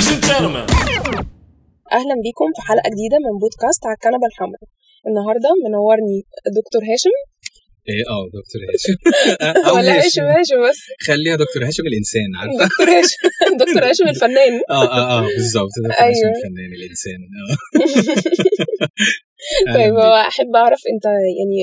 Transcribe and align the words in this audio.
gentlemen. 0.00 0.66
أهلا 1.98 2.14
بيكم 2.26 2.48
في 2.56 2.60
حلقة 2.68 2.88
جديدة 2.94 3.16
من 3.26 3.34
بودكاست 3.42 3.80
على 3.86 3.94
الكنبة 3.98 4.26
الحمراء. 4.30 4.64
النهارده 5.08 5.50
منورني 5.64 6.18
دكتور 6.58 6.82
هاشم. 6.92 7.16
إيه 7.90 8.02
آه 8.14 8.24
دكتور 8.38 8.60
هاشم. 8.70 8.96
أو 9.68 9.72
ولا 9.76 9.92
هاشم. 10.04 10.22
هاشم 10.36 10.58
بس. 10.68 10.78
خليها 11.08 11.36
دكتور 11.44 11.60
هاشم 11.68 11.84
الإنسان 11.92 12.28
عارفة؟ 12.40 12.64
دكتور 12.66 12.88
هاشم. 12.96 13.20
دكتور 13.62 13.82
هاشم 13.90 14.06
الفنان. 14.14 14.54
آه 14.70 14.86
آه 14.98 15.04
آه 15.18 15.22
بالظبط 15.36 15.72
دكتور 15.84 16.06
هاشم 16.06 16.26
أيوة. 16.26 16.32
الفنان 16.36 16.70
الإنسان. 16.78 17.20
آه. 17.40 17.54
طيب 19.74 19.94
أهلاً 19.94 20.08
هو 20.08 20.16
بيك. 20.16 20.26
أحب 20.32 20.50
أعرف 20.62 20.82
أنت 20.92 21.04
يعني 21.38 21.58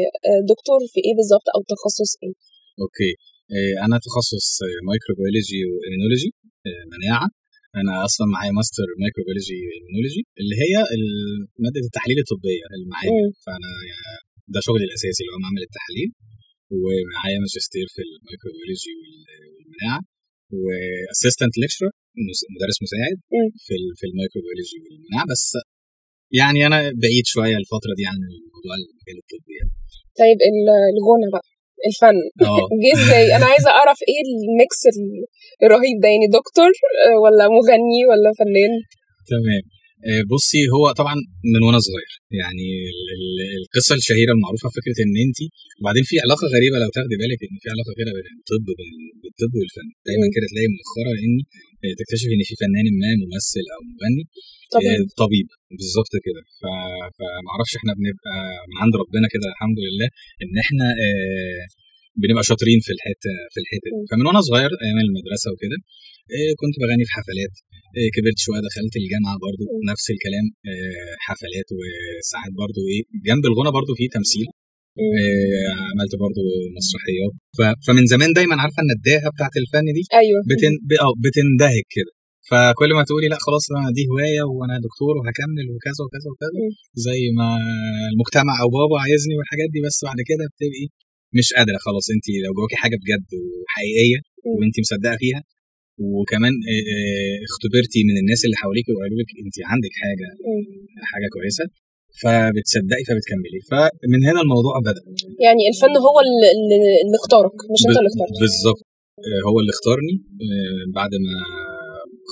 دكتور 0.53 0.79
في 0.93 0.99
إيه 1.05 1.13
بالظبط 1.17 1.47
أو 1.55 1.59
تخصص 1.73 2.11
إيه؟ 2.23 2.33
أوكي. 2.83 3.11
أنا 3.85 3.95
تخصص 4.07 4.47
microbiology 4.89 5.61
و 5.71 5.77
immunology 5.77 6.29
مناعة. 6.93 7.27
أنا 7.81 7.93
أصلا 8.07 8.25
معايا 8.35 8.51
master 8.59 8.87
microbiology 9.03 9.57
و 9.67 9.72
immunology 9.72 10.21
اللي 10.41 10.55
هي 10.63 10.73
مادة 11.63 11.81
التحليل 11.89 12.17
الطبية 12.23 12.63
المعامل. 12.77 13.11
فأنا 13.45 13.69
ده 14.53 14.59
شغلي 14.67 14.83
الأساسي 14.89 15.19
اللي 15.23 15.31
هو 15.35 15.39
معمل 15.45 15.61
التحاليل 15.69 16.09
ومعايا 16.81 17.37
ماجستير 17.43 17.85
في 17.95 18.01
ال 18.07 18.14
microbiology 18.14 18.91
وال- 18.99 19.27
والمناعة. 19.55 20.01
و 20.61 20.70
assistant 20.70 21.53
lecturer 21.61 21.91
مدرس 22.55 22.77
مساعد. 22.85 23.17
في 23.65 23.73
في 23.99 24.03
ال 24.09 24.15
microbiology 24.15 24.77
والمناعة. 24.83 25.25
بس 25.31 25.43
يعني 26.39 26.59
أنا 26.69 26.79
بعيد 27.03 27.25
شوية 27.33 27.55
الفترة 27.63 27.93
دي 27.99 28.05
عن 28.11 28.19
الموضوع 28.31 28.73
المجال 28.79 29.17
الطبي 29.23 29.53
يعني. 29.59 29.71
طيب 30.21 30.37
ال- 30.49 30.85
الغنى 30.95 31.27
بقى. 31.35 31.47
الفن. 31.87 32.17
آه. 32.49 32.65
جه 32.83 32.91
إزاي؟ 32.99 33.25
أنا 33.37 33.45
عايزة 33.51 33.69
أعرف 33.79 33.99
إيه 34.09 34.19
الميكس 34.27 34.79
ال- 34.91 35.25
الرهيب 35.65 35.95
ده 36.03 36.07
يعني 36.13 36.27
دكتور 36.39 36.71
آه، 37.05 37.17
ولا 37.23 37.45
مغني 37.57 37.99
ولا 38.09 38.29
فنان؟ 38.39 38.73
تمام. 39.33 39.63
آه، 40.09 40.23
بصي 40.33 40.61
هو 40.75 40.85
طبعا 41.01 41.15
من 41.53 41.61
وأنا 41.65 41.79
صغير. 41.87 42.11
يعني 42.41 42.67
ال- 42.93 43.09
ال- 43.17 43.43
القصة 43.61 43.93
الشهيرة 44.01 44.31
المعروفة 44.37 44.67
فكرة 44.79 44.97
إن 45.05 45.15
انت 45.25 45.39
وبعدين 45.79 46.03
في 46.09 46.15
علاقة 46.25 46.45
غريبة 46.55 46.75
لو 46.83 46.89
تاخدي 46.97 47.15
بالك 47.21 47.39
إن 47.47 47.55
في 47.63 47.67
علاقة 47.73 47.91
كده 47.99 48.11
بين 48.17 48.27
الطب 48.41 48.65
بالطب 49.23 49.51
والفن. 49.59 49.87
دايما. 50.07 50.25
كده 50.35 50.45
تلاقي 50.51 50.69
مؤخرا 50.77 51.13
إن 51.25 51.33
آه، 51.83 51.93
تكتشف 51.99 52.27
إن 52.35 52.41
في 52.49 52.53
فنان 52.61 52.87
ما 53.01 53.09
ممثل 53.23 53.65
أو 53.75 53.79
مغني. 53.91 54.23
طبعا 54.75 54.93
آه، 54.97 55.05
طبيب. 55.23 55.47
بالظبط 55.79 56.13
كده. 56.25 56.41
ف- 56.61 57.07
فمعرفش 57.17 57.73
إحنا 57.79 57.91
بنبقى 57.99 58.35
من 58.69 58.75
عند 58.83 58.93
ربنا 59.03 59.25
كده 59.33 59.45
الحمد 59.53 59.79
لله 59.85 60.07
ان 60.43 60.53
إحنا 60.63 60.85
آه، 61.05 61.61
بنبقى 62.21 62.43
شاطرين 62.51 62.79
في 62.85 62.91
الحته 62.95 63.33
في 63.53 63.59
الحته 63.63 63.87
دي. 63.95 64.03
فمن 64.09 64.25
وأنا 64.27 64.41
صغير 64.49 64.71
أيام 64.85 64.99
المدرسة 65.07 65.47
وكده 65.53 65.77
آه، 66.35 66.51
كنت 66.61 66.75
بغني 66.83 67.03
في 67.07 67.13
حفلات. 67.19 67.55
كبرت 68.15 68.37
شوية 68.45 68.61
دخلت 68.69 68.93
الجامعة 69.01 69.35
برضو. 69.47 69.63
نفس 69.91 70.05
الكلام 70.15 70.45
حفلات 71.27 71.67
وساعات 71.77 72.53
برضو 72.63 72.81
إيه 72.91 73.01
جنب 73.27 73.43
الغنى 73.51 73.71
برضو 73.77 73.91
في 73.99 74.05
تمثيل. 74.17 74.47
عملت 75.91 76.13
برضو 76.23 76.41
مسرحيات. 76.77 77.33
فمن 77.85 78.03
زمان 78.13 78.29
دايما 78.37 78.55
عارفة 78.63 78.79
النداهة 78.85 79.27
بتاعت 79.35 79.53
الفن 79.61 79.85
دي؟ 79.97 80.03
أيوه. 80.21 80.39
بتن... 80.51 80.71
بتندهك 81.23 81.85
كده. 81.97 82.11
فكل 82.49 82.89
ما 82.97 83.03
تقولي 83.09 83.27
لا 83.33 83.39
خلاص 83.47 83.63
أنا 83.71 83.89
دي 83.97 84.03
هواية 84.11 84.43
وأنا 84.57 84.75
دكتور 84.87 85.13
وهكمل 85.19 85.65
وكذا 85.73 86.01
وكذا 86.05 86.27
وكذا. 86.33 86.59
زي 87.07 87.21
ما 87.39 87.49
المجتمع 88.11 88.53
أو 88.63 88.67
بابا 88.77 88.95
عايزني 89.05 89.33
والحاجات 89.37 89.69
دي 89.75 89.79
بس 89.87 89.97
بعد 90.07 90.19
كده 90.29 90.43
بتبقي 90.53 90.85
مش 91.37 91.47
قادرة 91.57 91.79
خلاص 91.87 92.05
انت 92.15 92.25
لو 92.45 92.51
جواكي 92.57 92.77
حاجة 92.83 92.97
بجد 93.01 93.29
وحقيقية. 93.61 94.19
وانت 94.57 94.75
مصدقة 94.83 95.17
فيها 95.23 95.41
وكمان 96.15 96.53
آه، 96.71 96.83
آه، 96.93 97.37
اختبرتي 97.47 97.99
من 98.09 98.15
الناس 98.21 98.41
اللي 98.45 98.57
حواليك 98.63 98.85
وقالوا 98.93 99.17
لك 99.21 99.29
انت 99.43 99.55
عندك 99.71 99.93
حاجة. 100.03 100.27
حاجة 101.11 101.27
كويسة 101.35 101.65
فبتصدقي 102.21 103.03
فبتكملي 103.09 103.59
فمن 103.71 104.21
هنا 104.29 104.39
الموضوع 104.45 104.73
بدأ 104.89 105.03
يعني 105.45 105.63
الفن 105.71 105.93
هو 106.07 106.17
اللي, 106.25 107.15
اختارك 107.21 107.55
مش 107.73 107.81
أنت 107.87 107.97
اللي 107.99 108.09
اخترته 108.13 108.39
بالظبط 108.45 108.81
آه، 109.27 109.41
هو 109.47 109.55
اللي 109.61 109.71
اختارني 109.75 110.15
بعد 110.97 111.11
ما 111.25 111.35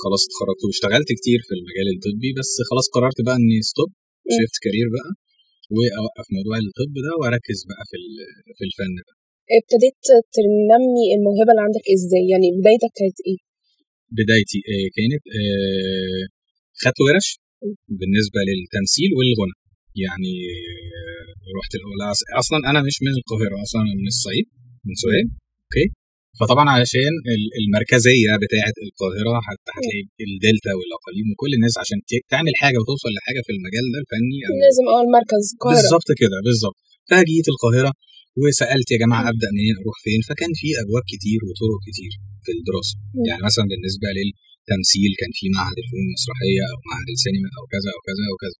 خلاص 0.02 0.22
اتخرجت 0.28 0.62
واشتغلت 0.66 1.08
كتير 1.18 1.40
في 1.46 1.52
المجال 1.58 1.86
الطبي 1.94 2.30
بس 2.38 2.50
خلاص 2.70 2.86
قررت 2.94 3.18
بقى 3.26 3.36
إني 3.40 3.58
stop 3.70 3.90
shift 4.36 4.56
career 4.64 4.88
بقى 4.96 5.10
وأوقف 5.74 6.26
موضوع 6.36 6.56
الطب 6.64 6.94
ده 7.06 7.12
وأركز 7.20 7.58
بقى 7.70 7.82
في 7.90 7.96
في 8.56 8.62
الفن 8.68 8.92
بقى. 9.06 9.16
ابتديت 9.58 10.02
تنمي 10.36 11.04
الموهبة 11.16 11.50
اللي 11.52 11.64
عندك 11.68 11.84
إزاي؟ 11.96 12.24
يعني 12.32 12.46
بدايتك 12.58 12.92
كانت 12.98 13.18
إيه؟ 13.28 13.38
بدايتي 14.18 14.58
آه، 14.72 14.88
كانت 14.96 15.22
آه، 15.38 16.22
خدت 16.82 16.98
ورش 17.04 17.28
بالنسبة 18.00 18.40
للتمثيل 18.48 19.10
والغنى. 19.18 19.56
يعني 20.04 20.34
آه، 20.96 21.30
رحت 21.58 21.72
أصلا 22.42 22.58
أنا 22.70 22.80
مش 22.86 22.96
من 23.04 23.12
القاهرة 23.18 23.56
أصلا 23.64 23.80
أنا 23.86 23.94
من 24.02 24.08
الصعيد 24.14 24.46
من 24.86 24.94
سوهاج 25.02 25.26
okay؟ 25.64 25.86
فطبعا 26.40 26.66
علشان 26.76 27.12
ال- 27.34 27.52
المركزية 27.60 28.32
بتاعة 28.44 28.76
القاهرة 28.86 29.34
حتى 29.48 29.70
هتلاقي 29.76 30.02
الدلتا 30.28 30.72
والأقاليم 30.78 31.26
وكل 31.32 31.50
الناس 31.58 31.74
عشان 31.82 31.98
تعمل 32.34 32.52
حاجة 32.62 32.76
وتوصل 32.80 33.10
لحاجة 33.16 33.40
في 33.46 33.50
المجال 33.56 33.84
ده 33.94 33.98
الفني 34.04 34.38
أو 34.48 34.54
لازم 34.64 34.84
آه 34.94 35.00
المركز 35.06 35.42
القاهرة. 35.54 35.76
بالظبط 35.78 36.08
كده 36.22 36.36
بالظبط. 36.46 36.78
فجيت 37.10 37.46
القاهرة 37.54 37.90
وسألت 38.42 38.88
يا 38.94 38.98
جماعة 39.04 39.22
أبدأ 39.32 39.48
منين 39.56 39.74
أروح 39.82 39.96
فين؟ 40.04 40.20
فكان 40.28 40.50
في 40.60 40.68
أبواب 40.82 41.04
كتير 41.12 41.40
وطرق 41.46 41.78
كتير 41.88 42.12
في 42.44 42.50
الدراسة. 42.56 42.94
مم. 43.16 43.24
يعني 43.28 43.42
مثلا 43.48 43.64
بالنسبة 43.72 44.08
للتمثيل 44.18 45.10
كان 45.20 45.32
في 45.38 45.44
معهد 45.56 45.76
الفنون 45.82 46.04
المسرحية 46.08 46.62
أو 46.70 46.76
معهد 46.88 47.08
السينما 47.16 47.48
أو 47.58 47.64
كذا 47.74 47.88
أو 47.94 48.00
كذا 48.08 48.22
أو 48.30 48.36
كذا. 48.44 48.56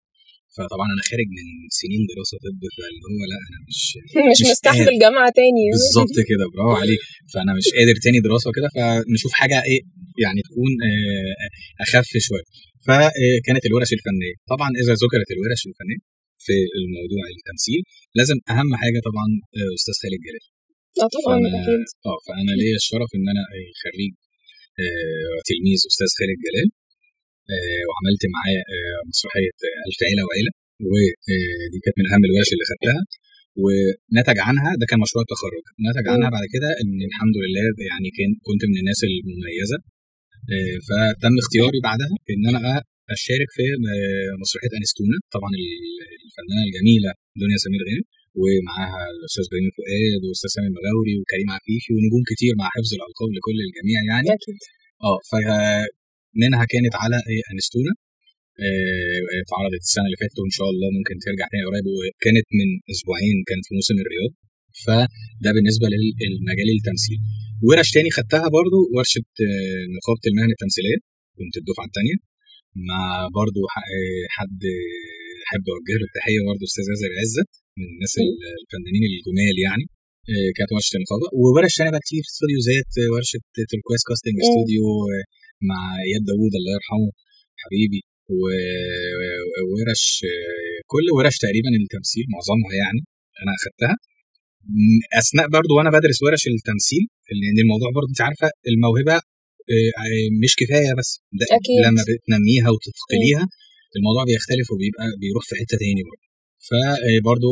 فطبعا 0.57 0.87
أنا 0.95 1.03
خارج 1.09 1.27
من 1.37 1.45
سنين 1.81 2.01
دراسة 2.11 2.35
طب 2.45 2.59
فاللي 2.75 3.01
هو 3.11 3.21
لا 3.31 3.37
أنا 3.47 3.57
مش 3.69 3.79
مش 4.29 4.39
مش 4.41 4.41
مستحمل 4.51 4.93
جامعة 5.03 5.29
تاني 5.39 5.63
بالظبط 5.75 6.15
كده 6.29 6.43
برافو 6.53 6.75
عليك. 6.83 7.01
فأنا 7.33 7.51
مش 7.59 7.65
قادر 7.77 7.95
تاني 8.05 8.19
دراسة 8.27 8.47
وكده 8.49 8.67
فنشوف 8.77 9.31
حاجة 9.41 9.57
إيه 9.69 9.81
يعني 10.23 10.39
تكون 10.47 10.71
آه، 10.87 11.33
أخف 11.85 12.09
شوية. 12.27 12.47
فكانت 12.87 13.63
الورش 13.69 13.89
الفنية. 13.97 14.35
طبعا 14.53 14.69
إذا 14.81 14.93
ذكرت 15.03 15.29
الورش 15.35 15.61
الفنية 15.71 16.01
في 16.45 16.55
الموضوع 16.79 17.23
التمثيل 17.35 17.81
لازم 18.19 18.37
أهم 18.53 18.71
حاجة 18.81 18.99
طبعا 19.09 19.27
آه، 19.57 19.71
أستاذ 19.79 19.95
خالد 20.03 20.19
جلال. 20.27 20.45
آه 21.01 21.09
طبعا 21.17 21.37
أكيد. 21.59 21.85
آه 22.09 22.19
فأنا 22.25 22.53
ليا 22.61 22.75
الشرف 22.81 23.09
إن 23.17 23.25
أنا 23.33 23.43
خريج 23.83 24.13
آه، 24.83 25.37
تلميذ 25.49 25.79
أستاذ 25.91 26.09
خالد 26.19 26.37
جلال. 26.47 26.67
وعملت 27.87 28.23
معاه 28.35 28.61
آه، 28.73 28.99
مسرحية 29.11 29.53
آه، 29.67 29.79
ألف 29.87 29.99
عيلة 30.07 30.23
وعيلة. 30.27 30.51
ودي 30.91 31.79
كانت 31.83 31.97
من 31.99 32.05
أهم 32.11 32.23
الورش 32.27 32.49
اللي 32.55 32.65
خدتها. 32.71 32.99
ونتج 33.63 34.37
عنها 34.47 34.69
ده 34.81 34.85
كان 34.89 34.99
مشروع 35.05 35.21
التخرج. 35.27 35.63
نتج 35.87 36.05
عنها. 36.13 36.29
بعد 36.35 36.45
كده 36.55 36.69
إن 36.81 36.97
الحمد 37.09 37.35
لله 37.43 37.65
يعني 37.91 38.09
كان 38.17 38.29
كنت 38.47 38.61
من 38.69 38.75
الناس 38.81 38.99
المميزة. 39.09 39.77
آه، 40.53 40.75
فتم 40.87 41.33
اختياري 41.43 41.79
بعدها 41.89 42.11
إن 42.33 42.43
أنا 42.51 42.61
أشارك 43.15 43.49
في 43.57 43.63
آه، 43.93 44.31
مسرحية 44.43 44.73
أنستونا. 44.81 45.17
طبعا 45.35 45.51
ال- 45.59 46.01
الفنانة 46.27 46.63
الجميلة 46.67 47.11
دنيا 47.43 47.57
سمير 47.65 47.81
غانم. 47.89 48.05
ومعاها 48.41 49.01
الأستاذ 49.15 49.45
بيومي 49.51 49.71
فؤاد 49.79 50.19
والأستاذ 50.25 50.49
سامي 50.55 50.67
المغاوري 50.71 51.13
وكريم 51.19 51.49
عفيفي 51.57 51.89
ونجوم 51.95 52.23
كتير 52.31 52.53
مع 52.61 52.67
حفظ 52.75 52.91
الألقاب 52.97 53.29
لكل 53.35 53.57
الجميع 53.67 53.99
يعني. 54.11 54.27
أكيد. 54.37 54.57
آه 55.09 55.17
فمنها 56.37 56.63
كانت 56.73 56.93
على 57.03 57.17
إيه، 57.29 57.41
أنستونا. 57.53 57.93
آه، 58.65 59.21
اتعرضت 59.43 59.81
السنة 59.87 60.05
اللي 60.07 60.19
فاتت 60.21 60.37
وإن 60.41 60.53
شاء 60.57 60.67
الله 60.73 60.87
ممكن 60.97 61.15
ترجع 61.25 61.45
تاني 61.51 61.63
قريب. 61.69 61.85
وكانت 61.95 62.47
من 62.59 62.67
أسبوعين 62.93 63.37
كانت 63.49 63.63
في 63.67 63.73
موسم 63.77 63.97
الرياض. 64.03 64.31
فده 64.85 65.49
بالنسبة 65.55 65.85
للمجال 65.93 66.67
التمثيل. 66.79 67.19
ورش 67.67 67.89
تاني 67.95 68.09
خدتها 68.17 68.47
برضو 68.59 68.79
ورشة 68.95 69.25
آه، 69.45 69.83
نقابة 69.97 70.23
المهن 70.29 70.51
التمثيلية 70.55 70.99
كنت 71.39 71.55
الدفعة 71.61 71.87
الثانية 71.89 72.17
مع 72.89 73.01
برضو 73.39 73.61
آه، 73.95 74.25
حد 74.37 74.59
احب 75.45 75.63
اوجه 75.75 75.95
له 75.99 76.05
التحيه 76.09 76.39
برضو 76.49 76.63
أستاذ 76.69 76.85
ياسر 76.91 77.11
عزت 77.21 77.49
من 77.79 77.85
الناس 77.93 78.13
ال- 78.23 78.41
الفنانين 78.61 79.03
الجمال 79.11 79.57
يعني. 79.67 79.85
كانت 80.57 80.69
ورشة 80.75 80.95
النقابة. 80.99 81.27
وورش 81.41 81.73
تانية 81.77 81.91
بقى 81.95 82.03
كتير 82.07 82.23
استوديو 82.31 82.59
ذات 82.69 82.91
ورشة 83.13 83.39
تركواز 83.71 84.01
كاستنج. 84.09 84.35
استوديو 84.45 84.85
مع 85.69 85.79
إياد 86.07 86.21
داوود 86.29 86.53
الله 86.59 86.71
يرحمه 86.77 87.09
حبيبي 87.63 88.01
وورش 89.67 90.03
آه، 90.31 90.77
كل 90.93 91.05
ورش 91.17 91.35
تقريبا 91.45 91.69
التمثيل 91.81 92.25
معظمها 92.35 92.73
يعني 92.83 93.01
أنا 93.41 93.51
أخدتها. 93.59 93.95
أثناء 95.21 95.47
برضو 95.57 95.71
وأنا 95.77 95.89
بدرس 95.97 96.17
ورش 96.25 96.43
التمثيل 96.55 97.03
لأن 97.41 97.57
الموضوع 97.65 97.89
برضو 97.97 98.09
أنت 98.13 98.21
عارفة 98.27 98.49
الموهبة 98.71 99.15
آه، 99.73 99.91
آه، 100.03 100.27
مش 100.43 100.53
كفاية 100.61 100.91
بس 100.99 101.09
ده 101.39 101.45
أكيد. 101.57 101.77
لما 101.85 102.01
بتنميها 102.09 102.69
وتثقليها 102.73 103.43
الموضوع 103.97 104.23
بيختلف 104.29 104.67
وبيبقى 104.73 105.05
بيروح 105.21 105.43
في 105.49 105.53
حتة 105.59 105.75
تاني 105.83 106.01
برضو. 106.09 106.25
فبرضو 106.67 107.49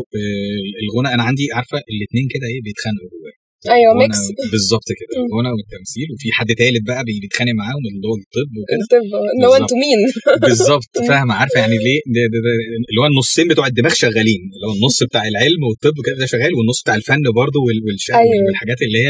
الغنى 0.84 1.10
أنا 1.16 1.24
عندي 1.30 1.46
عارفة 1.58 1.78
الاثنين 1.94 2.26
كده 2.34 2.46
إيه 2.52 2.62
بيتخانقوا 2.66 3.10
جوايا. 3.14 3.40
أيوه 3.76 3.92
mix 4.02 4.20
بالظبط 4.52 4.88
كده. 5.00 5.14
الغنى 5.28 5.52
والتمثيل 5.56 6.08
وفي 6.14 6.28
حد 6.38 6.48
تالت 6.62 6.84
بقى 6.90 7.02
بي- 7.08 7.20
بيتخانق 7.24 7.54
معاهم 7.62 7.84
اللي 7.90 8.08
هو 8.10 8.16
الطب 8.24 8.52
وكده 8.60 8.82
الطب 8.86 9.04
اللي 9.36 9.48
هو. 9.48 9.56
أنتوا 9.62 9.78
مين 9.84 10.00
بالظبط. 10.50 10.92
فاهمة 11.10 11.34
عارفة 11.40 11.58
يعني 11.64 11.78
ليه 11.86 12.00
ده 12.16 12.22
ده 12.34 12.40
ده 12.46 12.52
اللي 12.90 13.00
هو 13.02 13.08
النصين 13.12 13.46
بتوع 13.52 13.66
الدماغ 13.72 13.94
شغالين 14.04 14.42
اللي 14.56 14.66
هو 14.70 14.74
النص 14.78 14.98
بتاع 15.10 15.24
العلم 15.32 15.62
والطب 15.68 15.96
كده 16.06 16.16
ده 16.22 16.26
شغال 16.34 16.52
والنص 16.58 16.80
بتاع 16.84 16.96
الفن 16.96 17.24
برضه 17.42 17.58
وال- 17.66 17.84
والشعر 17.86 18.20
أيوة. 18.22 18.46
والحاجات 18.46 18.80
اللي 18.86 19.00
هي 19.04 19.10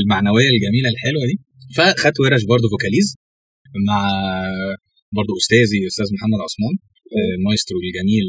المعنوية 0.00 0.48
الجميلة 0.54 0.88
الحلوة 0.94 1.24
دي 1.30 1.36
فخدت 1.76 2.20
ورش 2.20 2.42
برضه 2.52 2.66
vocalise 2.72 3.08
مع 3.88 3.98
برضه 5.18 5.32
أستاذي 5.42 5.78
أستاذ 5.90 6.06
محمد 6.16 6.38
عثمان 6.46 6.74
المايسترو 7.38 7.78
الجميل 7.86 8.26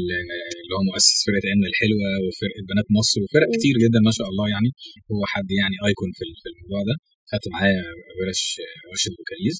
اللي 0.62 0.72
هو 0.76 0.82
مؤسس 0.90 1.16
فرقة 1.26 1.46
غنا 1.52 1.66
الحلوة 1.72 2.08
وفرقة 2.24 2.60
بنات 2.70 2.88
مصر 2.98 3.16
وفرق. 3.24 3.48
كتير 3.56 3.74
جدا 3.84 3.98
ما 4.08 4.12
شاء 4.18 4.28
الله 4.32 4.46
يعني. 4.54 4.68
هو 5.12 5.20
حد 5.32 5.48
يعني 5.60 5.76
icon 5.88 6.10
في 6.16 6.22
ال- 6.26 6.38
في 6.42 6.48
الموضوع 6.52 6.80
ده. 6.90 6.94
خدت 7.30 7.46
معاه 7.54 7.78
ورش 8.18 8.42
ورشة 8.88 9.10
vocalise 9.18 9.56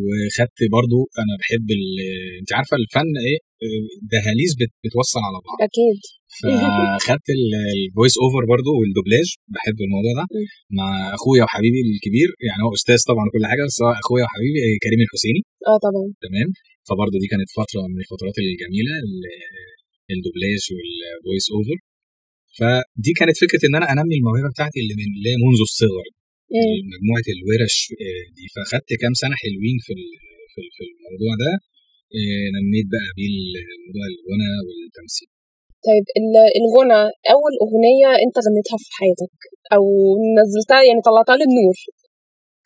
وخدت 0.00 0.58
برضو 0.76 0.98
أنا 1.22 1.34
بحب 1.40 1.66
ال- 1.78 2.00
أنت 2.40 2.50
عارفة 2.58 2.74
الفن 2.82 3.12
إيه؟ 3.28 3.38
دهاليز 4.12 4.52
بت- 4.60 4.76
بتوصل 4.84 5.20
على 5.28 5.38
بعض. 5.46 5.58
أكيد. 5.68 5.98
فخدت 6.40 7.28
ال 7.38 7.51
voice 7.51 8.14
over 8.22 8.42
برضو 8.54 8.70
والدوبلاج. 8.80 9.28
بحب 9.54 9.78
الموضوع 9.86 10.12
ده. 10.20 10.24
مع 10.78 10.88
أخويا 11.18 11.42
وحبيبي 11.46 11.80
الكبير. 11.94 12.28
يعني 12.46 12.60
هو 12.66 12.72
أستاذ 12.78 12.98
طبعا 13.10 13.24
كل 13.34 13.42
حاجة 13.50 13.62
بس 13.68 13.76
هو 13.82 13.90
أخويا 14.02 14.24
وحبيبي 14.26 14.60
كريم 14.84 15.00
الحسيني. 15.06 15.40
آه 15.70 15.78
طبعا. 15.86 16.04
تمام. 16.26 16.48
فبرضه 16.88 17.16
دي 17.22 17.28
كانت 17.32 17.48
فترة 17.60 17.80
من 17.92 17.98
الفترات 18.04 18.36
الجميلة 18.44 18.94
ال- 19.04 19.28
الدوبلاج 20.14 20.62
وال 20.76 20.96
voice 20.96 21.46
over 21.54 21.78
فدي 22.58 23.12
كانت 23.20 23.36
فكرة 23.44 23.62
إن 23.66 23.74
أنا 23.80 23.86
أنمي 23.92 24.14
الموهبة 24.20 24.48
بتاعتي 24.54 24.78
اللي 24.82 24.94
من 25.00 25.06
اللي 25.16 25.32
منذ 25.44 25.60
الصغر. 25.70 26.06
مجموعة 26.94 27.26
الورش 27.36 27.76
آه، 28.04 28.22
دي. 28.36 28.44
فأخدت 28.54 28.88
كام 29.02 29.14
سنة 29.22 29.34
حلوين 29.42 29.76
في 29.86 29.92
في 30.52 30.58
ال- 30.64 30.72
في 30.76 30.82
الموضوع 30.88 31.32
ده. 31.44 31.52
آه، 32.18 32.46
نميت 32.56 32.86
بقى 32.94 33.08
بيه 33.16 33.28
الموضوع 33.76 34.04
الغنى 34.12 34.50
والتمثيل. 34.66 35.28
طيب 35.88 36.04
ال- 36.20 36.50
الغنى 36.60 37.00
أول 37.34 37.52
أغنية 37.64 38.10
أنت 38.24 38.36
غنيتها 38.46 38.76
في 38.84 38.88
حياتك 38.98 39.34
أو 39.76 39.84
نزلتها 40.38 40.80
يعني 40.88 41.00
طلعتها 41.08 41.36
للنور 41.40 41.76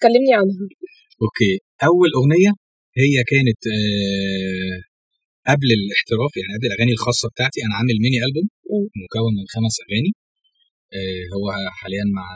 كلمني 0.05 0.33
عنها. 0.41 0.63
okay. 1.25 1.53
أول 1.89 2.09
أغنية 2.21 2.51
هي 2.99 3.15
كانت 3.33 3.61
آه، 3.77 4.77
قبل 5.51 5.69
الاحتراف 5.79 6.33
يعني 6.41 6.53
قبل 6.57 6.67
الأغاني 6.71 6.93
الخاصة 6.97 7.27
بتاعتي 7.33 7.59
أنا 7.67 7.75
عامل 7.79 7.97
mini 8.05 8.19
album. 8.27 8.49
مكون 9.05 9.33
من 9.39 9.47
خمس 9.55 9.75
أغاني 9.85 10.13
آه، 10.99 11.25
هو 11.35 11.47
حاليا 11.81 12.05
مع 12.19 12.27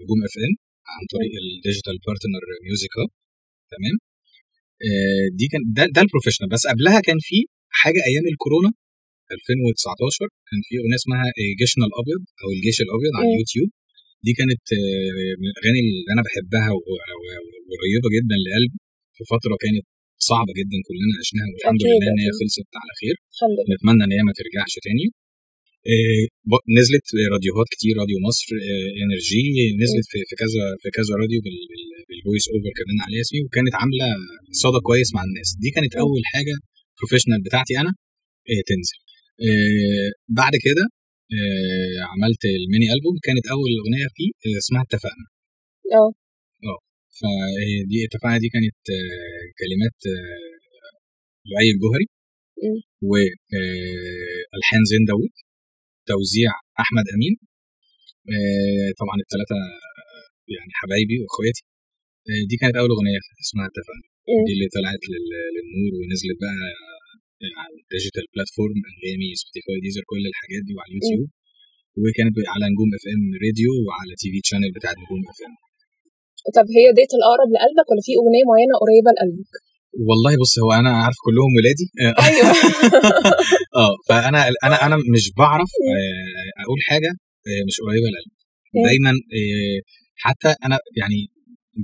نجوم 0.00 0.20
اف 0.28 0.34
ام 0.46 0.52
عن 0.94 1.02
طريق 1.14 1.32
ال 1.42 1.49
digital 1.49 1.96
partner 2.06 2.42
Music 2.64 2.92
Hub 2.98 3.10
تمام 3.74 3.96
آه، 4.86 5.26
دي 5.38 5.46
كان 5.52 5.62
ده 5.76 5.84
ده 5.96 6.00
ال 6.06 6.09
professional 6.09 6.48
بس 6.54 6.62
قبلها 6.72 6.98
كان 7.08 7.18
في 7.28 7.38
حاجة 7.80 8.00
أيام 8.10 8.24
الكورونا 8.32 8.70
2019 9.36 10.26
كان 10.48 10.60
في 10.66 10.72
أغنية 10.80 10.98
اسمها 11.02 11.24
جيشنا 11.60 11.84
الأبيض 11.90 12.22
أو 12.42 12.48
الجيش 12.56 12.78
الأبيض 12.86 13.12
على. 13.18 13.26
اليوتيوب 13.30 13.68
دي 14.26 14.32
كانت 14.40 14.64
من 15.40 15.46
الأغاني 15.52 15.80
اللي 15.84 16.10
أنا 16.14 16.22
بحبها 16.26 16.70
وقريبة 17.70 18.08
جدا 18.16 18.36
لقلبي 18.44 18.78
في 19.16 19.22
فترة 19.34 19.54
كانت 19.64 19.86
صعبة 20.30 20.52
جدا 20.60 20.78
كلنا 20.88 21.14
عشناها 21.22 21.48
والحمد 21.52 21.80
لله 21.84 22.08
إن 22.12 22.20
هي. 22.24 22.30
خلصت 22.40 22.70
على 22.82 22.92
خير. 23.00 23.16
نتمنى 23.72 24.02
إن 24.06 24.12
هي 24.16 24.22
ما 24.28 24.32
ترجعش 24.40 24.72
تاني. 24.86 25.06
آه، 25.92 26.24
نزلت 26.78 27.06
راديوهات 27.34 27.68
كتير 27.74 27.94
راديو 28.02 28.18
مصر 28.28 28.48
آه، 28.70 28.88
إنرجي 29.02 29.44
نزلت 29.82 30.06
في 30.12 30.18
في 30.28 30.34
كذا 30.42 30.62
في 30.82 30.88
كذا 30.98 31.12
راديو 31.22 31.38
بال- 31.44 31.66
بال- 31.70 32.04
بال 32.08 32.18
voice 32.18 32.44
over 32.52 32.70
كمان 32.78 32.96
على 33.04 33.14
اسمي 33.24 33.40
وكانت 33.46 33.74
عاملة 33.80 34.06
صدى 34.64 34.80
كويس 34.88 35.08
مع 35.16 35.22
الناس. 35.28 35.48
دي 35.62 35.68
كانت. 35.76 35.92
أول 36.04 36.22
حاجة 36.32 36.54
professional 36.96 37.40
بتاعتي 37.46 37.74
أنا 37.82 37.92
آه، 38.50 38.62
تنزل. 38.70 38.98
بعد 40.40 40.54
كده 40.66 40.84
عملت 42.12 42.42
الميني 42.62 42.86
ألبوم 42.94 43.16
كانت 43.26 43.44
أول 43.54 43.70
أغنية 43.82 44.08
فيه 44.16 44.30
اسمها 44.62 44.82
اتفقنا. 44.86 45.26
آه 45.98 46.10
فدي 47.20 47.98
اتفقنا 48.06 48.38
دي 48.42 48.48
كانت 48.54 48.78
آه، 48.98 49.44
كلمات 49.60 49.98
آه، 50.14 50.50
لؤي 51.52 51.68
الجوهري. 51.74 52.06
والحان 53.10 54.82
زين 54.90 55.02
داوود 55.10 55.32
توزيع 56.12 56.50
أحمد 56.84 57.06
أمين 57.14 57.34
آه، 58.34 58.88
طبعا 59.00 59.16
الثلاثه 59.24 59.58
يعني 60.54 60.72
حبايبي 60.80 61.16
وإخواتي. 61.22 61.62
آه، 62.30 62.42
دي 62.50 62.56
كانت 62.62 62.74
أول 62.80 62.90
أغنية 62.96 63.20
اسمها 63.44 63.66
اتفقنا. 63.70 64.04
دي 64.46 64.52
اللي 64.56 64.68
طلعت 64.76 65.02
لل- 65.12 65.50
للنور 65.54 65.92
ونزلت 66.00 66.36
بقى 66.42 66.56
على 67.62 67.74
ال 67.82 67.87
digital 67.87 68.24
platform 68.32 68.78
انغامي 68.92 69.28
سبوتيفاي 69.40 69.76
ديزر 69.86 70.02
كل 70.12 70.22
الحاجات 70.32 70.62
دي 70.68 70.72
وعلى 70.76 70.90
اليوتيوب. 70.92 71.28
وكانت 72.02 72.34
على 72.54 72.64
نجوم 72.72 72.90
اف 72.98 73.04
ام 73.14 73.22
راديو 73.44 73.72
وعلى 73.86 74.12
TV 74.20 74.38
channel 74.46 74.70
بتاعت 74.76 74.96
نجوم 75.04 75.22
اف 75.32 75.38
ام 75.48 75.54
طب 76.56 76.66
هي 76.78 76.86
ديت 76.98 77.12
الأقرب 77.18 77.48
لقلبك 77.54 77.86
ولا 77.90 78.02
في 78.06 78.12
أغنية 78.20 78.44
معينة 78.50 78.74
قريبة 78.82 79.10
لقلبك؟ 79.16 79.52
والله 80.08 80.32
بص 80.42 80.54
هو 80.64 80.70
أنا 80.80 80.90
عارف 81.02 81.18
كلهم 81.26 81.50
ولادي. 81.58 81.86
أيوه. 82.26 82.48
آه 83.82 83.92
فأنا 84.08 84.40
أنا 84.66 84.76
أنا 84.86 84.96
مش 85.14 85.24
بعرف 85.40 85.70
آه، 85.88 86.62
أقول 86.64 86.78
حاجة 86.90 87.10
آه، 87.48 87.62
مش 87.68 87.76
قريبة 87.86 88.08
لقلبي. 88.14 88.34
دايما 88.88 89.10
آه، 89.38 89.78
حتى 90.24 90.50
أنا 90.66 90.76
يعني 91.00 91.20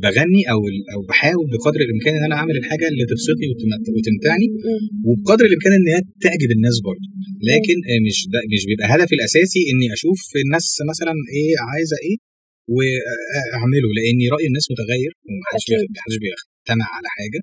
بغني 0.04 0.42
أو 0.52 0.58
أو 0.94 1.00
بحاول 1.08 1.46
بقدر 1.54 1.80
الإمكان 1.86 2.12
إن 2.18 2.24
أنا 2.28 2.36
أعمل 2.40 2.56
الحاجة 2.60 2.86
اللي 2.90 3.04
تبسطني 3.10 3.46
وتمت- 3.50 3.88
وتمتعني. 3.96 4.46
وبقدر 5.08 5.44
الإمكان 5.50 5.72
إن 5.78 5.86
هي 5.94 6.00
تعجب 6.24 6.50
الناس 6.56 6.76
برضه. 6.88 7.06
لكن 7.50 7.76
آه، 7.90 8.00
مش 8.06 8.18
ده 8.32 8.40
مش 8.54 8.62
بيبقى 8.68 8.86
هدفي 8.92 9.14
الأساسي 9.18 9.60
إني 9.70 9.86
أشوف 9.96 10.20
الناس 10.44 10.66
مثلا 10.90 11.14
إيه 11.36 11.52
عايزة 11.72 11.96
إيه 12.06 12.16
وأعمله 12.74 13.88
لأن 13.98 14.20
رأي 14.34 14.46
الناس 14.50 14.66
متغير 14.72 15.12
ومحدش 15.26 15.64
محدش 15.96 16.16
بيقتنع 16.24 16.86
على 16.96 17.08
حاجة. 17.16 17.40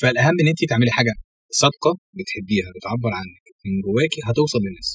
فالأهم 0.00 0.34
إن 0.40 0.48
انت 0.52 0.60
تعملي 0.70 0.90
حاجة 0.98 1.14
صادقة 1.62 1.92
بتحبيها 2.18 2.68
بتعبر 2.76 3.10
عنك 3.20 3.44
من 3.66 3.72
جواكي 3.86 4.20
هتوصل 4.28 4.60
للناس. 4.66 4.90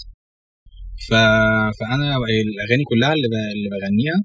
ف... 1.08 1.12
فأنا 1.80 2.08
الأغاني 2.48 2.84
كلها 2.92 3.12
اللي, 3.16 3.28
ب... 3.34 3.36
اللي 3.56 3.70
بغنيها 3.76 4.18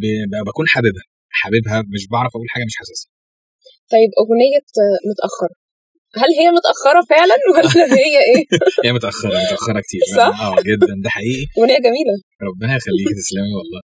ب... 0.00 0.02
ب- 0.30 0.42
بكون 0.48 0.66
حاببها. 0.74 1.04
حاببها 1.40 1.78
مش 1.94 2.02
بعرف 2.12 2.32
أقول 2.36 2.48
حاجة 2.54 2.64
مش 2.70 2.76
حاسسها. 2.80 3.10
طيب 3.92 4.10
أغنية 4.22 4.60
متأخرة. 5.10 5.56
هل 6.22 6.30
هي 6.40 6.48
متأخرة 6.58 7.00
فعلا 7.12 7.36
ولا 7.54 7.84
هي 8.04 8.14
إيه؟ 8.28 8.42
هي 8.84 8.90
متأخرة 8.98 9.36
متأخرة 9.46 9.80
كتير 9.86 10.00
صح؟ 10.20 10.40
آه 10.46 10.56
جدا 10.70 10.92
ده 11.04 11.10
حقيقي. 11.16 11.44
أغنية 11.58 11.78
جميلة. 11.88 12.14
ربنا 12.48 12.72
يخليكي 12.78 13.12
تسلمي 13.20 13.52
والله. 13.58 13.80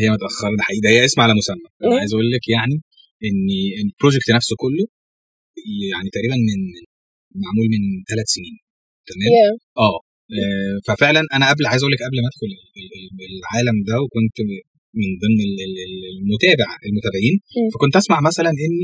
هي 0.00 0.06
متاخره 0.16 0.54
ده 0.58 0.62
حقيقي. 0.66 0.80
ده 0.84 0.88
هي 0.94 1.00
اسم 1.08 1.20
على 1.24 1.32
مسمى. 1.40 1.66
أنا 1.82 1.90
عايز 2.00 2.12
أقول 2.14 2.28
لك 2.34 2.44
يعني 2.56 2.76
إن 3.26 3.38
إن 3.80 3.86
البروجكت 3.88 4.28
نفسه 4.38 4.54
كله 4.62 4.84
يعني 5.92 6.08
تقريبا 6.16 6.36
من 6.48 6.58
معمول 7.44 7.66
من 7.74 7.82
ثلاث 8.10 8.28
سنين. 8.36 8.56
تمام؟ 9.10 9.30
آه. 9.88 9.98
آه، 10.38 10.76
ففعلا 10.86 11.22
أنا 11.36 11.44
قبل 11.50 11.62
عايز 11.70 11.80
أقول 11.82 11.92
لك 11.94 12.02
قبل 12.06 12.18
ما 12.24 12.28
أدخل 12.32 12.48
ال- 12.80 12.94
ال- 12.98 13.36
العالم 13.40 13.76
ده 13.90 13.96
وكنت 14.04 14.36
من 15.00 15.08
ضمن 15.22 15.40
ال- 15.48 15.60
ال- 15.66 15.80
ال- 15.88 16.06
المتابع 16.14 16.68
المتابعين. 16.88 17.36
فكنت 17.74 17.94
أسمع 18.02 18.18
مثلا 18.28 18.50
إن 18.64 18.74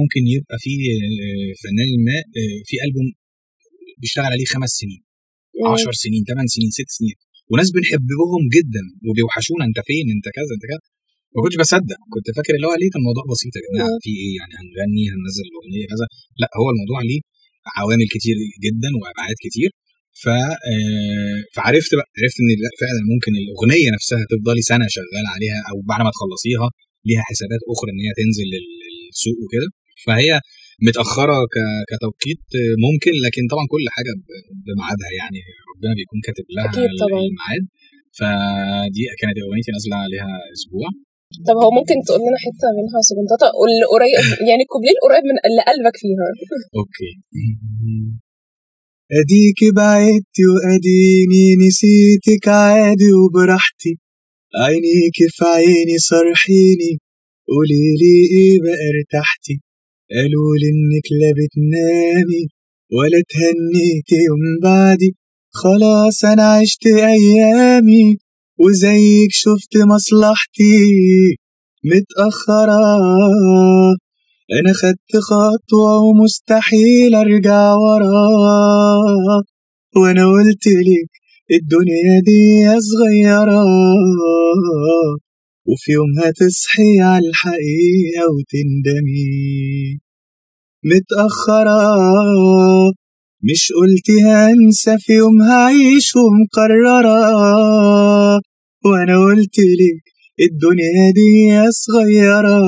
ممكن 0.00 0.22
يبقى 0.34 0.56
في 0.64 0.72
آه، 0.94 1.50
فنان 1.62 1.90
ما 2.06 2.16
آه، 2.38 2.58
في 2.68 2.74
ألبوم 2.86 3.08
بيشتغل 4.02 4.24
عليه 4.34 4.46
خمس 4.54 4.70
سنين 4.82 5.00
10 5.74 5.92
سنين 6.04 6.22
8 6.30 6.48
سنين 6.56 6.70
6 6.78 6.88
سنين. 6.98 7.16
وناس 7.50 7.68
بنحبهم 7.76 8.42
جدا 8.56 8.84
وبيوحشونا 9.06 9.64
أنت 9.68 9.78
فين؟ 9.88 10.06
أنت 10.16 10.26
كذا 10.36 10.52
أنت 10.56 10.64
كذا. 10.70 10.82
ما 11.34 11.40
كنتش 11.44 11.56
بصدق 11.62 11.98
كنت 12.14 12.26
فاكر 12.36 12.52
اللي 12.56 12.66
هو 12.68 12.74
ليه 12.82 12.92
الموضوع 13.00 13.24
بسيط 13.32 13.52
يا 13.58 13.62
جماعة؟ 13.66 13.90
مم. 13.94 14.00
في 14.04 14.10
إيه 14.22 14.32
يعني؟ 14.40 14.52
هنغني 14.60 15.02
هننزل 15.12 15.44
الأغنية 15.50 15.86
كذا. 15.92 16.06
لا 16.42 16.48
هو 16.60 16.66
الموضوع 16.74 16.98
ليه 17.08 17.20
عوامل 17.78 18.06
كتير 18.14 18.36
جدا 18.66 18.90
وأبعاد 19.00 19.36
كتير. 19.46 19.70
ف 20.22 20.24
آه، 20.72 21.38
فعرفت 21.56 21.90
بقى 21.98 22.08
عرفت 22.18 22.36
إن 22.42 22.48
لا 22.64 22.70
فعلا 22.82 23.00
ممكن 23.12 23.32
الأغنية 23.42 23.88
نفسها 23.96 24.22
تفضلي 24.32 24.62
سنة 24.72 24.86
شغال 24.96 25.24
عليها 25.34 25.60
أو 25.70 25.76
بعد 25.90 26.00
ما 26.06 26.10
تخلصيها 26.16 26.66
ليها 27.08 27.22
حسابات 27.30 27.62
أخرى 27.72 27.88
إن 27.92 28.00
هي 28.06 28.12
تنزل 28.20 28.46
لل- 28.54 28.72
للسوق 29.06 29.38
وكده. 29.44 29.68
فهي 30.06 30.30
متأخرة 30.88 31.36
ك- 31.54 31.82
كتوقيت 31.90 32.44
ممكن 32.86 33.12
لكن 33.26 33.42
طبعا 33.52 33.64
كل 33.74 33.84
حاجة 33.96 34.12
ب- 34.20 34.26
بميعادها 34.66 35.10
يعني. 35.20 35.40
ربنا 35.72 35.92
بيكون 35.98 36.18
كاتب 36.26 36.46
لها 36.54 36.64
أكيد 36.70 36.90
طبعاً. 37.04 37.20
الميعاد. 37.28 37.64
فدي 38.18 39.02
كانت 39.20 39.36
أغنيتي 39.46 39.70
نازلة 39.76 39.96
عليها 40.04 40.32
أسبوع. 40.56 40.88
طب 41.48 41.56
هو 41.64 41.70
ممكن 41.78 41.96
تقول 42.06 42.20
لنا 42.26 42.38
حتة 42.46 42.68
منها 42.78 42.98
سجنططه 43.08 43.48
واللي 43.60 43.86
قريب 43.94 44.14
يعني 44.48 44.62
الكوبليه 44.66 44.94
القريب 44.98 45.24
من 45.30 45.36
اللي 45.46 45.62
قلبك 45.70 45.96
فيها. 46.02 46.26
أوكي. 46.78 47.10
اديكي 49.20 49.68
بعدتي 49.80 50.44
واديني 50.52 51.44
نسيتك 51.66 52.48
عادي 52.48 53.10
وبراحتي 53.20 53.92
عينيكي 54.62 55.26
في 55.36 55.44
عيني 55.44 55.98
صرحيني. 55.98 56.92
قوليلي 57.52 58.16
إيه 58.36 58.56
بقى 58.64 58.82
ارتحتي. 58.92 59.54
قالولي 60.10 60.68
انك 60.74 61.06
لا 61.20 61.30
بتنامي 61.38 62.44
ولا 62.96 63.22
تهنيتي 63.32 64.16
يوم 64.28 64.42
بعدي. 64.62 65.16
خلاص 65.50 66.24
أنا 66.24 66.42
عشت 66.42 66.86
أيامي 66.86 68.16
وزيك 68.58 69.30
شفت 69.30 69.76
مصلحتي 69.76 70.76
متأخرة. 71.84 72.96
أنا 74.60 74.72
خدت 74.72 75.12
خطوة 75.22 76.02
ومستحيل 76.02 77.14
أرجع 77.14 77.72
ورا. 77.74 78.14
وأنا 79.96 80.26
قلت 80.26 80.66
لك 80.66 81.10
الدنيا 81.52 82.20
دي 82.26 82.80
صغيرة. 82.80 83.64
وفي 85.66 85.92
يوم 85.92 86.26
هتصحي 86.26 87.00
على 87.00 87.28
الحقيقة 87.28 88.24
وتندمي. 88.34 89.98
متأخرة 90.84 91.80
مش 93.42 93.72
قلت 93.76 94.10
هنسى 94.26 94.98
في 94.98 95.12
يوم 95.12 95.42
هعيش 95.42 96.12
ومقررة. 96.16 97.20
وأنا 98.84 99.18
قلت 99.18 99.58
لك 99.58 100.02
الدنيا 100.40 101.10
دي 101.14 101.70
صغيرة. 101.70 102.58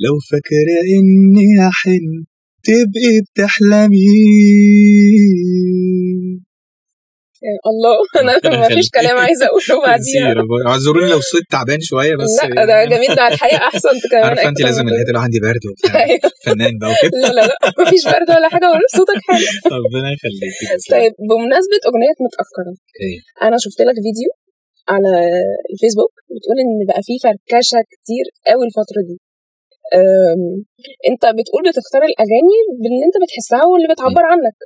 لو 0.00 0.18
فاكرة 0.30 0.80
إني 0.98 1.68
هحن 1.68 2.24
تبقي 2.64 3.20
بتحلمي. 3.20 4.10
الله 7.70 7.96
أنا 8.20 8.60
ما 8.60 8.68
فيش. 8.76 8.86
كلام 8.98 9.16
عايزه 9.18 9.44
أقوله 9.46 9.76
بعديها. 9.86 10.34
أعذروني 10.70 11.08
لو 11.12 11.18
الصوت 11.24 11.42
تعبان 11.50 11.80
شوية 11.90 12.14
بس 12.16 12.32
لا 12.56 12.64
ده 12.70 12.84
جميل 12.92 13.14
ده 13.16 13.22
على 13.22 13.34
الحقيقة 13.34 13.56
أحسن 13.70 13.94
كمان. 14.10 14.24
عارفة 14.24 14.48
انت 14.48 14.60
لازم. 14.60 14.84
اللي 14.88 15.18
عندي 15.26 15.38
برد 15.46 15.64
وبتاع. 15.70 15.92
أيوة. 16.04 16.20
فنان 16.46 16.74
بقى 16.80 16.90
وكده. 16.92 17.18
لا 17.22 17.30
لا 17.36 17.42
لا 17.50 17.56
مفيش 17.82 18.02
برد 18.12 18.28
ولا 18.36 18.48
حاجة 18.54 18.66
ولا 18.72 18.86
صوتك 18.96 19.20
حلو. 19.28 19.46
ربنا 19.84 20.08
يخليك 20.14 20.54
طيب 20.94 21.12
بمناسبة 21.30 21.78
أغنية 21.88 22.16
متأخرة 22.26 22.70
أوكي 22.76 23.12
أنا 23.46 23.56
شفت 23.64 23.80
لك 23.88 23.96
فيديو 24.06 24.30
على 24.94 25.10
الفيسبوك 25.72 26.12
بتقول 26.34 26.56
إن 26.64 26.72
بقى 26.90 27.02
في 27.06 27.14
فركشة 27.24 27.78
كتير 27.92 28.24
قوي 28.50 28.64
الفترة 28.68 29.00
دي. 29.08 29.16
أنت 31.10 31.22
بتقول 31.38 31.62
بتختار 31.68 32.02
الأغاني 32.10 32.56
باللي 32.82 33.02
أنت 33.08 33.16
بتحسها 33.22 33.64
واللي 33.70 33.88
بتعبر 33.92 34.24
عنك. 34.32 34.56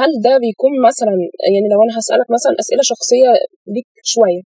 هل 0.00 0.10
ده 0.26 0.32
بيكون 0.44 0.72
مثلا 0.88 1.14
يعني 1.54 1.66
لو 1.72 1.78
أنا 1.84 1.92
هسألك 1.98 2.28
مثلا 2.36 2.52
أسئلة 2.62 2.82
شخصية 2.92 3.30
ليك 3.74 3.88
شوية 4.14 4.42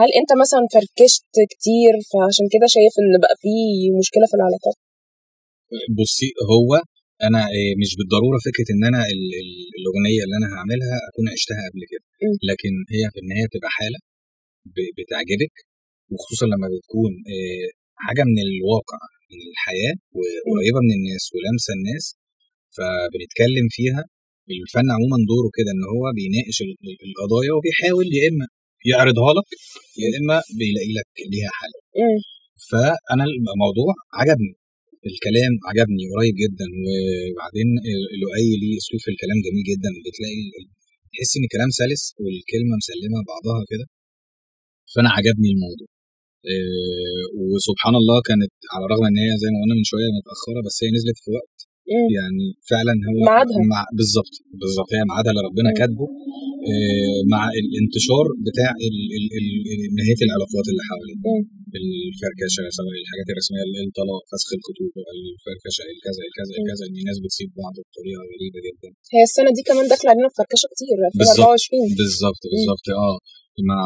هل 0.00 0.08
أنت 0.20 0.30
مثلا 0.42 0.62
فركشت 0.74 1.34
كتير 1.52 1.92
فعشان 2.10 2.46
كده 2.54 2.66
شايف 2.76 2.94
إن 3.02 3.12
بقى 3.24 3.34
في 3.42 3.52
مشكلة 4.00 4.26
في 4.30 4.36
العلاقات؟ 4.38 4.76
بصي 6.00 6.28
هو 6.52 6.70
أنا 7.28 7.40
إيه، 7.54 7.72
مش 7.82 7.90
بالضرورة 7.98 8.38
فكرة 8.48 8.68
إن 8.74 8.82
أنا 8.90 9.00
ال- 9.12 9.34
ال- 9.42 9.70
الأغنية 9.78 10.20
اللي 10.24 10.36
أنا 10.40 10.48
هعملها 10.54 10.94
أكون 11.08 11.24
عشتها 11.34 11.60
قبل 11.68 11.82
كده. 11.92 12.04
لكن 12.50 12.72
هي 12.94 13.02
في 13.12 13.18
النهاية 13.22 13.46
بتبقى 13.50 13.70
حالة 13.78 13.98
بتعجبك 14.98 15.54
وخصوصا 16.12 16.46
لما 16.52 16.68
بتكون 16.74 17.12
إيه، 17.32 17.66
حاجة 18.06 18.22
من 18.30 18.38
الواقع 18.46 19.00
من 19.32 19.40
الحياة 19.52 19.94
وقريبه 20.48 20.80
من 20.86 20.92
الناس 20.98 21.24
ولامسه 21.34 21.70
الناس 21.78 22.04
فبنتكلم 22.76 23.66
فيها. 23.76 24.02
الفن 24.64 24.88
عموما 24.96 25.18
دوره 25.32 25.50
كده 25.58 25.70
إن 25.74 25.84
هو 25.94 26.04
بيناقش 26.18 26.58
ال- 26.66 26.80
ال- 26.88 27.00
القضايا 27.08 27.52
وبيحاول 27.56 28.06
يا 28.18 28.22
إما 28.30 28.46
يعرضها 28.90 29.32
لك 29.38 29.48
يا 30.02 30.08
إما 30.18 30.36
بيلاقي 30.58 30.92
لك 30.98 31.10
ليها 31.32 31.50
حل. 31.58 31.74
فأنا 32.70 33.24
الموضوع 33.30 33.92
عجبني. 34.20 34.52
الكلام 35.10 35.52
عجبني 35.68 36.04
قريب 36.14 36.34
جدا 36.44 36.66
وبعدين 36.84 37.68
لؤي 38.22 38.48
ليه 38.62 38.74
اسلوب 38.80 39.00
في 39.04 39.10
الكلام 39.14 39.38
جميل 39.46 39.64
جدا. 39.72 39.90
بتلاقي 40.04 40.40
تحس 41.12 41.30
إن 41.36 41.44
الكلام 41.48 41.70
سلس 41.82 42.02
والكلمة 42.22 42.74
مسلمة 42.82 43.18
بعضها 43.32 43.60
كده. 43.70 43.86
فأنا 44.92 45.10
عجبني 45.16 45.48
الموضوع. 45.54 45.88
إيه، 46.50 47.24
وسبحان 47.52 47.94
الله 48.02 48.18
كانت 48.28 48.52
على 48.74 48.84
الرغم 48.86 49.04
إن 49.10 49.18
هي 49.24 49.30
زي 49.42 49.48
ما 49.52 49.58
قلنا 49.62 49.74
من 49.80 49.84
شوية 49.92 50.08
متأخرة 50.18 50.60
بس 50.66 50.76
هي 50.84 50.90
نزلت 50.96 51.18
في 51.24 51.28
وقت 51.38 51.59
مم. 51.94 52.08
يعني 52.18 52.44
فعلا 52.70 52.94
هو 53.08 53.14
ميعادها. 53.28 53.60
مع 53.74 53.80
بالظبط 53.98 54.34
بالظبط 54.62 54.88
هي 54.94 55.00
ميعادها 55.10 55.30
اللي 55.32 55.42
ربنا. 55.48 55.70
كاتبه 55.80 56.06
إيه، 56.68 57.20
مع 57.34 57.42
الانتشار 57.62 58.26
بتاع 58.46 58.70
نهاية 59.98 60.20
العلاقات 60.26 60.66
اللي 60.70 60.82
حوالينا. 60.90 61.22
الفركشة 61.80 62.62
سواء 62.78 62.94
الحاجات 63.04 63.28
الرسمية 63.32 63.64
الطلاق 63.88 64.22
فسخ 64.30 64.50
الخطوبه 64.58 65.00
الفركشة 65.16 65.82
الكذا 65.94 66.20
الكذا. 66.28 66.52
الكذا 66.60 66.82
إن 66.88 66.96
الناس 67.02 67.18
بتسيب 67.24 67.50
بعض 67.62 67.74
بطريقة 67.86 68.22
غريبة 68.32 68.58
جدا 68.66 68.88
هي 69.14 69.22
السنة 69.28 69.50
دي 69.56 69.62
كمان 69.68 69.84
داخلة 69.92 70.08
علينا 70.12 70.28
فركشة 70.40 70.66
كتير 70.72 70.96
بالظبط. 71.20 71.48
2024 71.50 71.88
بالظبط 72.00 72.42
بالظبط 72.52 72.86
آه 73.06 73.18
مع 73.70 73.80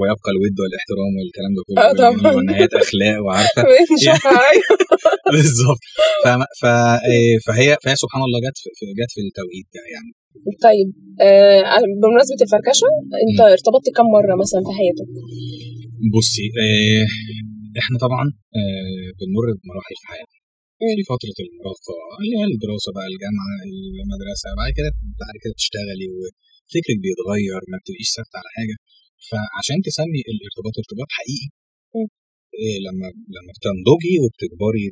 ويبقى 0.00 0.30
الود 0.34 0.56
والإحترام 0.62 1.12
والكلام 1.18 1.52
ده 1.56 1.62
كله 1.66 1.76
آه 1.82 1.92
طبعا. 2.02 2.34
ونهايات 2.36 2.72
أخلاق 2.82 3.16
وعارفة 3.24 3.60
أيوة. 4.52 4.70
بالظبط 5.34 5.82
إيه، 7.12 7.34
فهي 7.46 7.68
فهي 7.84 7.96
سبحان 8.04 8.22
الله 8.26 8.38
جت 8.46 8.58
في 8.78 8.86
جت 9.00 9.10
في 9.14 9.20
التوقيت 9.26 9.66
ده 9.74 9.82
يعني 9.94 10.10
طيب 10.66 10.88
آه 11.26 11.60
بمناسبة 12.02 12.40
الفركشة 12.46 12.88
أنت 13.24 13.38
ارتبطت 13.56 13.86
كم 13.98 14.06
مرة 14.16 14.34
مثلا 14.42 14.60
في 14.66 14.72
حياتك؟ 14.78 15.08
بصي 16.16 16.46
إيه 16.62 17.04
إحنا 17.82 17.96
طبعا 18.04 18.24
إيه 18.58 19.08
بنمر 19.18 19.46
بمراحل 19.60 19.96
في 20.02 20.06
حياتنا. 20.12 20.36
في 20.96 21.02
فترة 21.12 21.36
المراهقة 21.46 21.94
اللي 22.20 22.34
هي 22.40 22.44
الدراسة 22.54 22.88
بقى 22.96 23.06
الجامعة 23.12 23.52
المدرسة 24.00 24.46
بعد 24.60 24.70
كده 24.78 24.90
بعد 25.22 25.34
كده 25.42 25.52
بتشتغلي 25.56 26.06
وفكرك 26.16 26.98
بيتغير 27.04 27.60
ما 27.72 27.76
بتبقيش 27.80 28.08
ثابتة 28.16 28.36
على 28.40 28.50
حاجة 28.56 28.76
فعشان 29.28 29.78
تسمي 29.88 30.20
الارتباط 30.32 30.74
ارتباط 30.82 31.08
حقيقي. 31.18 31.48
إيه 32.62 32.76
لما 32.86 33.06
لما 33.36 33.50
بتنضجي 33.56 34.14
وبتكبري 34.22 34.84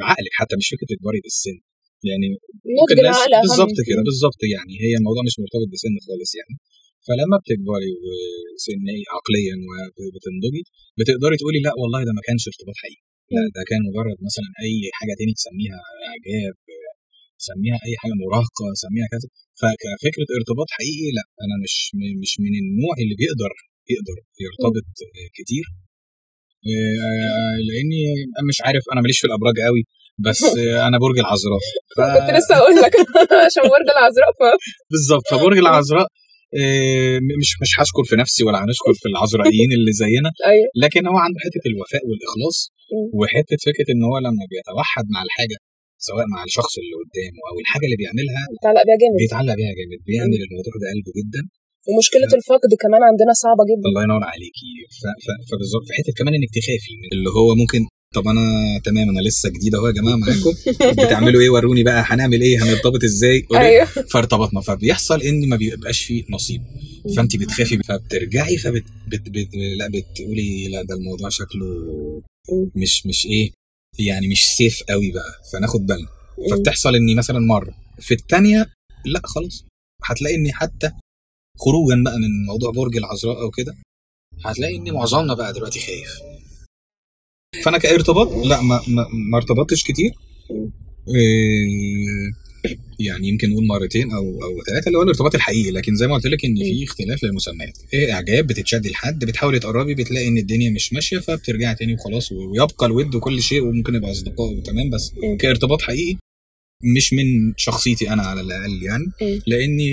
بعقلك 0.00 0.32
حتى 0.40 0.54
مش 0.60 0.66
فكرة 0.72 0.86
تكبري 0.92 1.20
بالسن 1.24 1.56
يعني 2.10 2.26
ممكن 2.78 2.94
نضج 2.96 3.04
ناس 3.06 3.16
العقل 3.16 3.34
أهم. 3.34 3.44
بالظبط 3.46 3.78
كده 3.88 4.00
بالظبط 4.10 4.40
يعني 4.54 4.74
هي 4.84 4.92
الموضوع 5.00 5.22
مش 5.28 5.34
مرتبط 5.42 5.68
بسن 5.74 5.94
خالص 6.06 6.30
يعني 6.40 6.54
فلما 7.06 7.36
بتكبري 7.42 7.90
وسن 8.04 8.86
عقليا 9.14 9.56
وبتنضجي 10.00 10.62
بتقدري 10.98 11.34
تقولي 11.40 11.60
لا 11.66 11.72
والله 11.80 12.00
ده 12.08 12.12
ما 12.18 12.22
كانش 12.28 12.42
ارتباط 12.50 12.76
حقيقي 12.82 13.02
لا 13.34 13.42
ده 13.56 13.62
كان 13.70 13.80
مجرد 13.88 14.18
مثلا 14.28 14.48
أي 14.64 14.76
حاجة 14.98 15.12
تاني 15.18 15.32
تسميها 15.40 15.78
إعجاب 16.08 16.54
سميها 17.48 17.78
أي 17.86 17.92
حاجة 18.00 18.14
مراهقة 18.22 18.64
سميها 18.84 19.08
كذا. 19.14 19.28
فكفكرة 19.60 20.28
ارتباط 20.38 20.68
حقيقي 20.76 21.08
لا 21.16 21.24
أنا 21.44 21.54
مش 21.64 21.74
مش 22.22 22.32
من 22.44 22.52
النوع 22.62 22.94
اللي 23.02 23.16
بيقدر 23.20 23.52
يقدر 23.94 24.16
يرتبط 24.44 24.86
كتير. 25.38 25.66
آه، 26.70 27.56
لأني 27.68 28.02
مش 28.50 28.58
عارف 28.66 28.84
أنا 28.92 29.00
ماليش 29.02 29.18
في 29.22 29.26
الأبراج 29.30 29.56
قوي 29.68 29.82
بس 30.26 30.40
أنا 30.88 30.96
برج 31.04 31.18
العذراء. 31.24 31.62
ف... 31.96 31.98
كنت 32.16 32.30
لسه 32.38 32.52
أقول 32.60 32.74
لك. 32.82 32.92
عشان 33.46 33.64
برج 33.74 33.88
العذراء 33.96 34.32
ف... 34.40 34.42
بالظبط. 34.92 35.24
فبرج 35.30 35.58
العذراء 35.64 36.08
آه، 36.60 37.18
مش 37.40 37.50
مش 37.62 37.70
هشكر 37.80 38.04
في 38.10 38.16
نفسي 38.22 38.40
ولا 38.46 38.58
هنشكر 38.64 38.92
في 39.02 39.06
العذرائيين 39.12 39.70
اللي 39.76 39.92
زينا 40.02 40.30
أيوه. 40.52 40.68
لكن 40.84 41.02
هو 41.10 41.18
عنده 41.24 41.38
حتة 41.44 41.64
الوفاء 41.70 42.02
والإخلاص. 42.08 42.58
وحتة 43.18 43.56
فكرة 43.68 43.88
إن 43.92 44.02
هو 44.08 44.16
لما 44.26 44.44
بيتوحد 44.52 45.04
مع 45.14 45.20
الحاجة 45.26 45.56
سواء 46.08 46.24
مع 46.34 46.40
الشخص 46.48 46.72
اللي 46.80 46.94
قدامه 47.02 47.40
أو 47.48 47.54
الحاجة 47.62 47.84
اللي 47.86 47.98
بيعملها 48.02 48.42
متعلق 48.56 48.82
بيها 48.86 48.98
جامد. 49.02 49.16
بيتعلق 49.24 49.54
بيها 49.60 49.72
جامد 49.80 49.98
بيعمل 50.10 50.38
الموضوع 50.46 50.74
ده 50.82 50.86
قلبه 50.92 51.12
جدا. 51.20 51.42
ومشكلة 51.88 52.30
الفقد 52.38 52.70
كمان 52.84 53.02
عندنا 53.10 53.32
صعبة 53.44 53.62
جدا. 53.70 53.86
الله 53.90 54.02
ينور 54.06 54.24
عليكي 54.34 54.70
ف- 55.00 55.16
ف- 55.24 55.40
فبالظبط 55.48 55.84
في 55.88 55.92
حتة 55.98 56.12
كمان 56.18 56.32
إنك 56.38 56.50
تخافي 56.58 56.94
اللي 57.14 57.30
هو 57.38 57.50
ممكن 57.62 57.80
طب 58.16 58.28
أنا 58.28 58.44
تمام 58.84 59.06
أنا 59.12 59.20
لسه 59.28 59.48
جديد 59.56 59.74
أهو 59.74 59.86
يا 59.86 59.92
جماعة 59.92 60.16
معاكم. 60.16 60.52
بتعملوا 61.06 61.40
إيه؟ 61.40 61.50
وروني 61.50 61.82
بقى 61.82 62.02
هنعمل 62.06 62.40
إيه؟ 62.42 62.62
هنرتبط 62.62 63.04
إزاي؟ 63.04 63.46
أيوه. 63.54 63.84
فارتبطنا. 63.84 64.60
فبيحصل 64.60 65.22
إن 65.22 65.48
ما 65.48 65.56
بيبقاش 65.56 66.00
فيه 66.04 66.24
نصيب. 66.30 66.62
فانت 67.16 67.36
بتخافي 67.36 67.78
فبترجعي 67.88 68.56
فبت 68.56 68.84
بت 69.10 69.28
بت 69.28 69.48
لا 69.78 69.88
بتقولي 69.88 70.68
لا 70.68 70.82
ده 70.82 70.94
الموضوع 70.94 71.28
شكله 71.28 71.66
مش 72.76 73.06
مش 73.06 73.26
إيه؟ 73.26 73.50
يعني 73.98 74.28
مش 74.28 74.40
سيف 74.56 74.82
قوي 74.88 75.12
بقى 75.12 75.40
فناخد 75.52 75.80
بالنا. 75.86 76.08
فبتحصل 76.50 76.94
إني 76.96 77.14
مثلا 77.14 77.38
مرة 77.38 77.74
في 78.00 78.14
الثانية 78.14 78.72
لا 79.06 79.20
خلاص. 79.24 79.64
هتلاقي 80.04 80.34
إني 80.36 80.52
حتى 80.52 80.92
خروجا 81.58 82.02
بقى 82.04 82.18
من 82.18 82.44
موضوع 82.46 82.70
برج 82.70 82.96
العذراء 82.96 83.40
أو 83.42 83.50
كده 83.50 83.74
هتلاقي 84.44 84.76
ان 84.76 84.92
معظمنا 84.92 85.34
بقى 85.34 85.52
دلوقتي 85.52 85.80
خايف. 85.80 86.18
فأنا 87.64 87.78
كارتباط 87.78 88.28
لا 88.46 88.60
ما 88.62 88.80
ما, 88.88 89.06
ما 89.30 89.36
ارتبطتش 89.38 89.82
كتير. 89.84 90.12
إيه 91.08 92.32
يعني 93.00 93.28
يمكن 93.28 93.50
نقول 93.50 93.66
مرتين 93.66 94.12
أو 94.12 94.42
أو 94.44 94.62
ثلاثة 94.66 94.86
اللي 94.86 94.98
هو 94.98 95.02
الارتباط 95.02 95.34
الحقيقي. 95.34 95.70
لكن 95.70 95.96
زي 95.96 96.06
ما 96.06 96.14
قلت 96.14 96.26
لك 96.26 96.44
إن 96.44 96.56
في 96.56 96.84
اختلاف 96.84 97.24
للمسميات. 97.24 97.78
إيه 97.94 98.12
إعجاب 98.12 98.46
بتتشدي 98.46 98.90
لحد 98.90 99.24
بتحاولي 99.24 99.58
تقربي 99.58 99.94
بتلاقي 99.94 100.28
إن 100.28 100.38
الدنيا 100.38 100.70
مش 100.70 100.92
ماشية 100.92 101.18
فبترجعي 101.18 101.74
تاني 101.74 101.94
وخلاص 101.94 102.32
ويبقى 102.32 102.86
الود 102.86 103.14
وكل 103.14 103.42
شيء 103.42 103.62
وممكن 103.62 103.94
يبقى 103.94 104.10
أصدقاء 104.10 104.52
وتمام. 104.52 104.90
بس. 104.90 105.12
كارتباط 105.40 105.82
حقيقي 105.82 106.16
مش 106.96 107.12
من 107.12 107.54
شخصيتي 107.56 108.10
أنا 108.10 108.22
على 108.22 108.40
الأقل 108.40 108.82
يعني. 108.82 109.04
لاني 109.46 109.90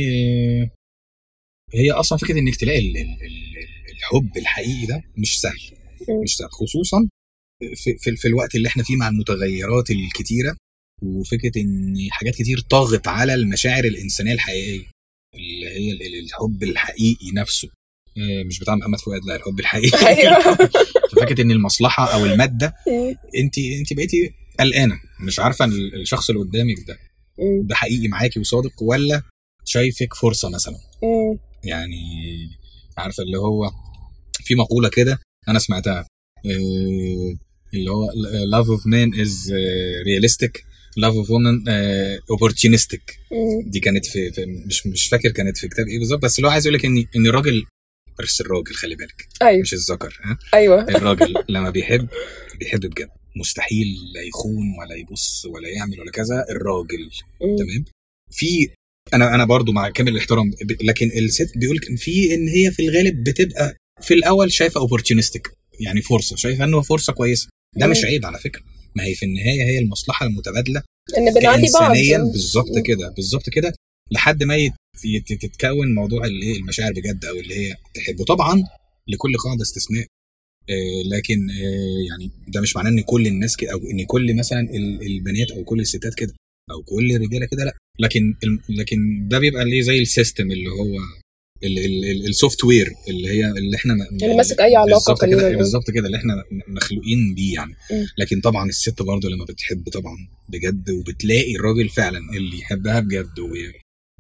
هي 1.74 1.92
أصلا 1.92 2.18
فكرة 2.18 2.40
إنك 2.40 2.56
تلاقي 2.56 2.80
ال- 2.80 2.98
ال- 2.98 3.02
ال- 3.02 3.92
الحب 3.98 4.38
الحقيقي 4.38 4.86
ده 4.86 5.04
مش 5.18 5.40
سهل. 5.42 5.60
مش 6.24 6.36
سهل. 6.38 6.50
خصوصا 6.52 7.10
في, 7.76 7.98
في, 7.98 8.16
في 8.16 8.28
الوقت 8.28 8.56
اللي 8.56 8.68
إحنا 8.68 8.84
فيه 8.84 8.96
مع 8.96 9.08
المتغيرات 9.10 9.92
الكتيرة. 9.92 10.56
وفكرة 11.02 11.62
إن 11.62 11.96
حاجات 12.12 12.36
كتير 12.36 12.60
طاغت 12.60 13.08
على 13.08 13.34
المشاعر 13.34 13.84
الإنسانية 13.84 14.34
الحقيقية 14.34 14.86
اللي 15.36 15.68
هي 15.70 15.92
ال- 15.92 16.02
ال- 16.02 16.20
الحب 16.26 16.64
الحقيقي 16.64 17.32
نفسه 17.36 17.68
آه، 18.18 18.44
مش 18.44 18.60
بتاع 18.60 18.76
محمد 18.76 19.00
فؤاد 19.00 19.26
لا 19.26 19.36
الحب 19.36 19.60
الحقيقي 19.60 20.08
أيوه 20.08 20.56
فكرة 21.22 21.42
إن 21.42 21.52
المصلحة 21.52 22.14
أو 22.14 22.26
المادة. 22.26 22.74
أنت 23.42 23.58
أنت 23.58 23.94
بقيتي 23.94 24.32
قلقانة 24.60 25.00
مش 25.28 25.40
عارفة 25.40 25.66
ال- 25.66 26.02
الشخص 26.02 26.30
اللي 26.30 26.42
قدامك 26.42 26.76
ده 26.88 26.98
مم. 27.40 27.68
ده 27.68 27.76
حقيقي 27.76 28.08
معاكي 28.08 28.40
وصادق 28.40 28.84
ولا 28.84 29.22
شايفك 29.66 30.14
فرصة 30.14 30.50
مثلا 30.50 30.76
مم. 31.04 31.40
يعني 31.64 32.02
عارفة 32.98 33.24
اللي 33.24 33.38
هو 33.38 33.72
في 34.44 34.56
مقولة 34.56 34.90
كده 34.90 35.20
أنا 35.48 35.60
سمعتها 35.60 36.06
آه، 36.46 37.36
اللي 37.74 37.92
هو 37.92 38.08
love 38.52 38.68
of 38.80 38.82
man 38.84 39.16
is 39.26 39.52
آه، 39.54 40.04
realistic 40.04 40.62
woman 41.08 41.70
آه، 41.70 42.18
opportunistic. 42.18 43.02
مم. 43.32 43.70
دي 43.70 43.80
كانت 43.80 44.06
في, 44.06 44.32
في 44.32 44.46
مش 44.46 44.88
مش 44.88 45.08
فاكر 45.08 45.32
كانت 45.32 45.58
في 45.58 45.68
كتاب 45.68 45.88
إيه 45.88 46.00
بالظبط 46.00 46.22
بس 46.24 46.38
اللي 46.40 46.48
هو 46.48 46.52
عايز 46.52 46.66
يقول 46.68 46.80
لك 46.80 46.86
ان 46.86 47.06
إن 47.16 47.28
الراجل 47.28 47.66
بس 48.20 48.42
الراجل 48.42 48.74
خلي 48.74 48.96
بالك. 48.96 49.28
أيوه. 49.42 49.62
مش 49.62 49.74
الذكر 49.74 50.20
ها؟ 50.24 50.38
أيوه. 50.54 50.82
الراجل 50.82 51.34
لما 51.50 51.70
بيحب 51.70 52.08
بيحب 52.60 52.80
بجد. 52.80 53.08
مستحيل 53.36 53.88
لا 54.14 54.22
يخون 54.22 54.66
ولا 54.80 54.96
يبص 54.96 55.46
ولا 55.46 55.70
يعمل 55.70 56.00
ولا 56.00 56.12
كذا 56.12 56.46
الراجل. 56.50 57.10
تمام؟ 57.40 57.86
في 58.32 58.70
أنا 59.14 59.36
أنا 59.36 59.46
برضو 59.46 59.72
مع 59.72 59.90
كامل 59.90 60.12
الاحترام 60.12 60.52
لكن 60.84 61.12
الست 61.18 61.58
بيقول 61.58 61.80
كان 61.80 61.96
في 61.96 62.34
إن 62.34 62.48
هي 62.48 62.72
في 62.72 62.82
الغالب 62.82 63.24
بتبقى 63.24 63.76
في 64.02 64.14
الأول 64.14 64.52
شايفة 64.52 64.80
اوبورتونستيك 64.80 65.48
يعني 65.80 66.02
فرصة 66.02 66.36
شايفة 66.36 66.64
إنه 66.64 66.82
فرصة 66.82 67.14
كويسة. 67.14 67.50
ده. 67.76 67.88
مش 67.88 68.06
عيب 68.06 68.26
على 68.26 68.40
فكرة. 68.40 68.62
ما 68.96 69.04
هي 69.06 69.16
في 69.16 69.26
النهاية 69.26 69.64
هي 69.64 69.80
المصلحة 69.80 70.26
المتبادلة 70.26 70.82
إن 71.18 71.34
بنعدي 71.34 71.68
بعض. 71.74 71.94
كإنسانيا 71.94 72.18
بالظبط. 72.32 72.78
كده 72.86 73.10
بالظبط 73.16 73.50
كده 73.50 73.74
لحد 74.12 74.44
ما 74.44 74.56
تتكون 75.42 75.96
موضوع 75.96 76.26
الايه 76.26 76.58
المشاعر 76.58 76.92
بجد 76.92 77.26
أو 77.26 77.36
اللي 77.40 77.56
هي 77.56 77.76
تحبه. 77.96 78.26
طبعا 78.26 78.64
لكل 79.08 79.38
قاعدة 79.38 79.62
استثناء 79.62 80.06
آه، 80.70 81.04
لكن 81.18 81.50
آه، 81.50 82.10
يعني 82.10 82.32
ده 82.48 82.62
مش 82.62 82.76
معناه 82.76 82.90
إن 82.90 83.02
كل 83.02 83.28
الناس 83.28 83.58
كده 83.58 83.72
أو 83.74 83.78
إن 83.78 84.06
كل 84.06 84.36
مثلا 84.36 84.60
ال- 84.60 85.02
البنات 85.02 85.52
أو 85.52 85.64
كل 85.64 85.80
الستات 85.80 86.14
كده 86.16 86.34
أو 86.72 86.84
كل 86.84 87.12
الرجالة 87.12 87.46
كده 87.46 87.64
لأ 87.64 87.78
لكن 88.00 88.34
لكن 88.70 89.28
ده 89.28 89.40
بيبقى 89.40 89.64
اللي 89.64 89.82
زي 89.82 90.00
ال 90.00 90.07
system 90.07 90.52
اللي 90.52 90.70
هو 90.70 90.98
ال 92.30 92.64
software 92.64 92.94
اللي 93.10 93.30
هي 93.30 93.46
اللي 93.46 93.76
إحنا 93.78 93.94
اللي 94.24 94.36
ماسك 94.36 94.60
أي 94.62 94.76
علاقة 94.76 95.14
بالظبط 95.14 95.26
كده 95.26 95.42
نقول. 95.42 95.56
بالظبط 95.58 95.92
كده 95.92 96.06
اللي 96.06 96.18
إحنا 96.18 96.44
مخلوقين 96.68 97.34
بيه 97.36 97.54
يعني. 97.56 97.74
لكن 98.18 98.42
طبعا 98.42 98.70
الست 98.70 99.02
برضه 99.02 99.30
لما 99.30 99.46
بتحب 99.46 99.90
طبعا 99.90 100.16
بجد 100.50 100.90
وبتلاقي 100.90 101.56
الراجل 101.56 101.90
فعلا 101.90 102.20
اللي 102.38 102.60
يحبها 102.60 103.00
بجد 103.00 103.40
وي- 103.40 103.74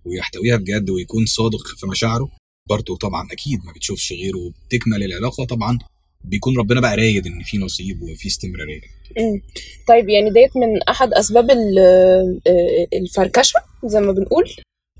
ويحتويها 0.05 0.55
بجد 0.58 0.89
ويكون 0.89 1.25
صادق 1.25 1.67
في 1.77 1.88
مشاعره 1.88 2.29
برضه 2.69 2.98
طبعا 2.98 3.27
أكيد 3.31 3.60
ما 3.65 3.72
بتشوفش 3.75 4.13
غيره 4.13 4.38
وبتكمل 4.38 5.03
العلاقة 5.03 5.46
طبعا 5.46 5.79
بيكون 6.25 6.58
ربنا 6.58 6.81
بقى 6.81 6.96
رايد 6.98 7.27
إن 7.27 7.43
في 7.43 7.58
نصيب 7.58 8.01
وفي 8.01 8.27
استمرارية 8.27 8.81
مم. 9.17 9.41
طيب 9.88 10.10
يعني 10.10 10.29
ديت 10.29 10.58
من 10.58 10.81
أحد 10.89 11.13
أسباب 11.13 11.50
آه، 11.51 12.38
الفركشة 12.93 13.60
زي 13.86 13.99
ما 13.99 14.12
بنقول 14.12 14.49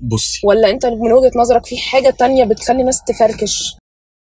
بصي. 0.00 0.40
ولا 0.44 0.70
انت 0.70 0.86
من 0.86 1.12
وجهة 1.12 1.38
نظرك 1.38 1.66
في 1.66 1.78
حاجة 1.78 2.10
تانية 2.18 2.44
بتخلي 2.44 2.80
الناس 2.80 3.00
تفركش؟ 3.04 3.74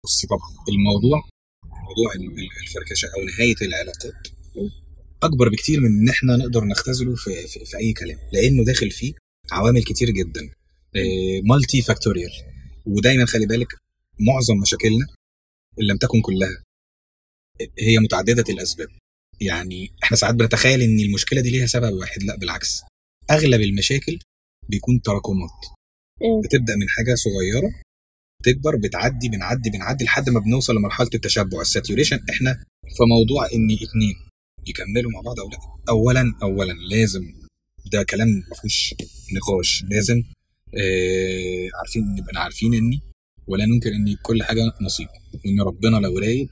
بصي 0.05 0.27
طبعا 0.27 0.49
الموضوع 0.69 1.21
موضوع 1.65 2.13
ال- 2.15 2.39
ال- 2.39 2.49
الفركشة 2.67 3.05
أو 3.05 3.23
نهاية 3.23 3.55
العلاقات. 3.61 4.27
أكبر 5.23 5.49
بكتير 5.49 5.79
من 5.79 5.99
إن 6.01 6.09
إحنا 6.09 6.35
نقدر 6.37 6.63
نختزله 6.63 7.15
في, 7.15 7.47
في, 7.47 7.65
في 7.65 7.77
أي 7.77 7.93
كلام 7.93 8.17
لأنه 8.33 8.63
داخل 8.65 8.91
فيه 8.91 9.13
عوامل 9.51 9.83
كتير 9.83 10.09
جدا 10.09 10.41
multifactorial 11.43 12.31
ودايما 12.85 13.25
خلي 13.25 13.45
بالك 13.45 13.67
معظم 14.19 14.57
مشاكلنا 14.61 15.05
إن 15.81 15.85
لم 15.87 15.97
تكن 15.97 16.21
كلها 16.21 16.63
هي 17.79 17.97
متعددة 17.99 18.53
الأسباب. 18.53 18.87
يعني 19.41 19.91
إحنا 20.03 20.17
ساعات 20.17 20.35
بنتخيل 20.35 20.81
إن 20.81 20.99
المشكلة 20.99 21.41
دي 21.41 21.49
ليها 21.49 21.67
سبب 21.67 21.93
واحد 21.93 22.23
لأ 22.23 22.35
بالعكس. 22.35 22.81
أغلب 23.31 23.61
المشاكل 23.61 24.19
بيكون 24.69 25.01
تراكمات. 25.01 25.59
مم. 26.21 26.41
بتبدأ 26.43 26.75
من 26.75 26.89
حاجة 26.89 27.15
صغيرة 27.15 27.69
تكبر 28.43 28.75
بتعدي 28.75 29.29
بنعدي 29.29 29.69
بنعدي 29.69 30.03
لحد 30.05 30.29
ما 30.29 30.39
بنوصل 30.39 30.75
لمرحلة 30.75 31.09
التشبع. 31.15 31.61
ال 31.61 31.66
saturation 31.66 32.19
إحنا 32.29 32.53
في 32.97 33.03
موضوع 33.09 33.45
إن 33.45 33.71
اتنين 33.71 34.15
يكملوا 34.67 35.11
مع 35.11 35.21
بعض 35.21 35.39
أو 35.39 35.49
لأ. 35.49 35.57
اولا 35.89 36.33
اولا 36.43 36.73
لازم 36.73 37.33
ده 37.91 38.03
كلام 38.03 38.27
ما 38.27 38.55
فيهوش 38.55 38.93
نقاش. 39.33 39.83
لازم 39.89 40.23
آه 40.77 41.67
عارفين 41.79 42.03
نبقى 42.19 42.43
عارفين 42.43 42.73
اني 42.73 42.99
ولا 43.47 43.65
ننكر 43.65 43.89
إن 43.89 44.15
كل 44.23 44.43
حاجة 44.43 44.61
نصيب. 44.81 45.07
وإن 45.33 45.61
ربنا 45.61 45.97
لو 45.97 46.17
رايد 46.19 46.49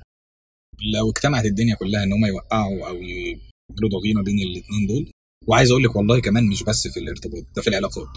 لو 0.93 1.10
اجتمعت 1.10 1.45
الدنيا 1.45 1.76
كلها 1.76 2.04
إن 2.04 2.13
هم 2.13 2.26
يوقعوا 2.26 2.88
أو 2.88 2.95
يعملوا 2.95 3.89
ضغينه 3.91 4.23
بين 4.23 4.39
الاثنين 4.39 4.88
دول 4.88 5.12
وعايز 5.47 5.71
أقول 5.71 5.84
لك 5.84 5.95
والله 5.95 6.19
كمان 6.21 6.47
مش 6.47 6.63
بس 6.63 6.88
في 6.88 6.99
الارتباط 6.99 7.43
ده 7.56 7.62
في 7.62 7.67
العلاقات. 7.67 8.08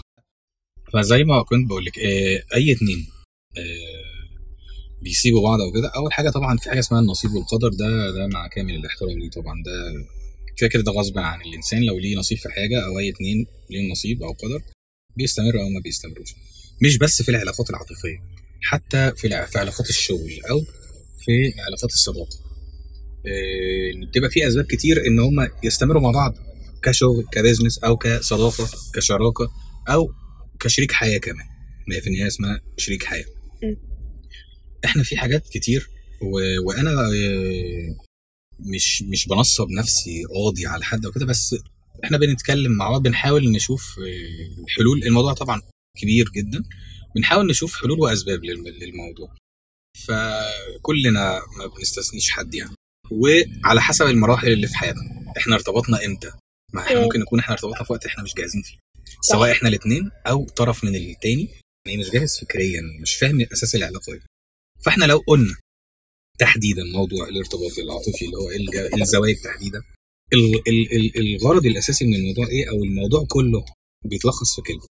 فزي 0.93 1.23
ما 1.23 1.43
كنت 1.43 1.67
بقول 1.69 1.85
لك 1.85 1.99
آه 1.99 2.43
أي 2.55 2.71
اتنين 2.71 3.07
آه 3.57 4.17
بيسيبوا 5.01 5.41
بعض 5.43 5.61
أو 5.61 5.71
كده 5.71 5.91
أول 5.95 6.13
حاجة 6.13 6.29
طبعا 6.29 6.57
في 6.57 6.69
حاجة 6.69 6.79
اسمها 6.79 6.99
النصيب 6.99 7.31
والقدر 7.31 7.69
ده 7.69 8.11
ده 8.11 8.27
مع 8.27 8.47
كامل 8.47 8.75
الاحترام 8.75 9.19
ليه 9.19 9.29
طبعا 9.29 9.63
ده 9.65 10.05
كده 10.57 10.69
كده 10.69 10.83
ده 10.83 10.91
غصب 10.91 11.17
عن 11.17 11.41
الإنسان 11.41 11.83
لو 11.83 11.97
ليه 11.99 12.15
نصيب 12.17 12.37
في 12.37 12.49
حاجة 12.49 12.85
أو 12.85 12.99
أي 12.99 13.09
اتنين 13.09 13.45
ليهم 13.69 13.91
نصيب 13.91 14.23
أو 14.23 14.31
قدر 14.31 14.61
بيستمر 15.17 15.59
أو 15.61 15.69
ما 15.69 15.79
بيستمروش. 15.83 16.29
مش 16.83 16.97
بس 16.97 17.21
في 17.21 17.29
العلاقات 17.29 17.69
العاطفية 17.69 18.17
حتى 18.61 19.11
في 19.15 19.29
في 19.47 19.59
علاقات 19.59 19.89
الشغل 19.89 20.31
أو 20.49 20.59
في 21.25 21.53
علاقات 21.67 21.91
الصداقة. 21.91 22.37
آه، 23.25 24.07
بتبقى 24.07 24.29
في 24.29 24.47
أسباب 24.47 24.65
كتير 24.65 25.07
إن 25.07 25.19
هم 25.19 25.47
يستمروا 25.63 26.01
مع 26.01 26.11
بعض. 26.11 26.33
كشغل 26.83 27.25
كبزنس 27.31 27.77
أو 27.79 27.97
كصداقة 27.97 28.69
كشراكة 28.93 29.51
أو 29.89 30.13
كشريك 30.59 30.91
حياة 30.91 31.17
كمان. 31.17 31.45
ما 31.87 31.95
هي 31.95 32.01
في 32.01 32.07
النهاية 32.07 32.27
اسمها 32.27 32.61
شريك 32.77 33.03
حياة. 33.03 33.25
إحنا 34.85 35.03
في 35.03 35.17
حاجات 35.17 35.47
كتير 35.49 35.89
و... 36.21 36.39
وأنا 36.67 36.91
آه، 36.91 37.95
مش 38.59 39.01
مش 39.01 39.27
بنصب 39.27 39.69
نفسي 39.69 40.23
قاضي 40.23 40.65
على 40.65 40.83
حد 40.83 41.05
أو 41.05 41.11
كده 41.11 41.25
بس 41.25 41.55
إحنا 42.03 42.17
بنتكلم 42.17 42.71
مع 42.71 42.89
بعض 42.89 43.01
بنحاول 43.03 43.51
نشوف 43.51 43.99
آه، 43.99 44.65
حلول. 44.77 45.03
الموضوع 45.03 45.33
طبعا 45.33 45.61
كبير 45.97 46.29
جدا. 46.35 46.63
بنحاول 47.15 47.47
نشوف 47.47 47.75
حلول 47.81 47.99
وأسباب 47.99 48.39
للم- 48.45 48.67
للموضوع. 48.83 49.35
فكلنا 50.07 51.41
ما 51.57 51.67
بنستثنيش 51.77 52.31
حد 52.31 52.53
يعني. 52.55 52.75
وعلى 53.11 53.81
حسب 53.81 54.05
المراحل 54.05 54.47
اللي 54.47 54.67
في 54.67 54.75
حياتنا. 54.77 55.33
إحنا 55.37 55.55
ارتبطنا 55.55 56.05
إمتى؟ 56.05 56.31
ما 56.73 56.81
إحنا 56.81 56.97
مم. 56.97 57.03
ممكن 57.03 57.19
نكون 57.19 57.39
إحنا 57.39 57.53
ارتبطنا 57.53 57.83
في 57.83 57.93
وقت 57.93 58.05
إحنا 58.05 58.23
مش 58.23 58.33
جاهزين 58.33 58.61
فيه. 58.61 58.77
سواء 59.21 59.51
إحنا 59.51 59.69
الاثنين 59.69 60.11
أو 60.27 60.45
طرف 60.45 60.83
من 60.83 60.95
التاني. 60.95 61.49
يعني 61.87 61.99
مش 61.99 62.09
جاهز 62.09 62.37
فكريا 62.39 62.81
مش 63.01 63.15
فاهم 63.15 63.41
أساس 63.41 63.75
العلاقة 63.75 64.13
إيه 64.13 64.21
فاحنا 64.85 65.05
لو 65.05 65.17
قلنا 65.27 65.55
تحديدا 66.39 66.83
موضوع 66.83 67.27
الارتباط 67.27 67.79
العاطفي 67.79 68.25
اللي 68.25 68.37
هو 68.37 68.49
الج- 68.51 69.01
الزواج 69.01 69.35
تحديدا 69.43 69.81
ال- 70.33 70.61
ال- 70.69 70.95
ال- 70.95 71.17
الغرض 71.35 71.65
الأساسي 71.65 72.05
من 72.05 72.15
الموضوع 72.15 72.47
إيه 72.47 72.69
أو 72.69 72.83
الموضوع 72.83 73.25
كله 73.29 73.65
بيتلخص 74.05 74.55
في 74.55 74.61
كلمة. 74.61 74.85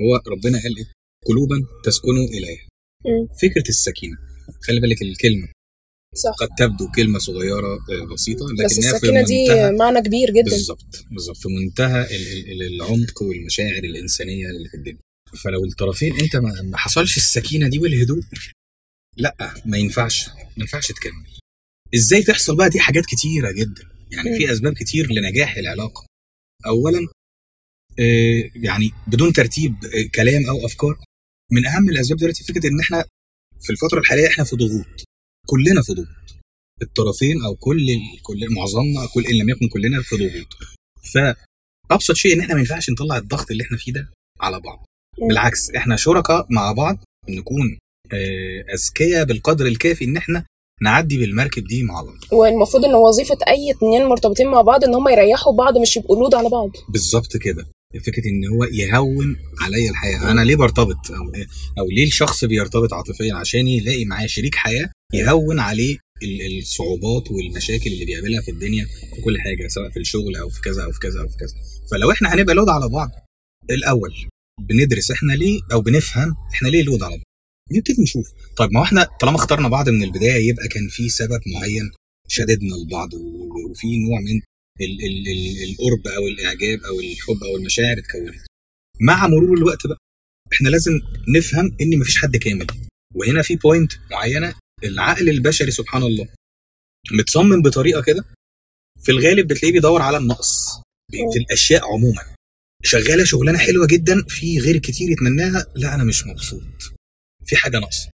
هو 0.00 0.22
ربنا 0.32 0.62
قال 0.62 0.76
إيه؟ 0.78 0.92
قلوبا 1.26 1.56
تسكنوا 1.84 2.24
إليها. 2.24 2.68
مم. 3.04 3.26
فكرة 3.42 3.68
السكينة 3.68 4.16
خلي 4.66 4.80
بالك 4.80 5.02
الكلمة 5.02 5.48
صح. 6.14 6.30
قد 6.38 6.48
تبدو 6.58 6.90
كلمة 6.90 7.18
صغيرة 7.18 7.74
آه، 7.74 8.14
بسيطة 8.14 8.44
بس 8.64 8.72
لكنها 8.78 8.90
في 8.90 8.96
السكينه 8.96 9.22
دي 9.22 9.46
معنى 9.78 10.00
كبير 10.02 10.30
جدا. 10.30 10.50
بالظبط 10.50 11.04
بالظبط 11.10 11.36
في 11.36 11.48
منتهى 11.48 12.16
ال- 12.16 12.50
ال- 12.52 12.62
العمق 12.74 13.22
والمشاعر 13.22 13.84
الإنسانية 13.84 14.46
اللي 14.46 14.68
في 14.68 14.74
الدنيا. 14.76 14.98
فلو 15.42 15.64
الطرفين 15.64 16.20
أنت 16.20 16.36
ما 16.36 16.76
حصلش 16.76 17.16
السكينة 17.16 17.68
دي 17.68 17.78
والهدوء 17.78 18.22
لأ 19.16 19.54
ما 19.66 19.78
ينفعش 19.78 20.28
ما 20.28 20.34
ينفعش 20.58 20.88
تكمل. 20.88 21.26
إزاي 21.94 22.22
تحصل 22.22 22.56
بقى 22.56 22.70
دي 22.70 22.80
حاجات 22.80 23.04
كتيرة 23.06 23.52
جدا؟ 23.52 23.82
يعني. 24.10 24.38
في 24.38 24.52
أسباب 24.52 24.72
كتير 24.72 25.12
لنجاح 25.12 25.56
العلاقة. 25.56 26.06
اولا 26.66 26.98
آه، 27.98 28.50
يعني 28.54 28.90
بدون 29.06 29.32
ترتيب 29.32 29.74
آه، 29.84 30.08
كلام 30.14 30.46
أو 30.46 30.66
أفكار 30.66 30.98
من 31.52 31.66
أهم 31.66 31.88
الأسباب 31.88 32.18
دلوقتي 32.18 32.44
فكرة 32.44 32.66
إن 32.68 32.80
إحنا 32.80 33.04
في 33.60 33.70
الفترة 33.70 33.98
الحالية 34.00 34.26
إحنا 34.28 34.44
في 34.44 34.56
ضغوط. 34.56 35.04
كلنا 35.46 35.82
في 35.82 35.92
ضغوط. 35.92 36.06
الطرفين 36.82 37.42
أو 37.42 37.54
كل 37.54 37.86
كل 38.22 38.54
معظمنا 38.54 39.06
كل 39.14 39.26
إن 39.26 39.34
لم 39.38 39.48
يكن 39.48 39.68
كلنا 39.68 40.02
في 40.02 40.16
ضغوط. 40.16 40.46
فأبسط 41.12 42.14
شيء 42.14 42.34
إن 42.34 42.40
إحنا 42.40 42.54
ما 42.54 42.60
ينفعش 42.60 42.90
نطلع 42.90 43.16
الضغط 43.16 43.50
اللي 43.50 43.62
إحنا 43.64 43.76
فيه 43.76 43.92
ده 43.92 44.08
على 44.40 44.60
بعض. 44.60 44.84
بالعكس 45.28 45.70
إحنا 45.70 45.96
شركاء 45.96 46.46
مع 46.50 46.72
بعض 46.72 46.98
نكون 47.28 47.78
آه، 48.12 48.64
أذكياء 48.74 49.24
بالقدر 49.24 49.66
الكافي 49.66 50.04
إن 50.04 50.16
إحنا 50.16 50.44
نعدي 50.82 51.18
بالمركب 51.18 51.64
دي 51.66 51.82
مع 51.82 52.02
بعض. 52.02 52.18
والمفروض 52.32 52.84
إن 52.84 52.94
وظيفة 52.94 53.38
أي 53.48 53.70
اتنين 53.70 54.04
مرتبطين 54.04 54.46
مع 54.48 54.60
بعض 54.62 54.84
إن 54.84 54.94
هم 54.94 55.08
يريحوا 55.08 55.56
بعض 55.56 55.78
مش 55.78 55.96
يبقوا 55.96 56.16
لود 56.16 56.34
على 56.34 56.48
بعض. 56.48 56.70
بالظبط 56.88 57.36
كده. 57.36 57.66
فكرة 58.06 58.28
إن 58.28 58.46
هو 58.46 58.64
يهون 58.64 59.36
عليا 59.60 59.90
الحياة. 59.90 60.30
أنا 60.30 60.40
ليه 60.40 60.56
برتبط؟ 60.56 61.10
أو 61.10 61.32
أو 61.78 61.90
ليه 61.90 62.06
الشخص 62.06 62.44
بيرتبط 62.44 62.92
عاطفيا 62.92 63.34
عشان 63.34 63.68
يلاقي 63.68 64.04
معاه 64.04 64.26
شريك 64.26 64.54
حياة؟ 64.54 64.90
يهون 65.14 65.58
عليه 65.60 65.98
ال- 66.22 66.58
الصعوبات 66.58 67.30
والمشاكل 67.30 67.90
اللي 67.92 68.04
بيقابلها 68.04 68.40
في 68.40 68.50
الدنيا 68.50 68.84
في 69.14 69.20
كل 69.20 69.40
حاجة 69.40 69.68
سواء 69.68 69.90
في 69.90 69.98
الشغل 70.00 70.36
أو 70.36 70.48
في 70.48 70.60
كذا 70.60 70.84
أو 70.84 70.92
في 70.92 70.98
كذا 71.00 71.20
أو 71.20 71.28
في 71.28 71.36
كذا. 71.36 71.54
فلو 71.90 72.10
إحنا 72.12 72.34
هنبقى 72.34 72.54
لود 72.54 72.68
على 72.68 72.88
بعض 72.88 73.10
الأول 73.70 74.14
بندرس 74.60 75.10
إحنا 75.10 75.32
ليه 75.32 75.60
أو 75.72 75.80
بنفهم 75.80 76.34
إحنا 76.54 76.68
ليه 76.68 76.82
لود 76.82 77.02
على 77.02 77.16
بعض. 77.16 77.24
نبتدي 77.72 78.02
نشوف. 78.02 78.32
طيب 78.56 78.72
ما 78.72 78.82
إحنا 78.82 79.08
طالما 79.20 79.36
اخترنا 79.36 79.68
بعض 79.68 79.88
من 79.88 80.02
البداية 80.02 80.48
يبقى 80.48 80.68
كان 80.68 80.88
في 80.88 81.08
سبب 81.08 81.40
معين 81.54 81.90
شددنا 82.28 82.74
لبعض 82.74 83.14
وفي 83.14 83.86
نوع 83.98 84.20
من 84.20 84.40
ال 84.80 85.04
ال 85.06 85.28
ال 85.28 85.70
القرب 85.70 86.06
أو 86.16 86.28
الإعجاب 86.28 86.78
أو 86.84 87.00
الحب 87.00 87.44
أو 87.44 87.56
المشاعر 87.56 87.98
اتكونت. 87.98 88.34
مع 89.00 89.26
مرور 89.26 89.56
الوقت 89.58 89.86
بقى 89.86 89.98
إحنا 90.52 90.68
لازم 90.68 90.92
نفهم 91.36 91.76
إن 91.80 91.98
مفيش 91.98 92.18
حد 92.18 92.36
كامل. 92.36 92.66
وهنا 93.14 93.42
في 93.42 93.56
point 93.56 93.92
معينة 94.10 94.54
العقل 94.84 95.28
البشري 95.28 95.70
سبحان 95.70 96.02
الله 96.02 96.28
متصمم 97.12 97.62
بطريقة 97.62 98.02
كده 98.02 98.24
في 99.02 99.12
الغالب 99.12 99.46
بتلاقيه 99.46 99.72
بيدور 99.72 100.02
على 100.02 100.16
النقص 100.16 100.68
في 101.32 101.38
الأشياء 101.38 101.84
عموما. 101.84 102.22
شغالة 102.82 103.24
شغلانة 103.24 103.58
حلوة 103.58 103.86
جدا 103.86 104.22
في 104.28 104.58
غير 104.58 104.76
كتير 104.78 105.10
يتمناها 105.10 105.66
لا 105.74 105.94
أنا 105.94 106.04
مش 106.04 106.26
مبسوط. 106.26 106.62
في 107.46 107.56
حاجة 107.56 107.78
ناقصة. 107.78 108.08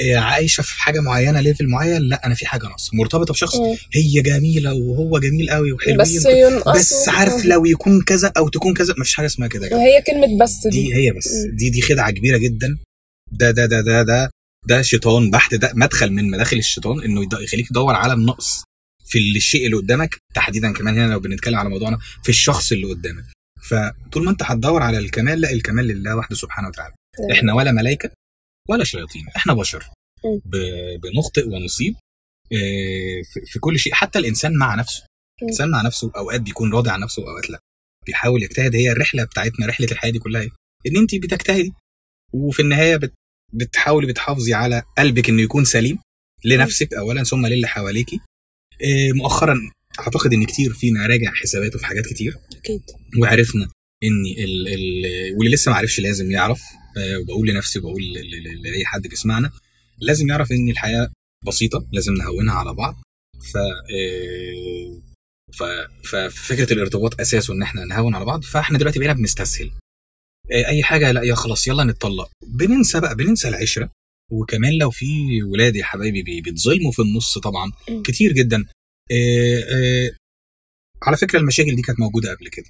إيه، 0.00 0.16
عايشة 0.16 0.62
في 0.62 0.72
حاجة 0.80 1.00
معينة 1.00 1.40
level 1.40 1.66
معين 1.68 2.02
لا 2.02 2.26
أنا 2.26 2.34
في 2.34 2.46
حاجة 2.46 2.62
ناقصة. 2.62 2.90
مرتبطة 2.94 3.32
بشخص. 3.32 3.56
هي 3.94 4.22
جميلة 4.22 4.74
وهو 4.74 5.18
جميل 5.18 5.50
قوي 5.50 5.72
وحلوين 5.72 5.98
بس 5.98 6.26
ينقصوا. 6.26 6.72
بس 6.72 7.08
عارف 7.08 7.44
لو 7.44 7.64
يكون 7.66 8.02
كذا 8.02 8.32
أو 8.36 8.48
تكون 8.48 8.74
كذا 8.74 8.94
مفيش 8.98 9.14
حاجة 9.14 9.26
اسمها 9.26 9.48
كده. 9.48 9.76
وهي 9.76 10.02
كلمة 10.02 10.38
بس 10.44 10.66
دي. 10.66 10.70
دي 10.82 10.94
هي 10.94 11.10
بس. 11.10 11.28
دي 11.52 11.70
دي 11.70 11.82
خدعة 11.82 12.10
كبيرة 12.10 12.38
جدا. 12.38 12.78
ده 13.32 13.50
ده 13.50 13.66
ده 13.66 13.80
ده 13.80 14.02
ده 14.02 14.30
ده 14.66 14.82
شيطان 14.82 15.30
بحت 15.30 15.54
ده 15.54 15.72
مدخل 15.74 16.12
من 16.12 16.30
مداخل 16.30 16.56
الشيطان 16.56 17.02
إنه 17.02 17.28
يخليك 17.42 17.68
تدور 17.68 17.94
على 17.94 18.12
النقص 18.12 18.64
في 19.04 19.18
الشيء 19.36 19.66
اللي 19.66 19.76
قدامك 19.76 20.18
تحديدا 20.34 20.72
كمان 20.72 20.98
هنا 20.98 21.12
لو 21.12 21.20
بنتكلم 21.20 21.56
على 21.58 21.68
موضوعنا 21.68 21.98
في 22.22 22.28
الشخص 22.28 22.72
اللي 22.72 22.86
قدامك. 22.86 23.24
فطول 23.70 24.24
ما 24.24 24.30
أنت 24.30 24.42
هتدور 24.42 24.82
على 24.82 24.98
الكمال 24.98 25.40
لا 25.40 25.50
الكمال 25.52 25.84
لله 25.86 26.16
وحده 26.16 26.36
سبحانه 26.36 26.68
وتعالى. 26.68 26.94
إحنا 27.32 27.54
ولا 27.54 27.72
ملائكة 27.72 28.10
ولا 28.68 28.84
شياطين 28.84 29.26
إحنا 29.36 29.54
بشر. 29.54 29.84
ب- 30.44 31.00
بنخطئ 31.00 31.48
ونصيب 31.48 31.94
آه، 32.52 33.22
في- 33.52 33.58
كل 33.58 33.78
شيء. 33.78 33.92
حتى 33.94 34.18
الإنسان 34.18 34.56
مع 34.56 34.74
نفسه. 34.74 35.00
مم. 35.02 35.08
الإنسان 35.42 35.70
مع 35.70 35.82
نفسه 35.82 36.10
أوقات 36.16 36.40
بيكون 36.40 36.72
راضي 36.74 36.90
عن 36.90 37.00
نفسه 37.00 37.22
وأوقات 37.22 37.50
لا. 37.50 37.58
بيحاول 38.06 38.42
يجتهد. 38.42 38.74
هي 38.76 38.92
الرحلة 38.92 39.24
بتاعتنا 39.24 39.66
رحلة 39.66 39.88
الحياة 39.92 40.10
دي 40.12 40.18
كلها 40.18 40.40
إيه؟ 40.42 40.50
إن 40.86 40.96
انت 40.96 41.14
بتجتهدي 41.14 41.72
وفي 42.32 42.62
النهاية 42.62 42.96
بت 42.96 43.12
بتحاولي 43.54 44.06
بتحافظي 44.06 44.54
على 44.54 44.82
قلبك 44.98 45.28
إنه 45.28 45.42
يكون 45.42 45.64
سليم 45.64 45.98
لنفسك 46.44 46.94
اولا 46.94 47.24
ثم 47.24 47.46
للي 47.46 47.66
حواليكي. 47.66 48.20
آه، 48.82 49.12
مؤخرا 49.12 49.70
أعتقد 50.00 50.32
إن 50.32 50.44
كتير 50.44 50.72
فينا 50.72 51.06
راجع 51.06 51.32
حساباته 51.32 51.78
في 51.78 51.86
حاجات 51.86 52.06
كتير. 52.06 52.36
أكيد. 52.56 52.82
وعرفنا 53.20 53.68
إن 54.04 54.44
ال 54.44 54.68
ال 54.68 55.04
واللي 55.36 55.54
لسه 55.54 55.70
ما 55.70 55.76
عرفش 55.76 56.00
لازم 56.00 56.30
يعرف 56.30 56.62
آه، 56.98 57.18
وبقول 57.18 57.48
لنفسي 57.48 57.78
وبقول 57.78 58.02
لأي 58.62 58.84
حد 58.84 59.02
بيسمعنا 59.02 59.50
لازم 59.98 60.28
يعرف 60.28 60.52
إن 60.52 60.68
الحياة 60.68 61.10
بسيطة 61.46 61.86
لازم 61.92 62.14
نهونها 62.14 62.54
على 62.54 62.74
بعض. 62.74 62.96
ف 63.52 63.56
آه، 63.56 65.00
ففكره 66.04 66.72
الارتباط 66.72 67.20
أساسه 67.20 67.54
إن 67.54 67.62
إحنا 67.62 67.84
نهون 67.84 68.14
على 68.14 68.24
بعض. 68.24 68.44
فإحنا 68.44 68.78
دلوقتي 68.78 68.98
بقينا 68.98 69.14
بنستسهل. 69.14 69.70
أي 70.52 70.82
حاجة 70.82 71.12
لا 71.12 71.22
يا 71.22 71.34
خلاص 71.34 71.68
يلا 71.68 71.84
نتطلق. 71.84 72.30
بننسى 72.46 73.00
بقى 73.00 73.14
بننسى 73.16 73.48
العشرة. 73.48 73.90
وكمان 74.32 74.78
لو 74.78 74.90
في 74.90 75.42
ولاد 75.42 75.76
يا 75.76 75.84
حبايبي 75.84 76.22
بي- 76.22 76.40
بيتظلموا 76.40 76.92
في 76.92 77.02
النص 77.02 77.38
طبعا. 77.38 77.72
كتير 78.04 78.32
جدا. 78.32 78.64
آه، 79.12 79.62
آه، 79.68 80.10
على 81.02 81.16
فكرة 81.16 81.38
المشاكل 81.38 81.76
دي 81.76 81.82
كانت 81.82 82.00
موجودة 82.00 82.34
قبل 82.34 82.48
كده. 82.48 82.66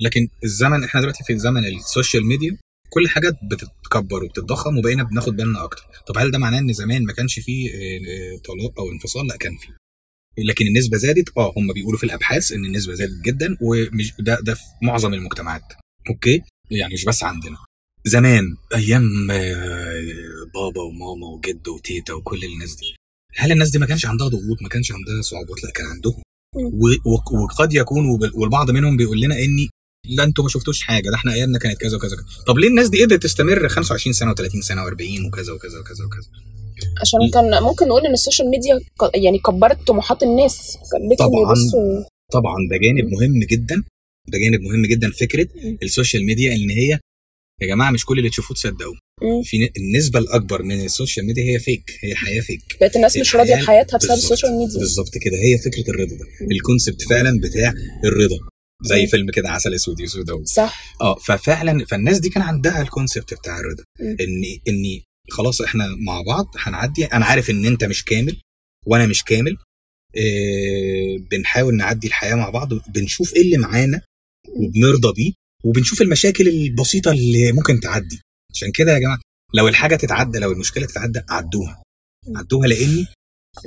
لكن 0.00 0.28
الزمن 0.44 0.84
إحنا 0.84 1.00
دلوقتي 1.00 1.24
في 1.24 1.38
زمن 1.38 1.64
السوشيال 1.66 2.26
ميديا 2.26 2.56
كل 2.90 3.08
حاجات 3.08 3.34
بتتكبر 3.50 4.24
وبتتضخم 4.24 4.78
وبقينا 4.78 5.02
بناخد 5.02 5.36
بالنا 5.36 5.64
أكتر. 5.64 5.82
طب 6.06 6.18
هل 6.18 6.30
ده 6.30 6.38
معناه 6.38 6.58
إن 6.58 6.72
زمان 6.72 7.04
ما 7.04 7.12
كانش 7.12 7.38
فيه 7.38 7.70
آه، 7.70 7.74
آه، 7.74 8.38
طلاق 8.44 8.78
أو 8.80 8.90
انفصال؟ 8.92 9.26
لا 9.26 9.36
كان 9.36 9.56
فيه. 9.56 9.76
لكن 10.38 10.66
النسبة 10.66 10.96
زادت. 10.96 11.32
آه 11.38 11.52
هم 11.56 11.72
بيقولوا 11.72 11.98
في 11.98 12.04
الأبحاث 12.04 12.52
إن 12.52 12.64
النسبة 12.64 12.94
زادت 12.94 13.20
جدا 13.24 13.56
ومش 13.60 14.12
ده 14.18 14.40
ده 14.40 14.54
في 14.54 14.62
معظم 14.82 15.14
المجتمعات. 15.14 15.62
أوكي؟ 16.10 16.42
يعني 16.70 16.94
مش 16.94 17.04
بس 17.04 17.22
عندنا. 17.22 17.56
زمان 18.06 18.56
أيام 18.74 19.30
آه، 19.30 20.02
بابا 20.54 20.80
وماما 20.82 21.26
وجد 21.26 21.68
وتيتا 21.68 22.12
وكل 22.12 22.44
الناس 22.44 22.74
دي. 22.74 22.94
هل 23.36 23.52
الناس 23.52 23.70
دي 23.70 23.78
ما 23.78 23.86
كانش 23.86 24.06
عندها 24.06 24.28
ضغوط 24.28 24.62
ما 24.62 24.68
كانش 24.68 24.92
عندها 24.92 25.22
صعوبات؟ 25.22 25.64
لا 25.64 25.70
كان 25.70 25.86
عندهم. 25.86 26.22
وقد 27.32 27.74
يكون 27.74 28.04
والبعض 28.34 28.70
منهم 28.70 28.96
بيقول 28.96 29.20
لنا 29.20 29.34
إني 29.34 29.68
لا 30.08 30.24
أنتوا 30.24 30.44
ما 30.44 30.50
شفتوش 30.50 30.82
حاجة 30.82 31.10
ده 31.10 31.14
إحنا 31.16 31.32
أيامنا 31.32 31.58
كانت 31.58 31.76
كذا 31.80 31.96
وكذا 31.96 32.12
وكذا. 32.16 32.26
طب 32.46 32.58
ليه 32.58 32.68
الناس 32.68 32.88
دي 32.88 33.04
قدرت 33.04 33.22
تستمر 33.22 33.68
25 33.68 34.12
سنة 34.12 34.34
و30 34.34 34.60
سنة 34.60 34.84
و40 34.84 35.26
وكذا 35.26 35.52
وكذا 35.52 35.78
وكذا 35.80 36.04
وكذا؟ 36.04 36.28
عشان 37.00 37.18
كان 37.34 37.62
ممكن 37.62 37.88
نقول 37.88 38.06
إن 38.06 38.12
السوشيال 38.12 38.50
ميديا 38.50 38.80
يعني 39.14 39.38
كبرت 39.38 39.86
طموحات 39.86 40.22
الناس. 40.22 40.76
خلتهم 40.92 41.28
طبعاً. 41.28 41.50
يبصوا 41.50 42.04
طبعا 42.32 42.56
ده 42.70 42.76
جانب 42.76 43.04
مهم 43.12 43.40
جدا. 43.50 43.82
ده 44.30 44.38
جانب 44.38 44.60
مهم 44.60 44.86
جدا 44.86 45.10
فكرة. 45.10 45.48
السوشيال 45.82 46.24
ميديا 46.24 46.52
إن 46.54 46.70
هي 46.70 46.98
يا 47.62 47.66
جماعة 47.66 47.90
مش 47.90 48.04
كل 48.04 48.18
اللي 48.18 48.30
تشوفوه 48.30 48.56
تصدقوه. 48.56 48.94
في 49.44 49.70
النسبة 49.76 50.18
الأكبر 50.18 50.62
من 50.62 50.84
السوشيال 50.84 51.26
ميديا 51.26 51.42
هي 51.44 51.58
fake 51.58 51.90
هي 52.04 52.14
حياة 52.14 52.40
fake 52.40 52.60
بقت 52.80 52.96
الناس 52.96 53.16
مش 53.16 53.36
راضية 53.36 53.54
بحياتها 53.54 53.98
بسبب 53.98 54.12
السوشيال 54.12 54.52
ميديا 54.52 54.78
بالظبط 54.78 55.18
كده. 55.18 55.36
هي 55.36 55.58
فكرة 55.58 55.90
الرضا 55.90 56.16
ده. 56.16 56.24
ال 56.50 56.56
concept 56.56 57.02
فعلا 57.02 57.40
بتاع 57.40 57.72
الرضا. 58.04 58.36
زي. 58.84 59.06
فيلم 59.06 59.30
كده 59.30 59.50
عسل 59.50 59.74
إسود 59.74 60.00
إسود. 60.00 60.46
صح. 60.46 60.94
آه 61.00 61.14
ففعلا 61.14 61.84
فالناس 61.84 62.18
دي 62.18 62.28
كان 62.28 62.42
عندها 62.42 62.82
ال 62.82 62.88
concept 62.88 63.34
بتاع 63.34 63.60
الرضا. 63.60 63.84
ان 64.00 64.42
إني 64.68 65.02
خلاص 65.30 65.60
إحنا 65.60 65.86
مع 66.06 66.22
بعض 66.22 66.46
هنعدي. 66.58 67.04
أنا 67.04 67.24
عارف 67.24 67.50
إن 67.50 67.66
أنت 67.66 67.84
مش 67.84 68.04
كامل 68.04 68.40
وأنا 68.86 69.06
مش 69.06 69.24
كامل. 69.24 69.56
إيه 70.16 71.18
بنحاول 71.30 71.76
نعدي 71.76 72.06
الحياة 72.06 72.34
مع 72.34 72.50
بعض. 72.50 72.68
بنشوف 72.94 73.34
إيه 73.36 73.42
اللي 73.42 73.56
معانا 73.56 74.00
وبنرضى 74.48 75.12
بيه 75.12 75.32
وبنشوف 75.64 76.02
المشاكل 76.02 76.48
البسيطة 76.48 77.10
اللي 77.10 77.52
ممكن 77.52 77.80
تعدي. 77.80 78.20
عشان 78.54 78.72
كده 78.72 78.92
يا 78.92 78.98
جماعة 78.98 79.18
لو 79.54 79.68
الحاجة 79.68 79.96
تتعدى 79.96 80.38
لو 80.38 80.52
المشكلة 80.52 80.86
تتعدى 80.86 81.20
عدوها. 81.30 81.82
عدوها 82.36 82.68
لاني 82.68 83.06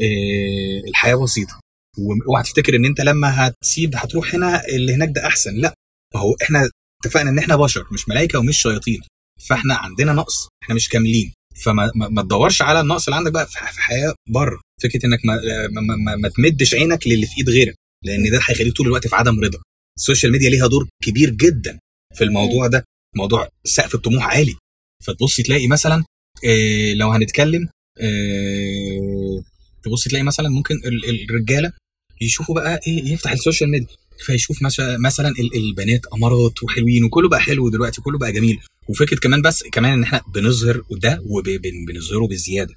إيه 0.02 0.84
الحياة 0.90 1.16
بسيطة. 1.16 1.60
واوعى 1.98 2.44
تفتكر 2.44 2.76
إن 2.76 2.86
أنت 2.86 3.02
لما 3.02 3.48
هتسيب 3.48 3.96
هتروح 3.96 4.36
هنا 4.36 4.66
اللي 4.68 4.94
هناك 4.94 5.10
ده 5.16 5.28
أحسن. 5.28 5.56
لأ 5.56 5.74
ما 6.16 6.22
هو 6.22 6.36
إحنا 6.44 6.70
اتفقنا 7.06 7.30
إن 7.30 7.38
إحنا 7.40 7.56
بشر 7.56 7.88
مش 7.94 8.10
ملائكة 8.10 8.40
ومش 8.40 8.62
شياطين. 8.62 9.02
فإحنا 9.50 9.76
عندنا 9.76 10.14
نقص 10.14 10.48
إحنا 10.64 10.76
مش 10.76 10.90
كاملين. 10.90 11.34
فما 11.66 11.92
ما, 11.96 12.22
تدورش 12.22 12.62
على 12.62 12.80
النقص 12.80 13.08
اللي 13.08 13.16
عندك 13.16 13.32
بقى 13.32 13.48
في 13.48 13.58
حياة 13.60 14.14
بره. 14.30 14.62
فكرة 14.84 15.06
إنك 15.06 15.20
ما, 15.26 15.40
ما, 15.68 15.96
ما, 15.96 16.16
ما 16.16 16.30
تمدش 16.30 16.74
عينك 16.74 17.08
للي 17.08 17.26
في 17.28 17.38
إيد 17.38 17.50
غيرك 17.50 17.76
لأن 18.04 18.32
ده 18.32 18.38
هيخليك 18.38 18.74
طول 18.74 18.88
الوقت 18.88 19.08
في 19.08 19.16
عدم 19.16 19.40
رضا. 19.40 19.60
السوشيال 20.00 20.32
ميديا 20.32 20.50
ليها 20.50 20.68
دور 20.68 20.88
كبير 21.04 21.30
جدا 21.30 21.80
في 22.16 22.24
الموضوع 22.24 22.68
ده 22.68 22.84
موضوع 23.16 23.50
سقف 23.64 23.96
الطموح 23.96 24.24
عالي. 24.28 24.56
فتبص 25.04 25.38
تلاقي 25.42 25.68
مثلا 25.68 26.04
إيه 26.44 26.94
لو 26.94 27.10
هنتكلم 27.12 27.70
إيه 28.00 29.42
تبص 29.84 30.04
تلاقي 30.08 30.24
مثلا 30.24 30.50
ممكن 30.50 30.76
ال- 30.76 31.30
الرجالة 31.30 31.74
يشوفوا 32.22 32.56
بقى 32.56 32.80
إيه 32.88 33.14
يفتح 33.14 33.32
السوشيال 33.32 33.70
ميديا 33.72 33.88
فيشوف 34.26 34.62
مثلا 34.64 34.98
مثلا 34.98 35.30
ال- 35.30 35.56
البنات 35.56 36.02
أمامير 36.14 36.64
وحلوين 36.64 37.04
وكله 37.04 37.30
بقى 37.30 37.40
حلو 37.42 37.70
دلوقتي 37.70 38.02
كله 38.02 38.18
بقى 38.18 38.32
جميل. 38.32 38.60
وفكرة 38.90 39.20
كمان 39.20 39.42
بس 39.42 39.64
كمان 39.72 39.94
إن 39.94 40.04
إحنا 40.04 40.22
بنظهر 40.34 40.82
ده 40.92 41.22
وبنظهره 41.26 42.28
بزيادة. 42.28 42.76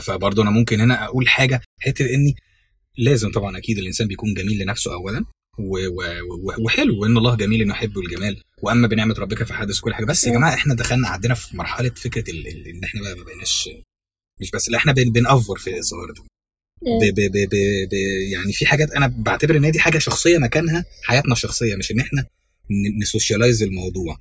فبرضه 0.00 0.42
أنا 0.42 0.50
ممكن 0.50 0.80
هنا 0.80 1.04
أقول 1.04 1.28
حاجة 1.28 1.62
حتة 1.80 2.14
إني 2.14 2.34
لازم 2.98 3.30
طبعا 3.32 3.58
أكيد 3.58 3.78
الإنسان 3.78 4.08
بيكون 4.08 4.34
جميل 4.34 4.58
لنفسه 4.58 4.92
اولا. 4.92 5.24
وحلو 5.58 7.02
وان 7.02 7.16
الله 7.18 7.36
جميل 7.36 7.62
إنه 7.62 7.74
يحب 7.74 7.98
الجمال. 7.98 8.42
وأما 8.62 8.88
بنعمة 8.88 9.14
ربك 9.18 9.42
فحدث 9.42 9.80
كل 9.80 9.94
حاجة. 9.94 10.04
بس 10.04 10.24
يا. 10.24 10.32
جماعة 10.32 10.54
إحنا 10.54 10.74
دخلنا 10.74 11.08
عندنا 11.08 11.34
في 11.34 11.56
مرحلة 11.56 11.88
فكرة 11.90 12.30
إن 12.30 12.84
إحنا 12.84 13.00
بقى 13.02 13.14
ما 13.14 13.24
بقيناش 13.24 13.68
مش 14.40 14.50
بس 14.50 14.68
لا 14.68 14.78
إحنا 14.78 14.92
بن- 14.92 15.12
بن 15.12 15.27
over 15.27 15.58
في 15.58 15.78
الظاهر 15.78 16.10
ده. 16.10 16.22
ب 16.82 17.14
ب 17.14 17.20
ب 17.32 17.48
ب 17.50 17.54
ب 17.90 17.92
يعني 18.32 18.52
في 18.52 18.66
حاجات 18.66 18.90
أنا 18.90 19.06
بعتبر 19.06 19.56
إن 19.56 19.70
دي 19.70 19.78
حاجة 19.80 19.98
شخصية 19.98 20.38
مكانها 20.38 20.84
حياتنا 21.02 21.32
الشخصية 21.32 21.76
مش 21.76 21.90
إن 21.90 22.00
إحنا 22.00 22.22
ن- 22.70 23.02
ن 23.02 23.08
socialize 23.08 23.62
الموضوع. 23.62 24.18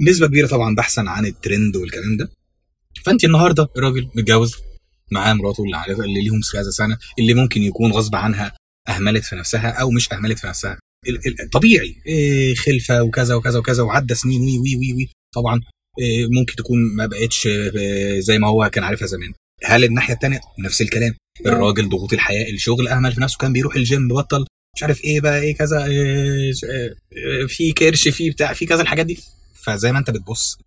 نسبة 0.00 0.26
كبيرة 0.26 0.46
طبعا 0.46 0.74
بحثا 0.74 1.00
عن 1.00 1.26
الترند 1.26 1.76
والكلام 1.76 2.16
ده. 2.16 2.30
فانت 3.04 3.24
النهارده 3.24 3.68
راجل 3.76 4.08
متجوز 4.14 4.54
معاه 5.10 5.34
مراته 5.34 5.64
اللي 5.64 6.04
اللي 6.04 6.22
ليهم 6.22 6.40
كذا 6.52 6.70
سنة 6.70 6.98
اللي 7.18 7.34
ممكن 7.34 7.62
يكون 7.62 7.92
غصب 7.92 8.14
عنها 8.14 8.52
أهملت 8.88 9.24
في 9.24 9.36
نفسها 9.36 9.70
أو 9.70 9.90
مش 9.90 10.12
أهملت 10.12 10.38
في 10.38 10.46
نفسها. 10.46 10.78
طبيعي 11.52 11.96
إيه 12.06 12.54
خلفة 12.54 13.02
وكذا 13.02 13.34
وكذا 13.34 13.58
وكذا 13.58 13.82
وعدى 13.82 14.14
سنين 14.14 14.40
وي 14.40 14.58
وي 14.58 14.76
وي 14.76 14.92
وي. 14.92 15.08
طبعا 15.34 15.60
إيه 15.98 16.26
ممكن 16.30 16.56
تكون 16.56 16.78
ما 16.96 17.06
بقتش 17.06 17.46
إيه، 17.46 18.20
زي 18.20 18.38
ما 18.38 18.48
هو 18.48 18.70
كان 18.72 18.84
عارفها 18.84 19.06
زمان. 19.06 19.32
هل 19.64 19.84
الناحية 19.84 20.14
الثانية 20.14 20.40
نفس 20.58 20.82
الكلام. 20.82 21.14
الراجل 21.46 21.88
ضغوط 21.88 22.12
الحياة 22.12 22.50
الشغل 22.52 22.88
أهمل 22.88 23.12
في 23.12 23.20
نفسه 23.20 23.38
كان 23.38 23.52
بيروح 23.52 23.76
الجيم 23.76 24.08
بطل 24.08 24.46
مش 24.76 24.82
عارف 24.82 25.04
إيه 25.04 25.20
بقى 25.20 25.40
إيه 25.40 25.54
كذا 25.54 25.84
إيه 25.86 26.52
في 27.46 27.72
كرش 27.72 28.08
في 28.08 28.30
بتاع 28.30 28.52
في 28.52 28.66
كذا 28.66 28.82
الحاجات 28.82 29.06
دي. 29.06 29.18
فزي 29.64 29.92
ما 29.92 29.98
أنت 29.98 30.10
بتبص 30.10 30.58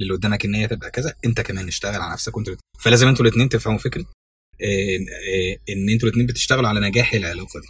اللي 0.00 0.14
قدامك 0.14 0.44
إن 0.44 0.54
هي 0.54 0.68
تبقى 0.68 0.90
كذا 0.90 1.14
أنت 1.24 1.40
كمان 1.40 1.68
اشتغل 1.68 2.00
على 2.00 2.12
نفسك 2.12 2.36
وأنت 2.36 2.48
فلازم 2.78 3.08
أنتوا 3.08 3.24
الاثنين 3.24 3.48
تفهموا 3.48 3.78
فكرة 3.78 4.04
إن 5.68 5.88
أنتوا 5.88 6.08
الاثنين 6.08 6.26
بتشتغلوا 6.26 6.68
على 6.68 6.80
نجاح 6.80 7.14
العلاقة 7.14 7.60
دي. 7.60 7.66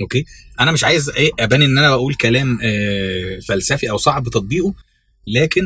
okay 0.00 0.24
أنا 0.60 0.72
مش 0.72 0.84
عايز 0.84 1.10
إيه 1.10 1.30
أبان 1.40 1.62
إن 1.62 1.78
أنا 1.78 1.90
بقول 1.90 2.14
كلام 2.14 2.58
آه، 2.62 3.38
فلسفي 3.48 3.90
أو 3.90 3.96
صعب 3.96 4.28
تطبيقه 4.28 4.74
لكن 5.26 5.62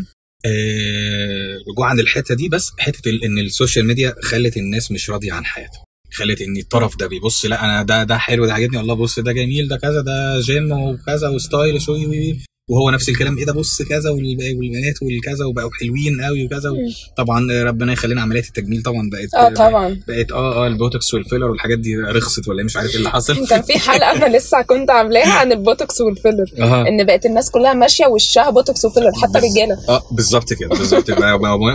آه، 0.47 1.57
رجوعا 1.73 1.95
للحته 1.95 2.35
دي 2.35 2.49
بس 2.49 2.71
حتة 2.79 3.11
إن 3.11 3.39
السوشيال 3.39 3.87
ميديا 3.87 4.15
خلت 4.23 4.57
الناس 4.57 4.91
مش 4.93 5.11
راضية 5.11 5.33
عن 5.33 5.45
حياتها 5.45 5.85
خلت 6.13 6.41
إن 6.41 6.57
الطرف 6.57 6.97
ده 6.97 7.07
بيبص 7.07 7.45
لأ 7.47 7.65
أنا 7.65 7.83
ده 7.83 8.05
ده 8.05 8.19
حلو 8.19 8.47
ده 8.47 8.53
عاجبني 8.55 8.81
الله 8.81 8.95
بص 8.95 9.19
ده 9.19 9.33
جميل 9.33 9.69
ده 9.69 9.77
كذا 9.77 10.01
ده 10.01 10.41
جيم 10.41 10.73
وكذا 10.73 11.29
و 11.29 11.38
style 11.38 11.83
شوي 11.83 12.07
وي- 12.07 12.19
وي. 12.33 12.41
وهو 12.71 12.91
نفس 12.91 13.09
الكلام. 13.09 13.39
إيه 13.39 13.45
ده؟ 13.45 13.53
بص 13.53 13.83
كذا 13.83 14.11
وال- 14.11 14.57
والبنات 14.59 15.03
والكذا 15.03 15.45
وبقوا 15.45 15.71
حلوين 15.81 16.21
قوي 16.21 16.45
وكذا. 16.45 16.71
طبعا 17.17 17.63
ربنا 17.63 17.93
يخلينا 17.93 18.23
عمليات 18.23 18.47
التجميل 18.47 18.83
طبعا 18.83 19.11
بقت 19.13 19.35
آه 19.35 19.49
طبعا. 19.55 20.01
بقت 20.09 20.33
آه 20.33 20.65
آه 20.65 20.67
ال 20.67 20.75
Botox 20.75 21.15
وال 21.15 21.24
filler 21.24 21.51
والحاجات 21.51 21.79
دي 21.79 21.97
رخصت 21.97 22.49
ولا 22.49 22.59
إيه، 22.59 22.65
مش 22.65 22.77
عارف 22.77 22.91
إيه 22.91 22.97
اللي 22.97 23.11
حصل. 23.11 23.47
كان 23.49 23.63
في 23.63 23.79
حلقة 23.79 24.13
أنا 24.13 24.37
لسه 24.37 24.63
كنت 24.63 24.91
عاملاها 24.91 25.33
عن 25.33 25.53
ال 25.53 25.61
Botox 25.61 26.01
وال 26.01 26.11
filler. 26.11 26.47
آه 26.59 26.89
إن 26.89 27.07
بقت 27.07 27.27
الناس 27.27 27.51
كلها 27.51 27.73
ماشية 27.75 28.07
وشها 28.07 28.51
Botox 28.51 28.85
و 28.85 28.89
filler 28.89 29.13
حتى 29.23 29.39
رجالة. 29.39 29.79
آه 29.89 30.03
بالظبط 30.13 30.53
كده 30.53 30.69
بالظبط. 30.69 31.11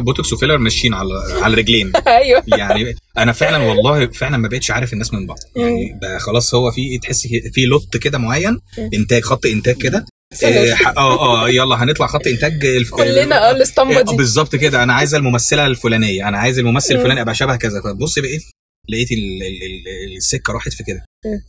Botox 0.05 0.33
و 0.33 0.37
filler 0.37 0.57
ماشيين 0.57 0.93
على 0.93 1.09
على 1.41 1.55
رجلين. 1.55 1.91
أيوه. 2.07 2.43
يعني 2.47 2.95
أنا 3.17 3.31
فعلا 3.31 3.57
والله 3.57 4.07
فعلا 4.07 4.37
ما 4.37 4.47
بقتش 4.47 4.71
عارف 4.71 4.93
الناس 4.93 5.13
من 5.13 5.25
بعض. 5.27 5.37
يعني 5.55 5.97
بقى 6.01 6.19
خلاص 6.19 6.55
هو 6.55 6.71
في 6.71 6.97
تحس 6.97 7.27
في 7.27 7.65
lot 7.65 7.97
كده 7.97 8.17
معين. 8.17 8.59
إنتاج 8.93 9.23
خط 9.23 9.45
إنتاج 9.45 9.75
كده. 9.77 10.05
آه 10.43 10.73
ح- 10.73 10.87
آه 10.87 11.45
آه 11.45 11.49
يلا 11.49 11.83
هنطلع 11.83 12.07
خط 12.07 12.27
إنتاج 12.27 12.65
الف- 12.65 12.91
كلنا 12.95 13.49
آه 13.49 13.51
الاسطمبه 13.51 13.99
آه، 13.99 14.01
دي. 14.01 14.15
بالظبط 14.15 14.55
كده. 14.55 14.83
أنا 14.83 14.93
عايزه 14.93 15.17
الممثلة 15.17 15.65
الفلانية 15.65 16.27
أنا 16.27 16.37
عايز 16.37 16.59
الممثل 16.59 16.93
مم. 16.93 16.99
الفلاني 16.99 17.21
أبقى 17.21 17.35
شبه 17.35 17.55
كذا. 17.55 17.81
فبص 17.81 18.19
بقيت 18.19 18.43
لقيت 18.89 19.11
ال- 19.11 19.43
ال- 19.43 19.63
ال- 19.63 20.17
السكة 20.17 20.53
راحت 20.53 20.73
في 20.73 20.83
كده. 20.83 21.05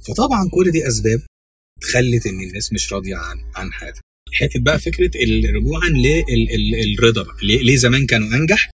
فطبعا 0.08 0.48
كل 0.52 0.70
دي 0.70 0.88
أسباب 0.88 1.20
خلت 1.82 2.26
إن 2.26 2.40
الناس 2.48 2.72
مش 2.72 2.92
راضية 2.92 3.16
عن 3.16 3.36
عن 3.56 3.72
حياتها. 3.72 4.00
حتة 4.32 4.60
بقى 4.60 4.78
فكرة 4.78 5.10
رجوعا 5.56 5.88
للرضا 5.88 7.26
ليه 7.42 7.76
زمان 7.76 8.06
كانوا 8.06 8.28
أنجح؟ 8.28 8.70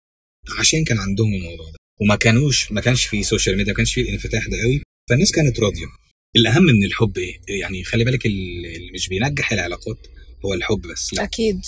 عشان 0.59 0.85
كان 0.85 0.99
عندهم 0.99 1.35
الموضوع 1.35 1.71
ده. 1.71 1.77
وما 2.01 2.17
كانوش 2.17 2.73
ما 2.73 2.81
كانش 2.81 3.05
في 3.05 3.23
سوشيال 3.23 3.57
ميديا 3.57 3.73
ما 3.73 3.77
كانش 3.77 3.95
في 3.95 4.01
الانفتاح 4.01 4.47
ده 4.49 4.57
قوي. 4.63 4.83
فالناس 5.11 5.33
كانت 5.33 5.61
راضية. 5.61 5.87
الأهم 6.37 6.63
من 6.63 6.85
الحب 6.85 7.19
إيه 7.19 7.41
يعني 7.61 7.85
خلي 7.85 8.05
بالك 8.05 8.27
ال- 8.27 8.67
اللي 8.77 8.91
مش 8.95 9.09
بينجح 9.09 9.53
العلاقات 9.53 10.07
هو 10.45 10.55
الحب 10.55 10.81
بس 10.81 11.15
لا 11.15 11.23
أكيد 11.25 11.61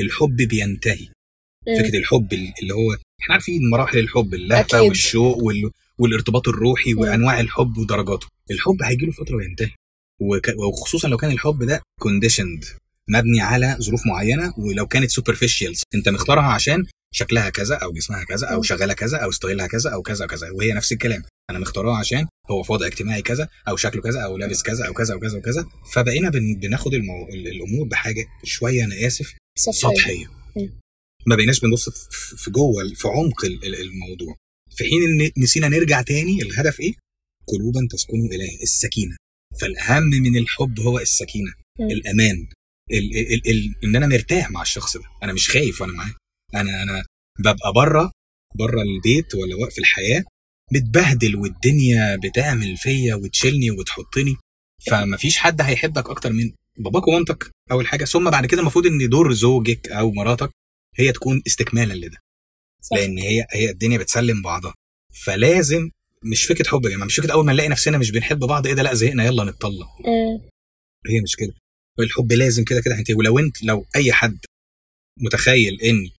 الحب 0.00 0.36
بينتهي 0.36 1.08
مم. 1.68 1.78
فكرة 1.82 1.98
الحب 1.98 2.32
اللي 2.32 2.74
هو 2.74 2.92
إحنا 3.22 3.34
عارفين 3.34 3.70
مراحل 3.70 3.98
الحب 3.98 4.34
اللهفة 4.34 4.78
أكيد. 4.78 4.88
والشوق 4.88 5.36
وال... 5.44 5.70
والارتباط 5.98 6.48
الروحي 6.48 6.92
مم. 6.92 6.98
وأنواع 6.98 7.40
الحب 7.40 7.78
ودرجاته 7.78 8.26
الحب 8.50 8.82
هيجي 8.82 9.06
له 9.06 9.12
فترة 9.12 9.36
وينتهي 9.36 9.70
وك... 10.20 10.48
وخصوصا 10.58 11.08
لو 11.08 11.16
كان 11.16 11.30
الحب 11.30 11.62
ده 11.62 11.82
conditioned 12.00 12.64
مبني 13.08 13.40
على 13.40 13.76
ظروف 13.80 14.06
معينة 14.06 14.54
ولو 14.58 14.86
كانت 14.86 15.10
superficial 15.10 15.74
أنت 15.94 16.08
مختارها 16.08 16.44
عشان 16.44 16.86
شكلها 17.14 17.50
كذا 17.50 17.76
أو 17.76 17.92
جسمها 17.92 18.24
كذا 18.24 18.46
أو. 18.46 18.62
شغاله 18.62 18.94
كذا 18.94 19.18
أو 19.18 19.30
style 19.30 19.60
ها 19.60 19.66
كذا 19.66 19.90
أو 19.90 20.02
كذا 20.02 20.24
وكذا 20.24 20.50
وهي 20.50 20.72
نفس 20.72 20.92
الكلام 20.92 21.22
أنا 21.50 21.58
مختارها 21.58 21.96
عشان 21.98 22.26
هو 22.50 22.62
في 22.62 22.72
وضع 22.72 22.86
اجتماعي 22.86 23.22
كذا 23.22 23.48
أو 23.68 23.76
شكله 23.76 24.02
كذا 24.02 24.20
أو 24.24 24.36
لابس 24.36 24.62
كذا 24.62 24.86
أو 24.86 24.92
كذا 24.92 25.14
وكذا 25.14 25.38
وكذا 25.38 25.68
فبقينا 25.94 26.30
بن... 26.30 26.54
بناخد 26.54 26.94
المو... 26.94 27.28
الأمور 27.28 27.88
بحاجة 27.88 28.26
شوية 28.44 28.84
أنا 28.84 29.06
آسف 29.06 29.34
سطحية. 29.58 30.26
مم. 30.56 30.80
ما 31.26 31.36
بقيناش 31.36 31.60
بنبص 31.60 31.88
في- 31.88 32.36
في 32.36 32.50
جوه 32.50 32.88
في 32.94 33.08
عمق 33.08 33.44
ال- 33.44 33.64
ال- 33.64 33.80
الموضوع. 33.80 34.36
في 34.76 34.84
حين 34.84 35.02
إن 35.02 35.42
نسينا 35.42 35.68
نرجع 35.68 36.02
تاني 36.02 36.42
الهدف 36.42 36.80
إيه؟ 36.80 36.92
قلوبا 37.46 37.80
تسكنوا 37.90 38.26
اليه 38.26 38.62
السكينة. 38.62 39.16
فالأهم 39.60 40.02
من 40.02 40.36
الحب 40.36 40.80
هو 40.80 40.98
السكينة 40.98 41.52
مم. 41.80 41.90
الأمان 41.90 42.48
ال 42.92 43.16
ال 43.16 43.32
ال 43.32 43.50
ال 43.50 43.74
إن 43.84 43.96
أنا 43.96 44.06
مرتاح 44.06 44.50
مع 44.50 44.62
الشخص 44.62 44.96
ده. 44.96 45.04
أنا 45.22 45.32
مش 45.32 45.50
خايف 45.50 45.80
وأنا 45.80 45.92
معاه. 45.92 46.14
أنا 46.54 46.82
أنا 46.82 47.04
ببقى 47.38 47.72
بره 47.74 48.10
بره 48.54 48.82
البيت 48.82 49.34
ولا 49.34 49.56
وقف 49.56 49.78
الحياة 49.78 50.24
متبهدل 50.72 51.36
والدنيا 51.36 52.16
بتعمل 52.16 52.76
فيا 52.76 53.14
وتشيلني 53.14 53.70
وتحطني 53.70 54.36
فمفيش 54.90 55.36
حد 55.38 55.60
هيحبك 55.60 56.10
أكتر 56.10 56.32
من 56.32 56.52
باباك 56.78 57.08
ومامتك 57.08 57.50
أول 57.70 57.86
حاجة. 57.86 58.04
ثم 58.04 58.30
بعد 58.30 58.46
كده 58.46 58.60
المفروض 58.60 58.86
إن 58.86 59.08
دور 59.08 59.32
زوجك 59.32 59.88
أو 59.88 60.12
مراتك 60.12 60.50
هي 60.96 61.12
تكون 61.12 61.42
استكمالا 61.46 61.94
لده 61.94 62.18
صح. 62.82 62.96
لأن 62.96 63.18
هي 63.18 63.46
هي 63.52 63.70
الدنيا 63.70 63.98
بتسلم 63.98 64.42
بعضها. 64.42 64.74
فلازم 65.24 65.90
مش 66.24 66.44
فكرة 66.44 66.68
حب 66.68 66.84
يا 66.84 66.90
جماعة 66.90 67.06
مش 67.06 67.16
فكرة 67.16 67.32
أول 67.32 67.46
ما 67.46 67.52
نلاقي 67.52 67.68
نفسنا 67.68 67.98
مش 67.98 68.10
بنحب 68.10 68.38
بعض 68.38 68.66
إيه 68.66 68.74
ده؟ 68.74 68.82
لأ 68.82 68.94
زهقنا 68.94 69.24
يلا 69.24 69.44
نتطلق. 69.44 69.86
مم. 70.06 70.48
هي 71.10 71.20
مش 71.20 71.36
كده. 71.36 71.54
الحب 71.98 72.32
لازم 72.32 72.64
كده 72.64 72.80
كده. 72.80 73.04
ولو 73.16 73.38
أنت 73.38 73.62
لو 73.62 73.86
أي 73.96 74.12
حد 74.12 74.38
متخيل 75.20 75.80
إن 75.82 76.10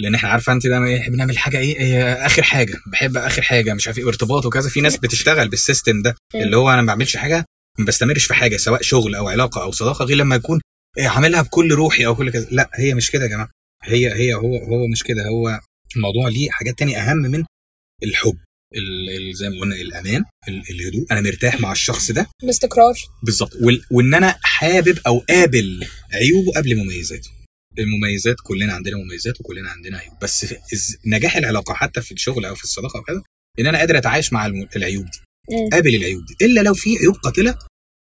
لأن 0.00 0.14
إحنا 0.14 0.28
عارفة 0.28 0.52
انت 0.52 0.66
ده 0.66 0.84
إيه، 0.84 1.08
بنعمل 1.10 1.38
حاجة 1.38 1.58
إيه, 1.58 1.76
إيه 1.78 2.26
آخر 2.26 2.42
حاجة 2.42 2.74
بحب 2.86 3.16
آخر 3.16 3.42
حاجة 3.42 3.74
مش 3.74 3.86
عارف 3.86 3.98
إيه 3.98 4.08
ارتباط 4.08 4.46
وكذا 4.46 4.68
في 4.70 4.80
ناس 4.80 4.96
بتشتغل 4.96 5.48
بالسيستم 5.48 6.02
ده 6.02 6.14
مم. 6.34 6.40
اللي 6.40 6.56
هو 6.56 6.70
أنا 6.70 6.82
ما 6.82 6.86
بعملش 6.86 7.16
حاجة 7.16 7.44
ما 7.78 7.84
بستمرش 7.84 8.24
في 8.24 8.34
حاجة 8.34 8.56
سواء 8.56 8.82
شغل 8.82 9.14
أو 9.14 9.28
علاقة 9.28 9.62
أو 9.62 9.70
صداقة 9.72 10.04
غير 10.04 10.16
لما 10.16 10.36
يكون 10.36 10.60
إيه 10.98 11.08
عاملها 11.08 11.42
بكل 11.42 11.72
روحي 11.72 12.06
أو 12.06 12.14
كل 12.14 12.30
كذا. 12.30 12.48
لأ 12.50 12.70
هي 12.74 12.94
مش 12.94 13.10
كده 13.10 13.22
يا 13.24 13.28
جماعة. 13.28 13.48
هي 13.84 14.14
هي 14.14 14.34
هو 14.34 14.56
هو 14.56 14.86
مش 14.86 15.02
كده. 15.02 15.22
هو 15.28 15.60
الموضوع 15.96 16.28
ليه 16.28 16.50
حاجات 16.50 16.78
تانية 16.78 16.98
أهم 16.98 17.16
من 17.16 17.44
الحب 18.02 18.38
ال- 18.74 19.10
ال- 19.30 19.34
زي 19.36 19.48
ما 19.48 19.60
قلنا 19.60 19.74
الأمان 19.76 20.24
ال- 20.48 20.62
الهدوء. 20.70 21.06
أنا 21.10 21.20
مرتاح 21.20 21.60
مع 21.60 21.72
الشخص 21.72 22.10
ده. 22.10 22.26
باستقرار 22.42 22.94
بالظبط. 23.22 23.52
وإن 23.90 24.14
أنا 24.14 24.38
حابب 24.42 24.98
أو 25.06 25.18
قابل 25.18 25.86
عيوبه 26.12 26.52
قبل 26.56 26.76
مميزاته. 26.76 27.30
المميزات 27.78 28.36
كلنا 28.42 28.72
عندنا 28.72 28.96
مميزات 28.96 29.40
وكلنا 29.40 29.70
عندنا 29.70 29.98
عيوب. 29.98 30.18
بس 30.22 30.54
نجاح 31.06 31.36
العلاقة 31.36 31.74
حتى 31.74 32.02
في 32.02 32.12
الشغل 32.12 32.44
أو 32.44 32.54
في 32.54 32.64
الصداقة 32.64 32.98
أو 32.98 33.02
كده 33.04 33.22
إن 33.58 33.66
أنا 33.66 33.78
قادر 33.78 33.98
أتعايش 33.98 34.32
مع 34.32 34.46
العيوب 34.76 35.04
دي. 35.04 35.18
قابل 35.72 35.94
العيوب 35.94 36.24
دي. 36.26 36.46
إلا 36.46 36.60
لو 36.60 36.74
في 36.74 36.98
عيوب 36.98 37.14
قاتلة 37.14 37.58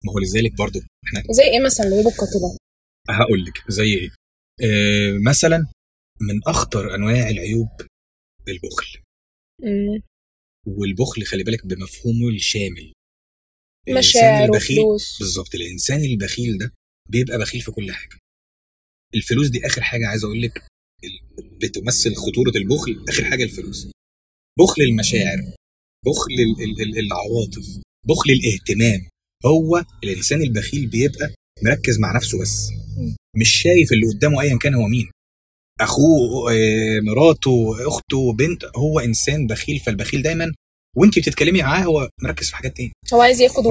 ما 0.05 0.13
هو 0.13 0.19
لذلك 0.19 0.53
برضو 0.53 0.81
إحنا 1.07 1.23
زي 1.31 1.43
إيه 1.43 1.61
مثلا 1.65 1.87
العيوب 1.87 2.07
القاتلة؟ 2.07 2.57
هقول 3.09 3.45
لك 3.45 3.63
زي 3.69 3.95
إيه. 3.95 4.11
آه 4.65 5.19
مثلا 5.27 5.67
من 6.21 6.41
أخطر 6.47 6.95
أنواع 6.95 7.29
العيوب 7.29 7.69
البخل. 8.49 8.99
مم. 9.63 10.03
والبخل 10.67 11.25
خلي 11.25 11.45
بالك 11.45 11.67
بمفهومه 11.67 12.29
الشامل. 12.29 12.93
مشاعر 13.99 14.51
وفلوس. 14.51 15.19
بالظبط 15.19 15.55
الإنسان 15.55 16.01
البخيل 16.05 16.59
ده 16.59 16.73
بيبقى 17.11 17.39
بخيل 17.39 17.61
في 17.61 17.71
كل 17.71 17.93
حاجة. 17.93 18.19
الفلوس 19.15 19.49
دي 19.49 19.67
آخر 19.67 19.83
حاجة 19.83 20.07
عايز 20.09 20.25
أقول 20.25 20.43
لك 20.43 20.63
بتمثل 21.63 22.15
خطورة 22.15 22.53
البخل 22.57 23.05
آخر 23.09 23.25
حاجة 23.25 23.45
الفلوس. 23.45 23.91
بخل 24.59 24.83
المشاعر 24.83 25.39
بخل 26.07 26.33
ال- 26.33 26.63
ال- 26.65 26.83
ال- 26.83 26.99
العواطف 26.99 27.67
بخل 28.07 28.31
الاهتمام. 28.31 29.09
هو 29.47 29.85
الإنسان 30.05 30.43
البخيل 30.43 30.87
بيبقى 30.87 31.35
مركز 31.63 31.99
مع 31.99 32.17
نفسه 32.17 32.41
بس. 32.43 32.71
مش 33.37 33.51
شايف 33.63 33.93
اللي 33.93 34.07
قدامه 34.07 34.41
ايا 34.41 34.59
كان 34.59 34.75
هو 34.75 34.87
مين. 34.89 35.11
أخوه 35.81 36.53
آه، 36.53 37.01
مراته 37.01 37.87
أخته 37.89 38.33
بنت 38.33 38.65
هو 38.77 39.01
إنسان 39.01 39.47
بخيل 39.47 39.79
فالبخيل 39.79 40.23
دايما 40.23 40.53
وانت 40.97 41.19
بتتكلمي 41.19 41.63
معاه 41.63 41.83
هو 41.85 42.09
مركز 42.23 42.49
في 42.51 42.57
حاجات 42.57 42.77
تاني 42.77 42.93
هو 43.15 43.21
عايز 43.21 43.41
ياخد 43.41 43.67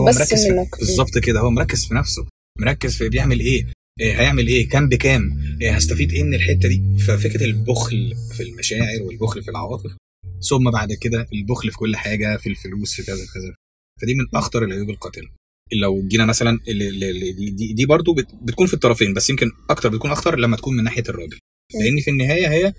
في 0.45 0.49
منك. 0.49 0.77
بالظبط 0.79 1.17
كده 1.17 1.39
هو 1.39 1.49
مركز 1.49 1.85
في 1.87 1.93
نفسه 1.93 2.27
مركز 2.59 2.97
في 2.97 3.09
بيعمل 3.09 3.39
إيه. 3.39 3.65
هيعمل 4.05 4.47
إيه؟ 4.47 4.69
كام 4.69 4.89
بكام؟ 4.89 5.39
إيه 5.61 5.71
هستفيد 5.75 6.11
إيه 6.13 6.23
من 6.23 6.33
الحتة 6.33 6.69
دي؟ 6.69 6.81
ففكرة 7.07 7.45
البخل 7.45 8.13
في 8.37 8.43
المشاعر 8.43 9.01
والبخل 9.03 9.43
في 9.43 9.51
العواطف 9.51 9.91
ثم 10.49 10.71
بعد 10.71 10.93
كده 10.93 11.27
البخل 11.33 11.71
في 11.71 11.77
كل 11.77 11.95
حاجة 11.95 12.37
في 12.37 12.49
الفلوس 12.49 12.93
في 12.93 13.03
كذا 13.03 13.25
كذا. 13.33 13.55
فدي 14.01 14.13
من 14.13 14.25
أخطر 14.33 14.63
العيوب 14.63 14.89
القاتلة. 14.89 15.29
لو 15.73 16.07
جينا 16.07 16.25
مثلا 16.25 16.59
دي, 16.67 17.73
دي, 17.73 17.85
برضو 17.85 18.13
بت- 18.13 18.35
بتكون 18.43 18.67
في 18.67 18.73
الطرفين 18.73 19.13
بس 19.13 19.29
يمكن 19.29 19.51
أكتر 19.69 19.89
بتكون 19.89 20.11
اخطر 20.11 20.39
لما 20.39 20.57
تكون 20.57 20.77
من 20.77 20.83
ناحية 20.83 21.03
الراجل. 21.09 21.37
لأن 21.73 21.99
في 21.99 22.11
النهاية 22.11 22.47
هي 22.47 22.73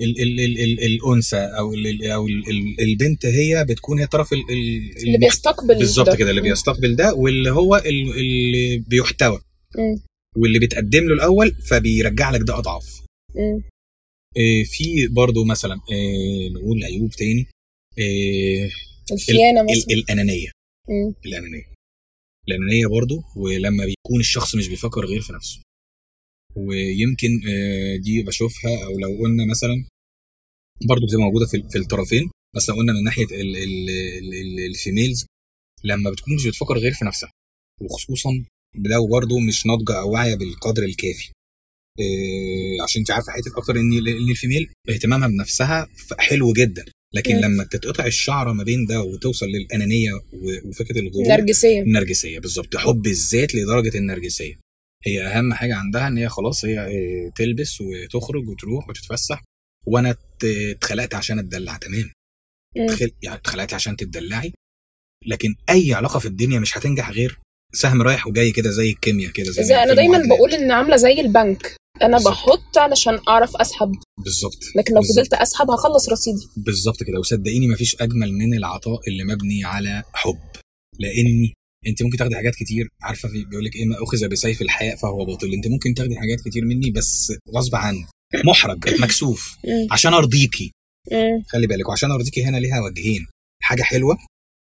ال 0.00 0.20
ال 0.22 0.40
ال 0.40 0.58
ال 0.60 0.84
الأنثى 0.84 1.36
أو 1.36 1.74
ال 1.74 1.86
ال 1.86 2.06
أو 2.10 2.28
ال 2.28 2.48
ال 2.50 2.80
البنت 2.80 3.26
هي 3.26 3.64
بتكون 3.68 3.98
هي 3.98 4.04
الطرف 4.04 4.32
ال 4.32 4.38
ال 4.50 4.96
اللي 5.06 5.18
بيستقبل 5.18 5.78
بالظبط 5.78 6.08
ده. 6.10 6.16
كده 6.16 6.30
اللي. 6.30 6.40
بيستقبل 6.40 6.96
ده 6.96 7.14
واللي 7.14 7.50
هو 7.50 7.76
ال- 7.76 8.12
اللي 8.18 8.78
بيحتوى. 8.78 9.40
واللي 10.36 10.58
بيتقدم 10.58 11.04
له 11.08 11.14
الأول 11.14 11.54
فبيرجع 11.70 12.30
لك 12.30 12.40
ده 12.40 12.58
أضعاف. 12.58 13.02
إيه 14.36 14.64
في 14.64 15.08
برضو 15.08 15.44
مثلا 15.44 15.80
إيه 15.92 16.50
نقول 16.50 16.84
عيوب 16.84 17.10
تاني. 17.10 17.46
إيه 17.98 18.70
الخيانة 19.12 19.60
ال- 19.60 19.66
مثلا. 19.66 19.94
الأنانية. 19.94 20.48
مم. 20.88 21.14
الأنانية. 21.26 21.64
الأنانية 22.48 22.86
برضو 22.86 23.14
ولما 23.36 23.84
بيكون 23.84 24.20
الشخص 24.20 24.54
مش 24.54 24.68
بيفكر 24.68 25.04
غير 25.06 25.20
في 25.20 25.32
نفسه. 25.32 25.60
ويمكن 26.56 27.28
آه، 27.48 27.96
دي 27.96 28.22
بشوفها 28.22 28.84
أو 28.84 28.98
لو 28.98 29.08
قلنا 29.22 29.46
مثلا 29.50 29.84
برضو 30.88 31.06
بتبقى 31.06 31.22
موجودة 31.22 31.46
في 31.46 31.62
في 31.70 31.78
الطرفين. 31.78 32.30
بس 32.56 32.68
لو 32.68 32.74
قلنا 32.74 32.92
من 32.92 33.04
ناحية 33.04 33.24
ال- 33.24 33.56
ال- 33.56 33.90
ال- 33.90 34.34
ال- 34.34 34.66
الفيميلز 34.70 35.26
لما 35.84 36.10
بتكون 36.10 36.34
مش 36.34 36.46
بتفكر 36.46 36.78
غير 36.78 36.92
في 36.92 37.04
نفسها 37.04 37.30
وخصوصا 37.80 38.30
لو 38.76 39.06
برضو 39.06 39.38
مش 39.38 39.66
ناضجة 39.66 40.00
أو 40.00 40.10
واعية 40.10 40.34
بالقدر 40.34 40.82
الكافي. 40.82 41.30
إيه 42.00 42.82
عشان 42.82 43.00
انت 43.00 43.10
عارفة 43.10 43.32
حتة 43.32 43.58
أكتر 43.58 43.76
إن 43.76 43.92
إن 43.92 44.30
الفيميل 44.30 44.72
اهتمامها 44.88 45.28
بنفسها 45.28 45.88
حلو 46.18 46.52
جدا. 46.52 46.84
لكن. 47.14 47.36
لما 47.36 47.64
تتقطع 47.64 48.06
الشعرة 48.06 48.52
ما 48.52 48.64
بين 48.64 48.86
ده 48.86 49.02
وتوصل 49.02 49.46
للأنانية 49.46 50.10
وفكرة 50.64 50.98
الغرور. 51.00 51.26
نرجسيه 51.28 51.82
النرجسية 51.82 52.38
بالظبط. 52.38 52.76
حب 52.76 53.06
الذات 53.06 53.54
لدرجة 53.54 53.98
النرجسية. 53.98 54.58
هي 55.06 55.22
أهم 55.26 55.54
حاجة 55.54 55.74
عندها 55.74 56.08
إن 56.08 56.18
هي 56.18 56.28
خلاص 56.28 56.64
هي 56.64 56.86
إيه، 56.86 57.30
تلبس 57.36 57.80
وتخرج 57.80 58.48
وتروح 58.48 58.88
وتتفسح. 58.88 59.42
وأنا 59.86 60.10
ات- 60.10 60.44
اتخلقت 60.44 61.14
عشان 61.14 61.38
أتدلع 61.38 61.76
تمام. 61.76 62.10
يعني 63.22 63.36
اتخلقتي 63.36 63.74
عشان 63.74 63.96
تتدلعي. 63.96 64.52
لكن 65.26 65.54
أي 65.70 65.94
علاقة 65.94 66.18
في 66.18 66.26
الدنيا 66.26 66.58
مش 66.60 66.78
هتنجح 66.78 67.10
غير 67.10 67.38
سهم 67.74 68.02
رايح 68.02 68.26
وجاي 68.26 68.50
كده 68.52 68.70
زي 68.70 68.90
الكيمياء 68.90 69.30
كده 69.32 69.50
زي 69.50 69.62
زي 69.64 69.74
أنا 69.74 69.94
دايما 69.94 70.16
المعادلات. 70.16 70.38
بقول 70.38 70.54
ان 70.54 70.70
عاملة 70.70 70.96
زي 70.96 71.20
البنك 71.20 71.76
أنا 72.02 72.16
بالظبط. 72.16 72.32
بحط 72.32 72.78
علشان 72.78 73.18
أعرف 73.28 73.56
أسحب 73.56 73.92
بالظبط 74.24 74.58
لكن 74.76 74.94
لو. 74.94 75.02
فضلت 75.02 75.34
أسحب 75.34 75.70
هخلص 75.70 76.08
رصيدي 76.08 76.46
بالظبط 76.56 77.02
كده 77.02 77.18
وصدقيني 77.18 77.68
مفيش 77.68 77.96
أجمل 78.00 78.32
من 78.32 78.54
العطاء 78.54 79.00
اللي 79.08 79.24
مبني 79.24 79.64
على 79.64 80.02
حب 80.12 80.38
لأني 80.98 81.52
أنت 81.86 82.02
ممكن 82.02 82.16
تاخدي 82.16 82.36
حاجات 82.36 82.54
كتير 82.54 82.88
عارفة 83.02 83.28
في 83.28 83.44
بيقول 83.44 83.64
لك 83.64 83.76
إيه 83.76 83.84
ما 83.84 83.96
أخذ 84.02 84.28
بسيف 84.28 84.62
الحياء 84.62 84.96
فهو 84.96 85.24
باطل 85.24 85.52
أنت 85.52 85.66
ممكن 85.68 85.94
تاخدي 85.94 86.16
حاجات 86.16 86.38
كتير 86.48 86.64
مني 86.64 86.90
بس 86.90 87.32
غصب 87.56 87.74
عنك 87.74 88.06
محرج 88.44 89.00
مكسوف. 89.02 89.56
عشان 89.92 90.14
أرضيكي. 90.14 90.72
خلي 91.48 91.66
بالك 91.66 91.88
وعشان 91.88 92.10
أرضيكي 92.10 92.44
هنا 92.44 92.56
ليها 92.56 92.80
وجهين 92.80 93.26
حاجة 93.62 93.82
حلوة 93.82 94.16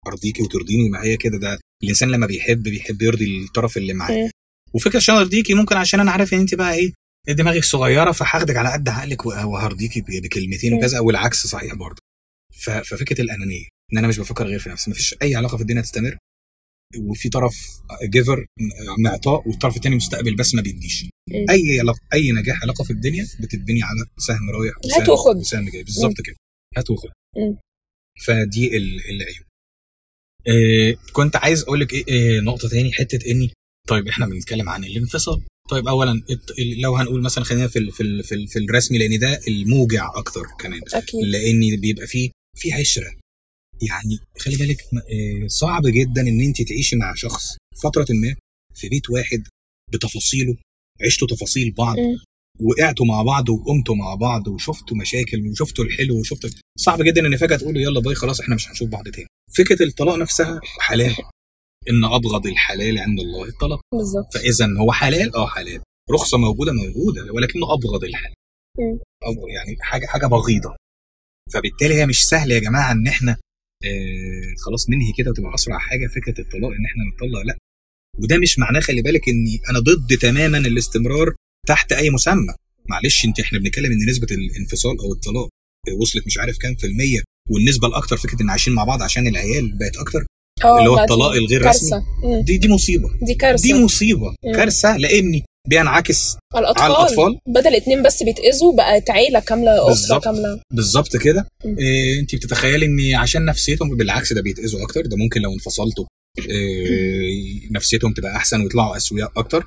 أرضيكي 0.08 0.44
وترضيني 0.44 0.90
ما 0.90 1.04
هي 1.04 1.18
كده 1.18 1.38
ده 1.38 1.60
الإنسان 1.84 2.10
لما 2.12 2.28
بيحب 2.28 2.64
بيحب 2.64 3.02
يرضي 3.02 3.44
الطرف 3.46 3.78
اللي 3.78 3.94
معاه 3.94 4.12
مم. 4.24 4.30
وفكرة 4.74 4.98
عشان 4.98 5.16
ارضيكي 5.16 5.54
ممكن 5.54 5.76
عشان 5.76 6.00
أنا 6.00 6.12
عارف 6.12 6.34
إن 6.34 6.40
انت 6.40 6.56
بقى 6.56 6.74
إيه 6.76 6.92
دماغك 7.30 7.64
صغيرة 7.64 8.12
فهاخدك 8.12 8.56
على 8.56 8.74
قد 8.74 8.90
عقلك 8.90 9.26
وه- 9.26 9.46
وهرضيكي 9.46 10.02
بكلمتين 10.02 10.72
مم. 10.72 10.78
وكذا 10.78 11.00
والعكس 11.00 11.48
صحيح 11.48 11.74
برضه 11.74 12.02
ففكرة 12.84 13.22
الأنانية 13.22 13.66
إن 13.94 13.98
أنا 13.98 14.08
مش 14.08 14.18
بفكر 14.20 14.48
غير 14.48 14.60
في 14.60 14.70
نفسي 14.70 14.92
مفيش 14.92 15.16
أي 15.22 15.36
علاقة 15.36 15.56
في 15.58 15.62
الدنيا 15.62 15.82
تستمر 15.82 16.18
وفي 16.98 17.30
طرف 17.30 17.56
جيفر 18.04 18.46
معطاء 19.00 19.48
والطرف 19.50 19.76
الثاني 19.76 19.96
مستقبل 19.96 20.36
بس 20.36 20.56
ما 20.56 20.62
بيديش 20.62 21.04
مم. 21.04 21.46
أي 21.50 21.80
علاقة 21.80 22.00
أي 22.14 22.32
نجاح 22.32 22.62
علاقة 22.64 22.84
في 22.84 22.92
الدنيا 22.92 23.28
بتتبني 23.40 23.84
على 23.84 24.00
سهم 24.18 24.50
رايح 24.50 24.74
وسهم. 24.86 25.38
وسهم 25.38 25.70
جاي 25.70 25.84
بالظبط 25.84 26.22
كده 26.22 26.36
هات 26.78 26.90
وخد. 26.90 27.10
فدي 28.26 28.78
ال- 28.78 29.02
العيوب 29.10 29.47
إيه 30.48 30.98
كنت 31.14 31.36
عايز 31.36 31.64
أقول 31.64 31.80
لك 31.80 31.94
إيه, 31.94 32.04
إيه 32.08 32.40
نقطة 32.40 32.70
تاني 32.70 32.92
حتة 32.94 33.32
إني 33.32 33.52
طيب 33.88 34.08
إحنا 34.08 34.26
بنتكلم 34.26 34.70
عن 34.70 34.84
الانفصال. 34.84 35.42
طيب 35.70 35.88
اولا 35.88 36.22
لو 36.78 36.96
هنقول 36.96 37.22
مثلا 37.22 37.44
خلينا 37.44 37.68
في 37.68 37.80
ال 37.80 37.92
في 37.92 38.04
ال 38.04 38.24
في, 38.24 38.36
ال 38.36 38.48
في 38.48 38.60
الرسمي 38.60 38.98
لأن 38.98 39.20
ده 39.20 39.40
الموجع 39.48 40.12
أكتر 40.16 40.42
كمان. 40.60 40.82
أكيد. 40.94 41.20
لأن 41.24 41.80
بيبقى 41.82 42.08
فيه 42.08 42.30
في 42.56 42.74
عشرة. 42.74 43.14
يعني 43.90 44.20
خلي 44.40 44.56
بالك 44.56 44.78
إيه، 45.10 45.48
صعب 45.48 45.82
جدا 45.86 46.22
إن 46.22 46.42
أنت 46.42 46.62
تعيشي 46.62 46.96
مع 46.96 47.14
شخص 47.16 47.58
فترة 47.84 48.06
ما 48.10 48.36
في 48.76 48.90
بيت 48.90 49.10
واحد 49.10 49.44
بتفاصيله 49.94 50.58
عشتوا 51.06 51.28
تفاصيل 51.28 51.72
بعض. 51.72 51.98
وقعتوا 52.60 53.06
مع 53.06 53.22
بعض 53.24 53.50
وقمتوا 53.50 53.96
مع 53.96 54.16
بعض 54.16 54.48
وشفتوا 54.48 54.98
مشاكل 54.98 55.48
وشفتوا 55.48 55.86
الحلو 55.86 56.20
وشفتوا 56.20 56.50
صعب 56.80 57.02
جدا 57.02 57.28
إن 57.28 57.38
فجأة 57.38 57.58
تقولوا 57.58 57.82
يلا 57.82 58.00
باي 58.00 58.16
خلاص 58.16 58.40
إحنا 58.42 58.56
مش 58.56 58.70
هنشوف 58.70 58.90
بعض 58.90 59.08
تاني. 59.08 59.28
فكرة 59.58 59.84
الطلاق 59.84 60.16
نفسها 60.16 60.60
حلال. 60.80 61.16
إن 61.90 62.06
أبغض 62.06 62.48
الحلال 62.48 63.00
عند 63.00 63.20
الله 63.20 63.48
الطلاق. 63.48 63.82
بالظبط. 63.94 64.34
فإذا 64.34 64.68
هو 64.80 64.92
حلال؟ 64.92 65.36
آه 65.36 65.48
حلال. 65.48 65.82
رخصة 66.12 66.38
موجودة 66.38 66.72
موجودة 66.74 67.34
ولكنه 67.34 67.74
أبغض 67.74 68.04
الحلال. 68.04 68.34
أو 69.26 69.48
يعني 69.48 69.78
حاجة 69.82 70.06
حاجة 70.06 70.26
بغيضة. 70.26 70.76
فبالتالي 71.54 71.94
هي 71.94 72.06
مش 72.06 72.26
سهل 72.28 72.52
يا 72.52 72.60
جماعة 72.60 72.92
إن 72.92 73.08
إحنا 73.08 73.32
آه 73.86 74.54
خلاص 74.66 74.90
ننهي 74.90 75.14
كده 75.18 75.32
وتبقى 75.32 75.56
أسرع 75.56 75.78
حاجة 75.78 76.08
فكرة 76.08 76.42
الطلاق 76.42 76.72
إن 76.72 76.86
إحنا 76.86 77.04
نطلق. 77.14 77.42
لا. 77.42 77.58
وده 78.20 78.38
مش 78.38 78.60
معناه 78.60 78.80
خلي 78.80 79.02
بالك 79.02 79.30
إني 79.30 79.62
أنا 79.70 79.80
ضد 79.80 80.18
تماما 80.18 80.58
الاستمرار 80.58 81.36
تحت 81.68 81.92
أي 81.92 82.10
مسمى. 82.10 82.54
معلش 82.90 83.26
أنت 83.26 83.40
إحنا 83.40 83.60
بنتكلم 83.60 83.92
إن 83.92 84.10
نسبة 84.10 84.28
الانفصال 84.32 85.00
أو 85.00 85.14
الطلاق 85.14 85.50
وصلت 86.02 86.26
مش 86.28 86.38
عارف 86.38 86.58
كام 86.58 86.76
في 86.76 86.88
المية 86.88 87.20
والنسبة 87.50 87.88
الأكتر 87.88 88.18
فكرة 88.18 88.42
إن 88.42 88.50
عايشين 88.50 88.74
مع 88.74 88.84
بعض 88.84 89.02
عشان 89.02 89.28
العيال 89.28 89.78
بقت 89.78 89.98
أكتر؟ 89.98 90.26
آه 90.64 90.80
اللي 90.80 90.90
هو 90.90 91.00
الطلاق 91.00 91.32
الغير 91.32 91.64
كارثه 91.64 92.04
مم. 92.24 92.42
دي 92.42 92.58
دي 92.58 92.68
مصيبة. 92.68 93.10
دي 93.22 93.34
كارثة. 93.36 93.64
دي 93.64 93.74
مصيبة. 93.74 94.28
مم. 94.46 94.54
كارثة 94.56 94.98
لاني 94.98 95.44
بينعكس 95.70 96.36
على 96.56 96.68
على 96.78 96.94
الأطفال. 96.94 97.40
بدل 97.48 97.76
اتنين 97.76 98.04
بس 98.04 98.24
بيتأذوا 98.24 98.76
بقت 98.78 99.10
عيلة 99.10 99.40
كاملة 99.40 99.92
أسرة. 99.92 100.20
كاملة. 100.20 100.62
بالظبط 100.74 101.18
كده. 101.18 101.48
إيه 101.66 102.20
أنت 102.20 102.36
بتتخيلي 102.36 102.86
إن 102.86 103.16
عشان 103.16 103.46
نفسيتهم 103.46 103.98
بالعكس 103.98 104.34
ده 104.34 104.42
بيتأذوا 104.42 104.84
أكتر. 104.84 105.06
ده 105.06 105.18
ممكن 105.18 105.42
لو 105.42 105.54
انفصلتوا 105.54 106.06
إيه 106.40 107.72
نفسيتهم 107.72 108.14
تبقى 108.14 108.36
أحسن 108.36 108.62
ويطلعوا 108.62 108.98
أسوياء 108.98 109.32
أكتر. 109.38 109.66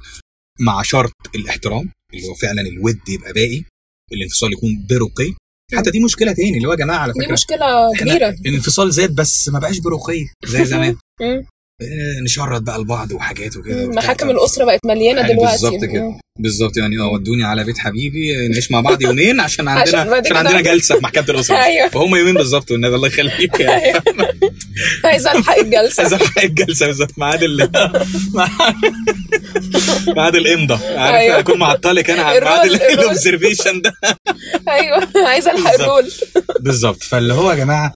مع 0.60 0.82
شرط 0.82 1.12
الاحترام 1.34 1.90
اللي 2.14 2.28
هو 2.28 2.34
فعلا 2.34 2.62
الود 2.62 3.08
يبقى 3.08 3.32
باقي 3.32 3.64
الانفصال 4.12 4.52
يكون 4.52 4.86
برقي 4.90 5.34
حتى 5.76 5.90
دي 5.90 6.00
مشكلة 6.04 6.32
تاني 6.32 6.56
اللي 6.56 6.68
هو 6.68 6.72
يا 6.72 6.76
جماعة 6.76 6.98
على 6.98 7.12
دي 7.12 7.20
فكره 7.20 7.32
مشكلة 7.32 7.92
إحنا 7.94 8.06
كبيرة. 8.14 8.28
الانفصال 8.46 8.92
زاد 8.92 9.14
بس 9.14 9.48
ما 9.48 9.58
بقاش 9.58 9.78
برقي 9.78 10.26
زي 10.46 10.64
زمان. 10.64 10.96
إيه 11.80 12.20
نشرد 12.24 12.64
بقى 12.64 12.78
لبعض 12.80 13.12
وحاجات 13.12 13.56
وكده. 13.56 13.86
محاكم 13.86 14.30
الأسرة 14.30 14.64
بقت 14.64 14.80
مليانة 14.86 15.20
يعني 15.20 15.32
دلوقتي 15.32 15.52
بالظبط 15.52 15.84
كده. 15.84 16.18
بالظبط 16.38 16.76
يعني 16.76 16.98
آه 17.00 17.08
ودوني 17.12 17.44
على 17.44 17.64
بيت 17.64 17.78
حبيبي 17.78 18.48
نعيش 18.48 18.70
مع 18.70 18.80
بعض 18.80 19.02
يومين 19.02 19.40
عشان 19.40 19.68
عندنا 19.68 19.98
عشان 20.00 20.12
عشان 20.14 20.36
عندنا 20.36 20.60
جلسة 20.60 20.94
في 20.94 21.02
محكمة 21.02 21.24
الأسرة 21.28 21.56
أيوة. 21.64 21.88
فهم 21.88 22.16
يومين 22.16 22.34
بالظبط 22.34 22.70
والنبي 22.70 22.94
الله 22.94 23.08
يخليك 23.08 23.60
يعني 23.60 23.84
أيوة. 23.84 24.02
عايزه 25.04 25.32
الحق 25.32 25.58
الجلسة 25.58 26.02
عايز 26.02 26.12
الحق 26.14 26.44
الجلسة 26.44 26.86
بالظبط 26.86 27.10
ميعاد 27.18 27.42
ال 27.42 27.70
ميعاد 30.16 30.36
الامضاء 30.36 30.98
عارف 30.98 31.16
أيوة. 31.16 31.38
أكون 31.38 31.58
معطلك 31.58 32.10
أنا 32.10 32.22
على 32.22 32.40
ميعاد. 32.40 32.70
ال 32.70 32.79
observation 32.79 33.80
ده 33.82 33.92
أيوه 34.68 35.08
عايزه 35.26 35.50
الحق. 35.52 35.74
الرول 35.74 36.10
بالظبط 36.60 37.02
فاللي 37.02 37.34
هو 37.34 37.50
يا 37.50 37.56
جماعة 37.56 37.92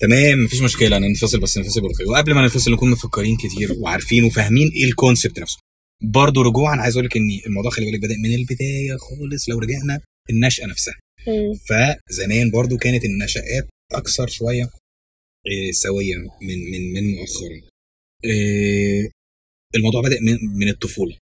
تمام 0.00 0.44
مفيش 0.44 0.62
مشكلة 0.62 0.98
ننفصل 0.98 1.40
بس 1.40 1.58
ننفصل 1.58 1.80
برقي 1.80 2.04
وقبل 2.04 2.34
ما 2.34 2.42
ننفصل 2.42 2.72
نكون 2.72 2.90
مفكرين 2.90 3.36
كتير 3.36 3.72
وعارفين 3.72 4.24
وفاهمين 4.24 4.68
إيه 4.68 4.84
ال 4.84 4.91
concept 4.91 5.38
نفسه. 5.38 5.58
برضه 6.02 6.42
رجوعا 6.42 6.76
عايز 6.76 6.94
أقول 6.96 7.06
لك 7.06 7.16
إن 7.16 7.40
الموضوع 7.46 7.70
خلي 7.70 7.86
بالك 7.90 8.00
بدأ 8.02 8.14
من 8.16 8.34
البداية 8.34 8.96
خالص 8.96 9.48
لو 9.48 9.58
رجعنا 9.58 10.00
النشأة 10.30 10.66
نفسها. 10.66 10.94
فزمان 11.68 12.50
برضو 12.50 12.76
كانت 12.76 13.04
النشآت 13.04 13.68
أكثر 13.92 14.28
شوية 14.28 14.70
إيه، 15.46 15.72
سوية 15.72 16.16
من 16.16 16.70
من 16.70 16.92
من 16.92 17.14
مؤخرا. 17.16 17.60
إيه، 18.24 19.10
الموضوع 19.74 20.02
بدأ 20.02 20.20
من 20.20 20.38
من 20.58 20.68
الطفولة. 20.68 21.16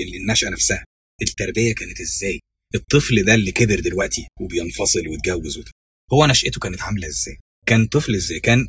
اللي 0.00 0.16
النشأة 0.16 0.48
نفسها. 0.50 0.84
التربية 1.22 1.74
كانت 1.74 2.00
إزاي؟ 2.00 2.40
الطفل 2.74 3.24
ده 3.24 3.34
اللي 3.34 3.52
كبر 3.52 3.80
دلوقتي 3.80 4.26
وبينفصل 4.40 5.08
ويتجوز 5.08 5.58
وده 5.58 5.70
هو 6.12 6.26
نشأته 6.26 6.60
كانت 6.60 6.80
عاملة 6.80 7.06
إزاي؟ 7.08 7.38
كان 7.66 7.86
طفل 7.86 8.14
إزاي 8.14 8.40
كان 8.40 8.68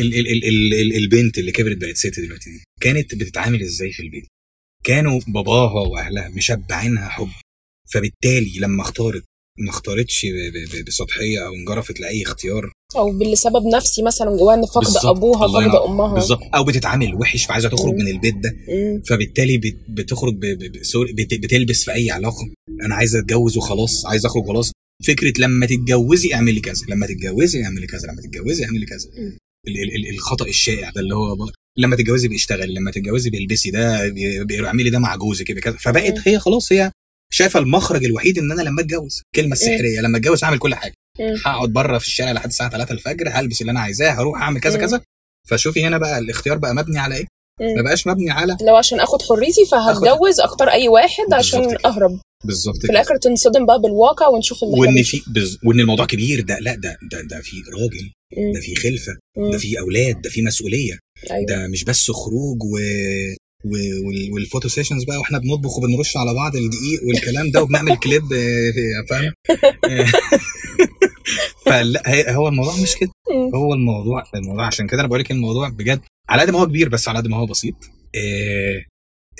ال 0.00 0.14
ال 0.14 0.26
ال 0.32 0.44
ال 0.44 0.74
ال 0.74 0.96
البنت 0.96 1.38
اللي 1.38 1.52
كبرت 1.52 1.76
بقت 1.76 1.96
ست 1.96 2.20
دلوقتي 2.20 2.50
دي 2.50 2.64
كانت 2.80 3.14
بتتعامل 3.14 3.62
إزاي 3.62 3.92
في 3.92 4.02
البيت 4.02 4.24
كانوا 4.84 5.20
باباها 5.28 5.88
واهلها 5.88 6.28
مشبعينها 6.28 7.08
حب 7.08 7.28
فبالتالي 7.92 8.58
لما 8.58 8.82
اختارت 8.82 9.24
ما 9.58 9.70
اختارتش 9.70 10.26
بسطحية 10.86 11.46
أو 11.46 11.54
انجرفت 11.54 12.00
لأي 12.00 12.22
اختيار 12.22 12.72
أو 12.96 13.10
بالسبب 13.18 13.66
نفسي 13.74 14.02
مثلا 14.02 14.36
جواها 14.36 14.54
إن 14.54 14.60
بالظبط. 14.60 15.06
أبوها 15.06 15.62
ينور. 15.62 15.84
أمها 15.86 16.14
بالظبط 16.14 16.40
أو 16.54 16.64
بتتعامل 16.64 17.14
وحش 17.14 17.44
فعايزة 17.46 17.68
تخرج 17.68 17.92
مم. 17.94 17.98
من 18.00 18.08
البيت 18.08 18.34
ده 18.36 18.50
مم. 18.68 19.02
فبالتالي 19.06 19.58
بت- 19.58 19.84
بتخرج 19.88 20.34
ب- 20.34 20.40
ب- 21.16 21.40
بتلبس 21.40 21.84
في 21.84 21.92
أي 21.92 22.10
علاقة 22.10 22.50
أنا 22.86 22.94
عايزة 22.94 23.18
أتجوز 23.18 23.56
وخلاص 23.56 24.06
عايزة 24.06 24.26
أخرج 24.26 24.42
وخلاص 24.44 24.72
فكرة 25.06 25.32
لما 25.38 25.66
تتجوزي 25.66 26.34
اعملي 26.34 26.60
كذا 26.60 26.86
لما 26.88 27.06
تتجوزي 27.06 27.64
اعملي 27.64 27.86
كذا 27.86 28.08
لما 28.08 28.22
تتجوزي 28.22 28.64
اعملي 28.64 28.86
كذا 28.86 29.08
مم. 29.18 29.38
ال- 29.68 29.82
ال- 29.82 29.96
ال- 29.96 30.14
الخطأ 30.14 30.46
الشائع 30.46 30.90
ده 30.90 31.00
اللي 31.00 31.14
هو 31.14 31.36
لما 31.78 31.96
تتجوزي 31.96 32.28
بيشتغل 32.28 32.74
لما 32.74 32.90
تتجوزي 32.90 33.30
بيلبسي 33.30 33.70
ده 33.70 34.08
بي- 34.08 34.44
بي- 34.44 34.66
اعملي 34.66 34.90
ده 34.90 34.98
مع 34.98 35.16
جوزك 35.16 35.44
كده. 35.44 35.72
فبقت 35.72 36.28
هي 36.28 36.38
خلاص 36.38 36.72
هي 36.72 36.90
شايفة 37.32 37.60
المخرج 37.60 38.04
الوحيد 38.04 38.38
ان 38.38 38.52
أنا 38.52 38.62
لما 38.62 38.80
اتجوز 38.82 39.22
الكلمة 39.34 39.52
السحريه 39.52 40.00
لما 40.00 40.18
اتجوز 40.18 40.44
هعمل 40.44 40.58
كل 40.58 40.74
حاجة. 40.74 40.92
هقعد 41.46 41.68
بره 41.72 41.98
في 41.98 42.06
الشارع 42.06 42.32
لحد 42.32 42.48
الساعة 42.48 42.70
3 42.70 42.92
الفجر 42.92 43.28
هلبس 43.32 43.60
اللي 43.60 43.70
أنا 43.72 43.80
عايزاه 43.80 44.10
هروح 44.10 44.42
اعمل 44.42 44.60
كذا. 44.60 44.78
كذا 44.78 45.00
فشوفي 45.48 45.84
هنا 45.84 45.98
بقى 45.98 46.18
الاختيار 46.18 46.58
بقى 46.58 46.74
مبني 46.74 46.98
على 46.98 47.16
إيه. 47.16 47.24
ما 47.76 47.82
بقاش 47.82 48.06
مبني 48.06 48.30
على 48.30 48.56
لو 48.66 48.76
عشان 48.76 49.00
اخد 49.00 49.22
حريتي 49.22 49.66
فهتجوز 49.72 50.40
اختار 50.40 50.68
اي 50.68 50.88
واحد 50.88 51.32
عشان. 51.34 51.76
اهرب 51.84 52.20
بالظبط 52.44 52.76
في 52.86 52.92
الآخر 52.92 53.16
تنصدم 53.16 53.66
بقى 53.66 53.80
بالواقع 53.80 54.28
ونشوف 54.28 54.62
اللي 54.64 54.78
وإن 54.80 55.02
في 55.02 55.22
بز... 55.26 55.58
وإن 55.64 55.80
الموضوع 55.80 56.06
كبير 56.06 56.40
ده 56.40 56.58
لأ 56.58 56.74
ده 56.74 56.98
ده 57.12 57.20
ده 57.22 57.40
في 57.40 57.56
راجل 57.72 58.10
مم. 58.36 58.52
ده 58.54 58.60
في 58.60 58.74
خلفة 58.74 59.12
مم. 59.36 59.50
ده 59.50 59.58
في 59.58 59.78
أولاد 59.80 60.20
ده 60.22 60.30
في 60.30 60.42
مسؤولية. 60.42 60.98
أيوه. 61.30 61.46
ده 61.46 61.66
مش 61.68 61.84
بس 61.84 62.10
خروج 62.10 62.62
و... 62.62 62.78
و... 63.64 63.70
وال- 64.06 64.32
وال 64.32 64.42
photo 64.42 64.68
sessions 64.68 65.04
بقى 65.04 65.18
وإحنا 65.18 65.38
بنطبخ 65.38 65.78
وبنرش 65.78 66.16
على 66.16 66.34
بعض 66.34 66.56
الدقيق 66.56 67.00
والكلام 67.08 67.50
ده 67.50 67.62
وبنعمل 67.62 67.96
كليب 67.96 68.32
آه، 68.32 68.72
فاهم؟ 69.10 69.32
آه، 69.90 70.06
فلأ 71.66 72.02
هي- 72.06 72.34
هو 72.36 72.48
الموضوع 72.48 72.76
مش 72.76 72.96
كده. 72.96 73.10
هو 73.54 73.74
الموضوع 73.74 74.24
الموضوع 74.34 74.66
عشان 74.66 74.86
كده 74.86 75.00
أنا 75.00 75.08
بقول 75.08 75.20
لك 75.20 75.30
الموضوع 75.30 75.68
بجد 75.68 76.00
على 76.28 76.42
قد 76.42 76.50
ما 76.50 76.58
هو 76.60 76.66
كبير 76.66 76.88
بس 76.88 77.08
على 77.08 77.18
قد 77.18 77.26
ما 77.26 77.36
هو 77.36 77.46
بسيط 77.46 77.74
آه، 78.14 78.84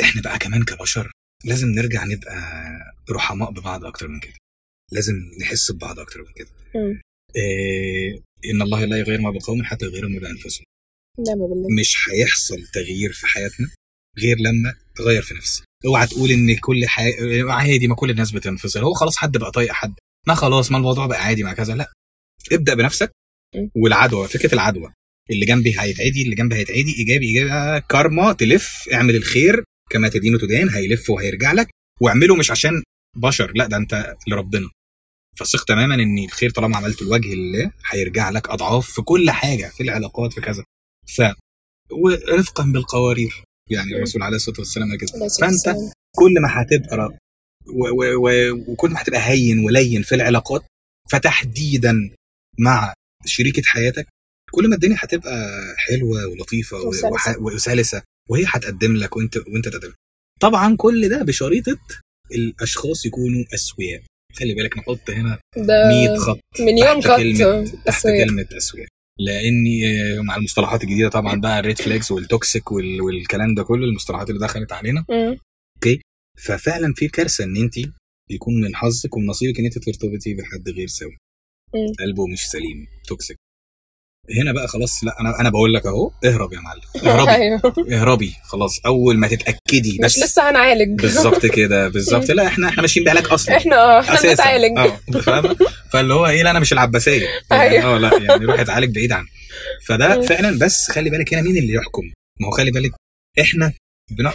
إحنا 0.03 0.23
بقى 0.23 0.39
كمان 0.39 0.63
كبشر 0.65 1.11
لازم 1.45 1.69
نرجع 1.69 2.05
نبقى 2.05 2.35
رحماء 3.11 3.51
ببعض 3.51 3.85
أكتر 3.85 4.09
من 4.09 4.21
كده. 4.21 4.35
لازم 4.93 5.15
نحس 5.41 5.71
ببعض 5.73 5.99
أكتر 5.99 6.21
من 6.21 6.33
كده. 6.37 6.49
آه، 7.37 8.21
إن 8.51 8.63
الله 8.63 8.85
لا 8.85 8.97
يغير 8.97 9.21
ما 9.21 9.31
بقوم 9.31 9.65
حتى 9.65 9.85
يغيروا 9.85 10.11
ما 10.11 10.19
بأنفسهم. 10.21 10.65
مش 11.81 12.09
هيحصل 12.11 12.63
تغيير 12.75 13.13
في 13.13 13.27
حياتنا 13.27 13.71
غير 14.19 14.37
لما 14.39 14.75
اغير 15.01 15.23
في 15.23 15.35
نفسي. 15.35 15.63
اوعى 15.87 16.07
تقول 16.07 16.31
إن 16.31 16.57
كل 16.57 16.87
حاجة 16.87 17.53
عادي 17.53 17.87
ما 17.89 17.95
كل 17.95 18.11
الناس 18.11 18.31
بتنفصل. 18.33 18.81
هو 18.81 18.93
خلاص 18.95 19.17
حد 19.17 19.37
بقى 19.37 19.51
طايق 19.51 19.73
حد. 19.73 19.95
ما 20.27 20.35
خلاص 20.35 20.71
ما 20.71 20.79
الموضوع 20.79 21.07
بقى 21.07 21.25
عادي 21.25 21.43
مع 21.43 21.53
كذا. 21.53 21.75
لا. 21.75 21.93
ابدأ 22.53 22.75
بنفسك. 22.75 23.11
والعدوى 23.77 24.29
فكرة 24.29 24.55
العدوى. 24.55 24.93
اللي 25.31 25.47
جنبي 25.47 25.81
هيتعدي 25.81 26.23
اللي 26.23 26.35
جنبي 26.35 26.57
هيتعدي 26.57 26.95
إيجابي 26.99 27.27
إيجابي. 27.27 27.53
آه، 27.53 27.79
كارما 27.79 28.33
تلف 28.33 28.89
اعمل 28.93 29.17
الخير 29.17 29.65
كما 29.91 30.09
تدين 30.09 30.39
تدان 30.39 30.69
هيلف 30.69 31.11
وهيرجع 31.11 31.53
لك 31.53 31.69
واعمله 32.01 32.37
مش 32.37 32.51
عشان 32.51 32.83
بشر 33.17 33.53
لا 33.55 33.67
ده 33.67 33.77
انت 33.77 34.15
لربنا 34.29 34.71
فثق 35.37 35.65
تماما 35.65 35.95
إن 35.95 36.19
الخير 36.19 36.51
طالما 36.51 36.77
عملته 36.77 37.07
لوجه 37.07 37.33
الله 37.33 37.73
هيرجع 37.91 38.31
لك 38.31 38.49
أضعاف 38.49 38.91
في 38.91 39.03
كل 39.03 39.31
حاجة 39.31 39.67
في 39.69 39.83
العلاقات 39.83 40.33
في 40.33 40.41
كذا 40.41 40.65
ف 41.17 41.23
ورفقا 41.93 42.65
بالقوارير 42.65 43.45
يعني. 43.71 43.97
الرسول 43.97 44.23
عليه 44.23 44.37
الصلاة 44.37 44.59
والسلام 44.59 44.97
كده 44.99 45.11
فأنت. 45.41 45.77
كل 46.17 46.35
ما 46.43 46.49
هتبقى 46.63 47.19
و 47.67 47.89
و 47.89 48.29
و 48.29 48.51
وكل 48.73 48.91
ما 48.91 49.03
هتبقى 49.03 49.21
هين 49.31 49.59
ولين 49.65 50.03
في 50.03 50.15
العلاقات 50.15 50.63
فتحديدا 51.11 51.95
مع 52.59 52.95
شريكة 53.27 53.63
حياتك 53.67 54.07
كل 54.51 54.69
ما 54.69 54.75
الدنيا 54.75 54.97
هتبقى 55.01 55.51
حلوة 55.77 56.27
ولطيفة 56.27 56.77
و- 56.77 56.89
وسلسة. 56.89 57.09
وح- 57.09 57.39
وسلسة 57.39 58.03
وهي 58.31 58.45
هتقدم 58.47 58.97
لك 58.97 59.17
وأنت 59.17 59.37
وأنت 59.37 59.69
تقدم 59.69 59.93
طبعا 60.41 60.77
كل 60.77 61.09
ده 61.09 61.23
بشريطة 61.23 61.79
الأشخاص 62.33 63.07
يكونوا 63.07 63.45
أسوياء 63.55 64.03
خلي 64.39 64.55
بالك 64.55 64.79
نحط 64.79 65.11
هنا 65.11 65.39
ده 65.57 65.89
100 65.89 66.17
خط 66.19 66.41
مليون 66.61 67.01
تحت 67.01 67.07
خط 67.11 67.17
كلمة 67.17 67.65
تحت. 67.87 68.03
كلمة 68.07 68.47
أسوياء 68.57 68.89
لأني 69.19 69.87
آه، 69.89 70.21
مع 70.21 70.37
المصطلحات 70.37 70.85
الجديدة 70.85 71.09
طبعا 71.09 71.41
بقى 71.41 71.61
ال 71.61 71.65
red 71.65 71.79
flags 71.79 72.13
وال 72.13 72.30
toxic 72.30 72.73
وال- 72.73 73.01
والكلام 73.03 73.55
ده 73.55 73.63
كله 73.63 73.85
المصطلحات 73.85 74.31
اللي 74.31 74.41
دخلت 74.41 74.73
علينا 74.73 75.05
مم. 75.11 75.39
ففعلا 76.39 76.93
في 76.97 77.09
كارثة 77.09 77.45
إن 77.45 77.57
انت 77.57 77.75
يكون 78.31 78.61
من 78.61 78.77
حظك 78.77 79.17
ومن 79.17 79.27
نصيبك 79.27 79.59
إن 79.59 79.65
انت 79.65 79.79
ترتبطي 79.79 80.35
بحد 80.35 80.69
غير 80.69 80.87
سوي. 80.89 81.17
قلبه 82.01 82.27
مش 82.27 82.47
سليم 82.47 82.87
توكسيك 83.09 83.37
هنا 84.41 84.53
بقى 84.53 84.69
خلاص 84.69 85.05
لا 85.05 85.21
أنا 85.21 85.41
أنا 85.41 85.51
بقول 85.51 85.75
لك 85.75 85.87
أهو 85.87 86.11
اهرب 86.25 86.53
يا 86.53 86.61
معلم 86.61 86.81
اهربي 87.07 87.31
أيوه. 87.43 87.61
اهربي 87.93 88.35
خلاص 88.45 88.81
أول 88.87 89.19
ما 89.19 89.29
تتأكدي 89.29 89.99
مش 90.03 90.05
بس. 90.05 90.19
لسه 90.19 90.51
هنعالج. 90.51 91.01
بالظبط 91.03 91.47
كده 91.57 91.89
بالظبط. 91.89 92.31
لا 92.31 92.47
إحنا 92.47 92.69
إحنا 92.69 92.83
ماشيين 92.83 93.07
بعلاج 93.07 93.27
أصلا. 93.31 93.57
إحنا 93.57 93.77
آه 93.77 94.01
إحنا 94.01 94.23
بنتعالج. 94.31 94.79
آه 94.79 95.21
فاهمة؟ 95.21 95.57
فاللي 95.93 96.15
هو 96.15 96.27
إيه 96.27 96.43
لا 96.43 96.51
أنا 96.51 96.61
مش 96.61 96.73
العباسية. 96.73 97.27
يعني 97.51 97.63
أيوه. 97.71 97.95
آه 97.95 97.99
لا 97.99 98.19
يعني 98.23 98.45
روح 98.45 98.61
اتعالج 98.61 98.95
بعيد 98.95 99.13
عنه. 99.13 99.27
فده 99.87 100.17
مم. 100.17 100.23
فعلا 100.23 100.59
بس 100.59 100.91
خلي 100.91 101.11
بالك 101.11 101.35
هنا 101.35 101.43
مين 101.43 101.57
اللي 101.57 101.73
يحكم؟ 101.75 102.03
ما 102.41 102.47
هو 102.47 102.51
خلي 102.51 102.71
بالك 102.71 102.91
إحنا. 103.41 103.73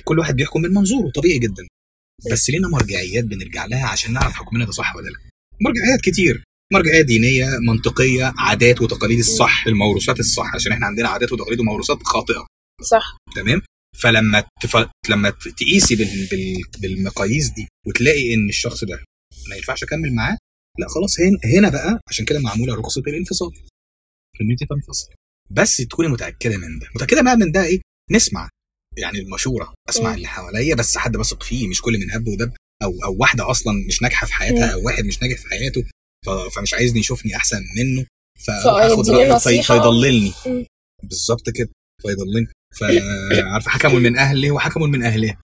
كل 0.03 0.19
واحد 0.19 0.35
بيحكم 0.35 0.61
من 0.61 0.73
منظوره 0.73 1.11
طبيعي 1.15 1.39
جدا. 1.39 1.67
بس 2.31 2.49
لينا 2.49 2.67
مرجعيات 2.67 3.23
بنرجع 3.23 3.65
لها 3.65 3.87
عشان 3.87 4.13
نعرف 4.13 4.33
حكمنا 4.33 4.65
ده 4.65 4.71
صح 4.71 4.95
ولا 4.95 5.09
لا؟ 5.09 5.15
مرجعيات 5.61 6.01
كتير. 6.01 6.43
مرجعيات 6.73 7.05
دينية 7.05 7.45
منطقية 7.67 8.33
عادات 8.37 8.81
وتقاليد 8.81 9.19
الصح 9.19 9.67
الموروثات 9.67 10.19
الصح 10.19 10.55
عشان 10.55 10.71
إحنا 10.71 10.85
عندنا 10.85 11.09
عادات 11.09 11.31
وتقاليد 11.31 11.59
وموروثات 11.59 12.03
خاطئة. 12.03 12.45
صح. 12.81 13.17
تمام؟ 13.35 13.61
فلما 13.99 14.43
تف... 14.61 14.87
لما 15.09 15.29
تقيسي 15.29 15.95
بال... 15.95 16.27
بال... 16.31 16.61
بالمقاييس 16.79 17.49
دي 17.49 17.67
وتلاقي 17.87 18.33
إن 18.33 18.49
الشخص 18.49 18.83
ده 18.83 19.03
ما 19.49 19.55
ينفعش 19.55 19.83
أكمل 19.83 20.13
معاه 20.15 20.37
لا 20.79 20.87
خلاص 20.87 21.19
هنا 21.19 21.39
هنا 21.57 21.69
بقى 21.69 21.99
عشان 22.09 22.25
كده 22.25 22.39
معمولة 22.39 22.75
رخصة 22.75 23.01
الانفصال. 23.07 23.51
إن 24.41 24.51
أنت 24.51 24.59
تنفصل 24.69 25.09
بس 25.51 25.77
تكوني 25.77 26.07
متأكدة 26.09 26.57
من 26.57 26.79
ده. 26.79 26.87
متأكدة 26.95 27.21
بقى 27.23 27.35
من 27.37 27.51
ده 27.51 27.63
إيه؟ 27.63 27.81
نسمع. 28.11 28.49
يعني 28.97 29.19
المشورة. 29.19 29.73
أسمع 29.89 30.09
مم. 30.09 30.15
اللي 30.15 30.27
حواليا 30.27 30.75
بس 30.75 30.97
حد 30.97 31.17
بثق 31.17 31.43
فيه 31.43 31.67
مش 31.67 31.81
كل 31.81 31.93
من 31.99 32.11
هب 32.11 32.27
ودب 32.27 32.51
أو 32.83 32.93
أو 33.05 33.15
واحدة 33.19 33.51
أصلا 33.51 33.73
مش 33.87 34.01
ناجحة 34.01 34.27
في 34.27 34.33
حياتها 34.33 34.65
مم. 34.65 34.71
أو 34.71 34.85
واحد 34.85 35.05
مش 35.05 35.21
ناجح 35.21 35.37
في 35.37 35.49
حياته. 35.49 35.83
فمش 36.55 36.73
عايزني 36.73 36.99
يشوفني 36.99 37.35
أحسن 37.35 37.61
منه 37.77 38.05
فاخد 38.45 39.09
رأيه 39.09 39.27
في... 39.37 39.63
فيضللني. 39.63 40.33
بالظبط 41.03 41.49
كده 41.49 41.69
فيضلني 42.01 42.47
فعارفه 42.79 43.71
حكموا 43.71 43.99
من 43.99 44.17
أهله 44.17 44.51
وحكموا 44.51 44.87
من 44.87 45.03
اهله 45.03 45.37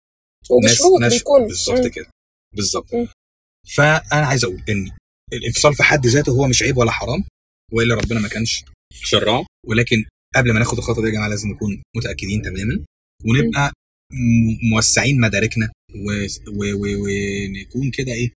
وبشروط 0.49 1.01
بيكون. 1.19 1.47
بالظبط. 1.47 1.87
كده. 1.87 2.05
بالظبط. 2.55 2.87
فأنا 3.75 4.25
عايز 4.27 4.43
أقول 4.45 4.63
إن 4.69 4.91
الانفصال 5.33 5.73
في 5.75 5.83
حد 5.83 6.07
ذاته 6.07 6.31
هو 6.31 6.47
مش 6.47 6.63
عيب 6.63 6.77
ولا 6.77 6.91
حرام 6.91 7.23
وإلا 7.71 7.95
ربنا 7.95 8.19
ما 8.19 8.27
كانش 8.27 8.63
شرعه 8.93 9.45
ولكن 9.67 10.05
قبل 10.35 10.51
ما 10.53 10.59
ناخد 10.59 10.77
الخطوة 10.77 11.03
دي 11.03 11.09
يا 11.09 11.13
جماعة 11.13 11.27
لازم 11.29 11.49
نكون 11.49 11.81
متأكدين 11.97 12.41
تماما 12.41 12.85
ونبقى 13.25 13.71
م- 14.13 14.69
موسعين 14.73 15.21
مداركنا 15.21 15.71
ونكون 16.55 17.91
كده 17.91 18.11
إيه 18.11 18.31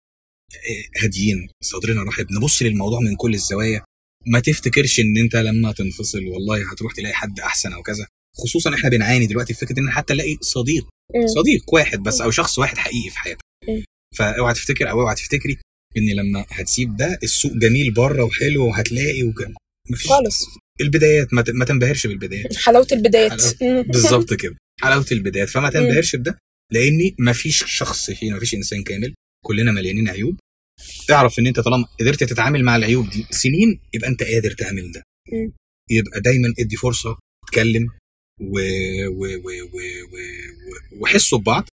هاديين 1.03 1.49
صدرنا 1.63 2.03
رحب 2.03 2.27
نبص 2.33 2.63
للموضوع 2.63 3.01
من 3.01 3.17
كل 3.17 3.35
الزوايا. 3.35 3.85
ما 4.27 4.41
تفتكرش 4.41 5.01
إن 5.01 5.17
أنت 5.17 5.37
لما 5.37 5.73
تنفصل 5.73 6.25
والله 6.25 6.73
هتروح 6.73 6.95
تلاقي 6.95 7.15
حد 7.15 7.41
أحسن 7.41 7.73
أو 7.73 7.83
كذا. 7.83 8.07
خصوصا 8.37 8.75
إحنا 8.75 8.91
بنعاني 8.91 9.27
دلوقتي 9.27 9.55
في 9.55 9.67
فكرة 9.67 9.79
إن 9.81 9.91
حتى 9.91 10.15
نلاقي 10.15 10.37
صديق. 10.41 10.87
مم. 11.15 11.27
صديق 11.27 11.75
واحد 11.75 12.03
بس 12.03 12.21
أو 12.21 12.31
شخص 12.31 12.59
واحد 12.59 12.79
حقيقي 12.79 13.11
في 13.11 13.19
حياتك. 13.19 13.45
مم. 13.69 13.85
فأوعى 14.17 14.55
تفتكر 14.55 14.91
أو 14.91 15.01
أوعى 15.01 15.15
تفتكري 15.15 15.59
إن 15.97 16.11
لما 16.17 16.47
هتسيب 16.49 16.97
ده 16.97 17.19
السوق 17.23 17.53
جميل 17.53 17.95
بره 17.95 18.23
وحلو 18.25 18.67
وهتلاقي 18.67 19.23
وك... 19.23 19.47
مفيش. 19.91 20.07
خالص. 20.07 20.45
البدايات 20.81 21.35
ما, 21.35 21.65
تنبهرش 21.65 22.07
بالبدايات. 22.07 22.57
حلاوة 22.57 22.87
البدايات. 22.93 23.63
بالظبط 23.63 24.35
كده. 24.35 24.57
حلاوة 24.83 25.07
البدايات. 25.13 25.49
فما 25.49 25.71
تنبهرش 25.71 26.17
بده 26.17 26.39
لأن 26.73 27.13
مفيش 27.21 27.65
شخص 27.67 28.11
فينا 28.11 28.37
مفيش 28.37 28.55
إنسان 28.55 28.83
كامل. 28.83 29.15
كلنا 29.47 29.73
مليانين 29.73 30.09
عيوب. 30.09 30.37
اعرف 31.11 31.39
إن 31.39 31.47
أنت 31.47 31.61
طالما 31.61 31.87
قدرت 32.01 32.25
تتعامل 32.25 32.65
مع 32.65 32.77
العيوب 32.77 33.11
دي 33.11 33.27
سنين 33.31 33.81
يبقى 33.95 34.09
أنت 34.09 34.23
قادر 34.23 34.51
تعمل 34.51 34.93
ده. 34.93 35.03
يبقى 35.91 36.21
دايما 36.21 36.55
ادي 36.59 36.77
فرصة 36.77 37.19
تتكلم 37.47 37.87
و... 38.41 38.59
و... 39.09 39.23
و... 39.45 39.49
و... 39.75 39.79
و... 40.13 40.17
وحسوا 41.01 41.39
ببعض 41.39 41.69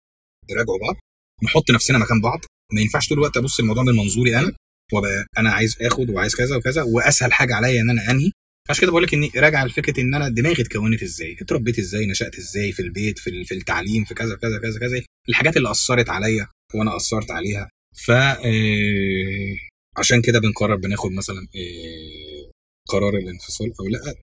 نراجعوا 0.51 0.79
بعض 0.79 0.97
نحط 1.45 1.71
نفسنا 1.71 1.99
مكان 1.99 2.21
بعض. 2.21 2.41
ما 2.73 2.81
ينفعش 2.81 3.09
طول 3.09 3.19
الوقت 3.19 3.37
أبص 3.37 3.61
الموضوع 3.61 3.83
من 3.83 3.93
منظوري 3.97 4.39
أنا 4.39 4.53
وأبقى 4.93 5.27
أنا 5.39 5.51
عايز 5.51 5.77
آخد 5.83 6.11
وعايز 6.11 6.35
كذا 6.37 6.57
وكذا 6.57 6.83
وأسهل 6.83 7.33
حاجة 7.33 7.55
عليا 7.55 7.81
إن 7.81 7.91
أنا 7.91 8.11
أنهي. 8.11 8.31
عشان 8.71 8.81
كده 8.83 8.91
بقول 8.91 9.03
لك 9.03 9.15
إني 9.15 9.31
راجع 9.37 9.65
لفكره 9.65 10.01
إن 10.01 10.15
أنا 10.15 10.29
دماغي 10.29 10.63
اتكونت 10.63 11.03
إزاي 11.03 11.37
اتربيت 11.41 11.79
إزاي 11.79 12.07
نشأت 12.07 12.35
إزاي 12.39 12.73
في 12.73 12.83
البيت 12.83 13.19
في 13.19 13.45
في 13.45 13.55
التعليم 13.55 14.05
في 14.05 14.15
كذا 14.15 14.37
كذا 14.37 14.59
كذا 14.59 14.79
كذا 14.81 15.03
الحاجات 15.29 15.57
اللي 15.57 15.71
أثرت 15.71 16.09
عليا. 16.09 16.47
وأنا 16.75 16.97
اثرت 16.97 17.31
عليها. 17.31 17.69
ف 18.07 18.11
آه، 18.11 19.57
عشان 19.97 20.23
كده 20.23 20.39
بنقرر 20.41 20.77
بناخد 20.77 21.11
مثلا 21.13 21.39
آه، 21.57 22.51
قرار 22.89 23.17
الانفصال 23.17 23.73
أو 23.81 23.87
لأ. 23.89 24.15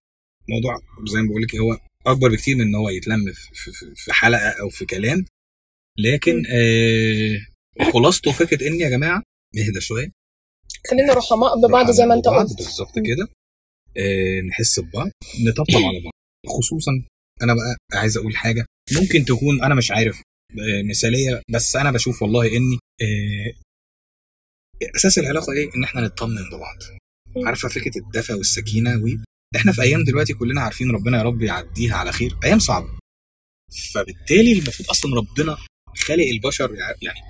موضوع 0.49 0.75
زي 1.13 1.21
ما 1.21 1.27
بقول 1.29 1.41
لك 1.41 1.55
هو 1.55 1.77
أكبر 2.07 2.29
بكتير 2.31 2.55
من 2.55 2.61
إن 2.61 2.75
هو 2.75 2.89
يتلم 2.89 3.31
في- 3.95 4.13
حلقة 4.13 4.49
أو 4.61 4.69
في 4.69 4.85
كلام. 4.85 5.25
لكن 5.99 6.43
آه، 6.51 7.39
خلاصته 7.93 8.31
فكره 8.31 8.67
إن 8.67 8.79
يا 8.81 8.89
جماعة 8.89 9.23
نهدى 9.55 9.81
شوية. 9.81 10.11
خلينا 10.91 11.13
رحماء 11.13 11.67
ببعض 11.67 11.91
زي 11.91 12.05
ما 12.05 12.13
أنت 12.13 12.27
قلت. 12.27 12.57
بالظبط 12.57 12.95
كده. 12.99 13.27
نحس 14.49 14.79
ببعض 14.79 15.09
نطبطب 15.47 15.75
على 15.87 15.99
بعض. 16.03 16.13
خصوصا 16.57 16.91
أنا 17.43 17.53
بقى 17.53 17.99
عايز 17.99 18.17
أقول 18.17 18.35
حاجة. 18.37 18.65
ممكن 19.01 19.25
تكون 19.25 19.63
أنا 19.63 19.75
مش 19.75 19.91
عارف 19.91 20.21
مثالية. 20.89 21.41
بس 21.49 21.75
أنا 21.75 21.91
بشوف 21.91 22.21
والله 22.21 22.47
إني 22.57 22.79
آه، 23.01 23.53
أساس 24.95 25.17
العلاقة 25.19 25.53
إيه؟ 25.53 25.69
إن 25.75 25.83
إحنا 25.83 26.01
نطمن 26.01 26.49
ببعض. 26.49 26.77
عارفة 27.45 27.69
فكرة 27.69 27.97
الدفى 27.97 28.33
والسكينة؟ 28.33 28.95
و 28.95 29.07
إحنا 29.55 29.71
في 29.71 29.81
أيام 29.81 30.03
دلوقتي 30.03 30.33
كلنا 30.33 30.61
عارفين 30.61 30.91
ربنا 30.91 31.17
يا 31.17 31.23
رب 31.23 31.41
يعديها 31.41 31.95
على 31.95 32.11
خير. 32.11 32.37
أيام 32.43 32.59
صعبة. 32.59 32.89
فبالتالي 33.93 34.53
المفروض 34.53 34.89
أصلا 34.89 35.15
ربنا 35.15 35.57
خالق 35.97 36.27
البشر 36.27 36.75
يعني 37.01 37.29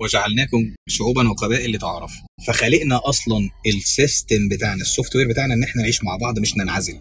وجعلناكم 0.00 0.74
شعوبا 0.88 1.28
وقبائل 1.28 1.72
لتعارفوا. 1.72 2.26
فخلقنا 2.46 3.00
أصلا 3.08 3.50
ال 3.66 3.78
system 3.78 4.48
بتاعنا 4.48 4.82
ال 4.82 5.16
software 5.16 5.28
بتاعنا 5.28 5.54
إن 5.54 5.62
إحنا 5.62 5.82
نعيش 5.82 6.04
مع 6.04 6.16
بعض 6.16 6.38
مش 6.38 6.56
ننعزل. 6.56 7.00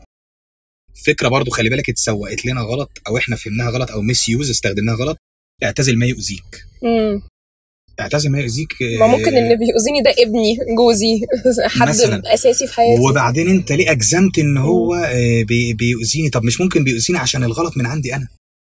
فكرة 1.06 1.28
برضو 1.28 1.52
خلي 1.52 1.70
بالك 1.70 1.90
اتسوقت 1.90 2.46
لنا 2.46 2.62
غلط 2.62 3.02
أو 3.08 3.18
إحنا 3.18 3.36
فهمناها 3.36 3.70
غلط 3.70 3.92
أو 3.92 4.02
misuse 4.02 4.50
استخدمناها 4.50 4.96
غلط. 4.96 5.18
اعتزل 5.64 5.98
ما 6.00 6.06
يؤذيك. 6.06 6.64
مم. 6.84 7.22
اعتزل 8.00 8.30
ما 8.32 8.40
يؤذيك 8.40 8.68
ما 9.00 9.08
ممكن 9.08 9.38
اللي 9.38 9.56
بيؤذيني 9.58 10.02
ده 10.06 10.12
ابني 10.24 10.58
جوزي 10.78 11.22
حد 11.68 11.88
مثلاً. 11.90 12.34
اساسي 12.34 12.68
في 12.68 12.74
حياتي. 12.74 13.02
وبعدين 13.02 13.50
انت 13.50 13.72
ليه 13.72 13.92
أجزمت 13.92 14.40
إن 14.40 14.58
هو 14.58 14.94
آه، 14.96 15.44
بي- 15.44 15.74
بيؤذيني؟ 15.74 16.30
طب 16.30 16.44
مش 16.44 16.62
ممكن 16.62 16.84
بيؤذيني 16.84 17.20
عشان 17.20 17.44
الغلط 17.44 17.78
من 17.78 17.86
عندي 17.86 18.16
أنا؟ 18.16 18.28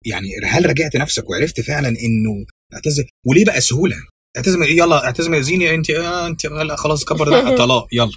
يعني 0.06 0.28
هل 0.44 0.66
رجعت 0.70 0.96
نفسك 0.96 1.30
وعرفت 1.30 1.60
فعلا 1.60 1.88
إنه 1.88 2.44
اعتذر 2.74 3.04
وليه 3.26 3.44
بقى 3.44 3.60
سهولة؟ 3.60 3.96
اعتذر 4.36 4.62
يلا 4.70 5.04
اعتذر 5.04 5.30
ما 5.30 5.36
يؤذيني 5.36 5.74
انت 5.74 5.90
آه 5.90 6.26
انت 6.26 6.46
لا 6.46 6.76
خلاص 6.76 7.04
كبر 7.04 7.28
ده 7.30 7.56
طلاق 7.64 7.86
يلا. 7.92 8.12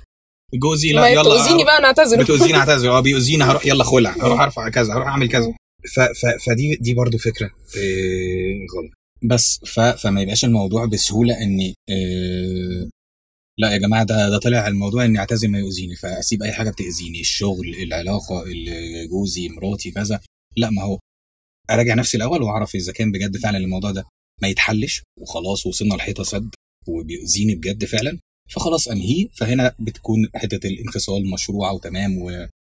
جوزي 0.61 0.91
لا 0.91 1.07
يلا 1.07 1.22
بتؤذيني 1.22 1.64
بقى 1.64 1.82
نعتذر 1.82 2.24
بتؤذيني 2.24 2.57
اعتذر 2.57 2.89
آه 2.97 2.99
بيؤذيني 2.99 3.43
هروح 3.49 3.66
يلا 3.66 3.84
خلع 3.84 4.11
هروح 4.22 4.41
ارفع 4.41 4.70
كذا 4.70 4.93
هروح 4.93 5.07
اعمل 5.07 5.30
كذا. 5.30 5.53
ف 5.95 5.99
ف 5.99 6.25
فدي 6.47 6.75
دي 6.75 6.93
برضو 6.93 7.17
فكرة 7.17 7.45
آه 7.77 8.59
غلط. 8.75 8.91
بس 9.23 9.59
ف 9.65 9.79
فما 9.79 10.21
يبقاش 10.21 10.45
الموضوع 10.45 10.86
بسهولة 10.86 11.41
اني 11.41 11.73
آه 11.89 12.89
لا 13.57 13.71
يا 13.73 13.77
جماعة 13.77 14.03
ده 14.03 14.29
ده 14.29 14.38
طلع 14.39 14.67
الموضوع 14.67 15.05
إني 15.05 15.19
أعتزل 15.19 15.47
ما 15.47 15.59
يؤذيني 15.59 15.95
فأسيب 15.95 16.43
أي 16.43 16.51
حاجة 16.51 16.69
بتأذيني 16.69 17.19
الشغل 17.19 17.67
العلاقة 17.84 18.43
ال- 18.43 19.09
جوزي 19.09 19.49
مراتي 19.49 19.91
كذا. 19.91 20.19
لا 20.57 20.69
ما 20.69 20.81
هو 20.84 20.99
أراجع 21.71 21.93
نفسي 21.95 22.17
الأول 22.17 22.41
وأعرف 22.43 22.75
إذا 22.75 22.91
كان 22.93 23.11
بجد 23.11 23.38
فعلا 23.38 23.57
الموضوع 23.57 23.91
ده 23.91 24.03
ما 24.41 24.47
يتحلش 24.47 25.03
وخلاص 25.19 25.65
وصلنا 25.65 25.93
لحيطة 25.95 26.23
سد 26.23 26.49
وبيؤذيني 26.88 27.55
بجد 27.55 27.86
فعلا 27.86 28.19
فخلاص 28.51 28.88
أنهيه. 28.88 29.27
فهنا 29.38 29.75
بتكون 29.79 30.29
حتة 30.36 30.67
الانفصال 30.67 31.25
مشروعة 31.31 31.73
وتمام 31.73 32.17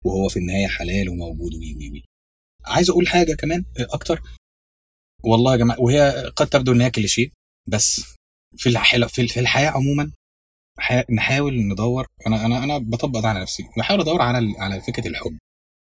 وهو 0.06 0.30
في 0.30 0.38
النهاية 0.40 0.68
حلال 0.68 1.10
وموجود 1.10 1.56
وي 1.56 1.76
وي 1.76 1.90
وي 1.90 2.04
عايز 2.70 2.90
أقول 2.90 3.08
حاجة 3.08 3.34
كمان 3.34 3.66
أكتر. 3.80 4.22
والله 5.24 5.52
يا 5.52 5.58
جماعة 5.58 5.82
وهي 5.82 6.32
قد 6.36 6.48
تبدو 6.48 6.72
إن 6.72 6.82
هي 6.82 6.92
كليشيه 6.92 7.30
بس 7.68 8.02
في 8.58 9.08
في 9.08 9.40
الحياة 9.40 9.70
عموما 9.70 10.12
نحاول 11.12 11.60
ندور. 11.60 12.08
أنا 12.28 12.46
أنا 12.46 12.64
أنا 12.64 12.78
بطبق 12.78 13.20
ده 13.20 13.28
على 13.28 13.42
نفسي. 13.42 13.64
بحاول 13.78 14.02
أدور 14.02 14.22
على 14.22 14.54
على 14.60 14.82
فكرة 14.82 15.08
الحب. 15.08 15.38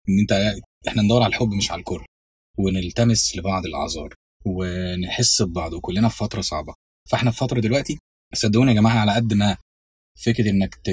إن 0.08 0.18
أنت 0.20 0.54
إحنا 0.88 1.02
ندور 1.02 1.22
على 1.22 1.30
الحب 1.30 1.48
مش 1.48 1.70
على 1.70 1.78
الكره. 1.78 2.04
ونلتمس 2.58 3.36
لبعض 3.36 3.66
الأعذار. 3.66 4.14
ونحس 4.46 5.42
ببعض 5.42 5.72
وكلنا 5.72 6.08
في 6.08 6.16
فترة 6.16 6.40
صعبة. 6.40 6.74
فإحنا 7.10 7.30
في 7.30 7.36
فترة 7.36 7.60
دلوقتي 7.60 7.98
صدقوني 8.34 8.70
يا 8.70 8.76
جماعة 8.76 8.98
على 8.98 9.14
قد 9.14 9.34
ما 9.34 9.56
فكرة 10.24 10.50
إنك 10.50 10.74
ت... 10.74 10.88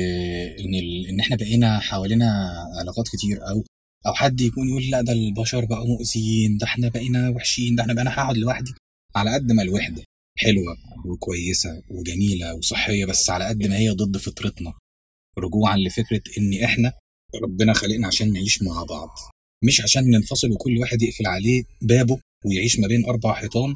إن 0.60 0.76
ال... 0.76 1.08
إن 1.10 1.20
إحنا 1.20 1.36
بقينا 1.36 1.80
حوالينا 1.80 2.54
علاقات 2.80 3.08
كتير 3.08 3.50
أو 3.50 3.64
أو 4.08 4.14
حد 4.14 4.42
يكون 4.42 4.70
يقول 4.70 4.84
لا 4.90 5.02
ده 5.02 5.14
البشر 5.14 5.66
بقوا 5.66 5.88
مؤذيين 5.88 6.58
ده 6.58 6.66
إحنا 6.68 6.90
بقينا 6.90 7.30
وحشين 7.30 7.76
ده 7.76 7.82
إحنا 7.84 7.94
بقينا 7.94 8.14
هقعد 8.14 8.38
لوحدي. 8.38 8.72
على 9.16 9.34
قد 9.34 9.52
ما 9.52 9.62
الوحدة 9.64 10.04
حلوة 10.38 10.78
وكويسة 11.06 11.82
وجميلة 11.90 12.56
وصحية 12.56 13.06
بس 13.06 13.30
على 13.30 13.46
قد 13.46 13.68
ما 13.68 13.78
هي 13.78 13.90
ضد 13.90 14.18
فطرتنا. 14.18 14.74
رجوعا 15.38 15.78
لفكرة 15.78 16.22
إن 16.38 16.64
إحنا 16.64 16.94
ربنا 17.44 17.74
خلقنا 17.74 18.08
عشان 18.08 18.34
نعيش 18.34 18.62
مع 18.64 18.84
بعض. 18.84 19.10
مش 19.64 19.82
عشان 19.82 20.04
ننفصل 20.12 20.52
وكل 20.52 20.78
واحد 20.78 21.02
يقفل 21.02 21.28
عليه 21.28 21.64
بابه 21.82 22.20
ويعيش 22.46 22.80
ما 22.80 22.88
بين 22.88 23.06
أربع 23.06 23.34
حيطان 23.34 23.76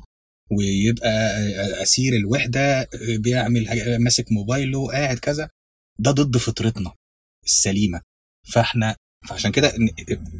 ويبقى 0.51 1.37
أسير 1.83 2.15
الوحدة 2.15 2.89
بيعمل 3.19 3.67
ماسك 3.99 4.31
موبايله 4.31 4.87
قاعد 4.91 5.17
كذا. 5.19 5.49
ده 5.99 6.11
ضد 6.11 6.37
فطرتنا 6.37 6.93
السليمة. 7.45 8.01
فإحنا 8.53 8.95
فعشان 9.29 9.51
كده 9.51 9.73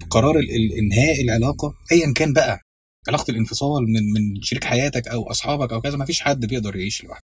قرار 0.10 0.40
إنهاء 0.80 1.22
العلاقة 1.22 1.76
ايا 1.92 2.14
كان 2.14 2.34
بقى 2.34 2.62
علاقة 3.08 3.32
الانفصال 3.32 3.84
من 3.84 4.04
من 4.14 4.42
شريك 4.42 4.64
حياتك 4.64 5.08
أو 5.08 5.32
أصحابك 5.32 5.74
أو 5.74 5.82
كذا 5.82 5.98
ما 5.98 6.06
فيش 6.06 6.22
حد 6.22 6.46
بيقدر 6.46 6.76
يعيش 6.76 7.04
لوحده. 7.04 7.22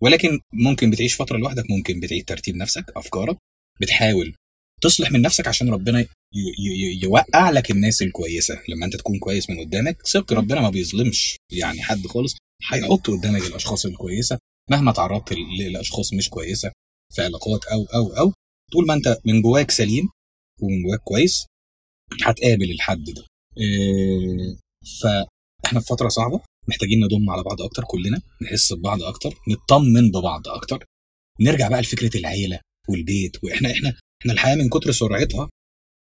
ولكن 0.00 0.40
ممكن 0.52 0.90
بتعيش 0.90 1.14
فترة 1.14 1.36
لوحدك 1.38 1.70
ممكن 1.70 2.00
بتعيد 2.00 2.24
ترتيب 2.24 2.56
نفسك 2.56 2.84
أفكارك 2.96 3.36
بتحاول 3.80 4.34
تصلح 4.82 5.12
من 5.12 5.22
نفسك 5.22 5.48
عشان 5.48 5.68
ربنا 5.68 6.06
يوقع 7.02 7.50
لك 7.50 7.70
الناس 7.70 8.02
الكويسة. 8.02 8.60
لما 8.68 8.86
أنت 8.86 8.96
تكون 8.96 9.18
كويس 9.18 9.50
من 9.50 9.60
قدامك 9.60 10.06
ثق 10.06 10.32
ربنا 10.32 10.60
ما 10.60 10.70
بيظلمش 10.70 11.36
يعني 11.52 11.82
حد 11.82 12.06
خالص 12.06 12.36
هيحط 12.70 13.10
قدامك 13.10 13.42
الأشخاص 13.46 13.86
الكويسة. 13.86 14.38
مهما 14.70 14.92
تعرضت 14.92 15.32
لأشخاص 15.72 16.12
مش 16.12 16.28
كويسة 16.30 16.72
في 17.14 17.22
علاقات 17.22 17.64
أو 17.64 17.84
أو 17.94 18.16
أو 18.16 18.32
طول 18.72 18.86
ما 18.86 18.94
أنت 18.94 19.18
من 19.24 19.42
جواك 19.42 19.70
سليم 19.70 20.08
ومن 20.62 20.82
جواك 20.82 21.00
كويس 21.00 21.46
هتقابل 22.22 22.70
الحد 22.70 23.04
ده. 23.04 23.24
إيه 23.58 24.56
فإحنا 25.02 25.80
في 25.80 25.86
فترة 25.86 26.08
صعبة 26.08 26.40
محتاجين 26.68 27.00
نضم 27.04 27.30
على 27.30 27.42
بعض 27.42 27.62
أكتر 27.62 27.84
كلنا 27.84 28.20
نحس 28.42 28.72
ببعض 28.72 29.02
أكتر 29.02 29.34
نطمن 29.48 30.10
ببعض 30.10 30.48
أكتر. 30.48 30.84
نرجع 31.40 31.68
بقى 31.68 31.80
لفكرة 31.80 32.16
العيلة 32.18 32.60
والبيت 32.88 33.44
وإحنا 33.44 33.72
إحنا 33.72 33.92
إحنا 34.20 34.32
الحياة 34.32 34.54
من 34.54 34.68
كتر 34.68 34.92
سرعتها 34.92 35.48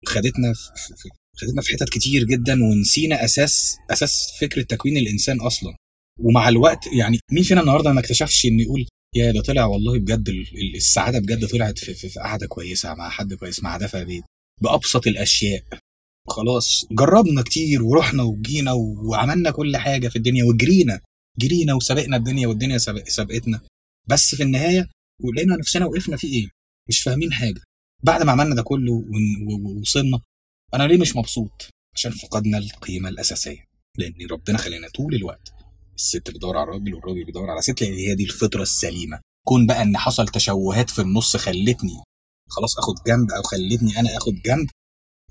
خدتنا 0.05 0.53
في 0.53 1.09
خدتنا 1.37 1.61
في 1.61 1.73
حتت 1.73 1.89
كتير 1.89 2.23
جدا 2.23 2.53
ونسينا 2.63 3.25
أساس 3.25 3.75
أساس 3.91 4.27
فكرة 4.41 4.61
تكوين 4.61 4.97
الإنسان 4.97 5.41
أصلا. 5.41 5.75
ومع 6.19 6.49
الوقت 6.49 6.87
يعني 6.99 7.19
مين 7.31 7.43
فينا 7.43 7.61
النهارده 7.61 7.91
ما 7.91 7.99
اكتشفش 7.99 8.45
إن 8.45 8.59
يقول 8.59 8.85
يا 9.15 9.31
ده 9.31 9.41
طلع 9.41 9.65
والله 9.65 9.99
بجد 9.99 10.29
ال- 10.29 10.39
ال- 10.57 10.75
السعادة 10.75 11.19
بجد 11.19 11.47
طلعت 11.47 11.79
في, 11.79 11.93
في, 11.93 12.09
في 12.09 12.19
قعدة 12.19 12.47
كويسة 12.47 12.93
مع 12.93 13.09
حد 13.09 13.33
كويس 13.33 13.63
مع 13.63 13.77
دفى 13.77 14.05
بيت. 14.05 14.23
بأبسط 14.61 15.07
الأشياء. 15.07 15.63
خلاص 16.27 16.85
جربنا 16.91 17.41
كتير 17.41 17.83
ورحنا 17.83 18.23
وجينا 18.23 18.71
وعملنا 18.73 19.51
كل 19.51 19.77
حاجة 19.77 20.07
في 20.07 20.15
الدنيا 20.15 20.43
وجرينا 20.43 21.01
جرينا 21.39 21.73
وسبقنا 21.73 22.17
الدنيا 22.17 22.47
والدنيا 22.47 22.77
سبق 22.77 23.07
سبقتنا. 23.09 23.61
بس 24.07 24.35
في 24.35 24.43
النهاية 24.43 24.89
ولقينا 25.23 25.55
نفسنا 25.57 25.85
وقفنا 25.85 26.17
في 26.17 26.27
إيه؟ 26.27 26.47
مش 26.89 27.01
فاهمين 27.01 27.33
حاجة. 27.33 27.61
بعد 28.03 28.23
ما 28.23 28.31
عملنا 28.31 28.55
ده 28.55 28.61
كله 28.61 29.03
ووصلنا 29.49 30.19
أنا 30.73 30.83
ليه 30.83 30.97
مش 30.97 31.15
مبسوط؟ 31.15 31.69
عشان 31.95 32.11
فقدنا 32.11 32.57
القيمة 32.57 33.09
الأساسية. 33.09 33.65
لأن 33.97 34.27
ربنا 34.31 34.57
خلينا 34.57 34.87
طول 34.89 35.15
الوقت 35.15 35.53
الست 35.95 36.29
بتدور 36.31 36.57
على 36.57 36.63
الراجل 36.63 36.93
والراجل 36.93 37.25
بيدور 37.25 37.49
على 37.49 37.59
الست 37.59 37.81
لأن 37.81 37.93
هي 37.93 38.15
دي 38.15 38.23
الفطرة 38.23 38.61
السليمة. 38.61 39.19
كون 39.47 39.67
بقى 39.67 39.81
إن 39.81 39.97
حصل 39.97 40.27
تشوهات 40.27 40.89
في 40.89 41.01
النص 41.01 41.37
خلتني 41.37 42.03
خلاص 42.49 42.77
آخد 42.77 42.95
جنب 43.07 43.31
أو 43.31 43.41
خلتني 43.41 43.99
أنا 43.99 44.17
آخد 44.17 44.33
جنب 44.45 44.69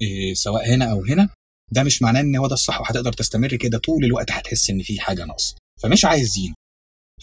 إيه 0.03 0.35
سواء 0.35 0.69
هنا 0.75 0.91
أو 0.93 1.05
هنا 1.05 1.29
ده 1.73 1.83
مش 1.83 2.03
معناه 2.03 2.21
إن 2.21 2.37
هو 2.37 2.47
ده 2.47 2.55
الصح 2.55 2.81
وهتقدر 2.81 3.13
تستمر 3.13 3.57
كده 3.57 3.79
طول 3.79 4.05
الوقت 4.05 4.33
هتحس 4.33 4.71
إن 4.71 4.83
في 4.83 5.01
حاجة 5.01 5.25
ناقصة. 5.25 5.55
فمش 5.83 6.05
عايزين 6.05 6.55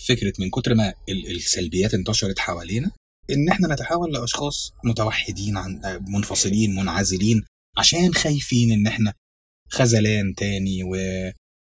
فكرة 0.08 0.34
من 0.39 0.50
كتر 0.50 0.76
ما 0.76 0.94
ال- 1.10 1.36
السلبيات 1.36 1.94
انتشرت 1.94 2.39
حوالينا 2.39 2.92
إن 3.30 3.50
إحنا 3.50 3.74
نتحول 3.74 4.14
لأشخاص 4.14 4.72
متوحدين 4.86 5.58
عن 5.58 5.86
آه، 5.86 5.98
منفصلين 6.08 6.76
منعزلين 6.76 7.44
عشان 7.78 8.14
خايفين 8.14 8.72
إن 8.72 8.88
إحنا 8.88 9.14
خذلان 9.70 10.36
تاني 10.36 10.84
و 10.84 10.96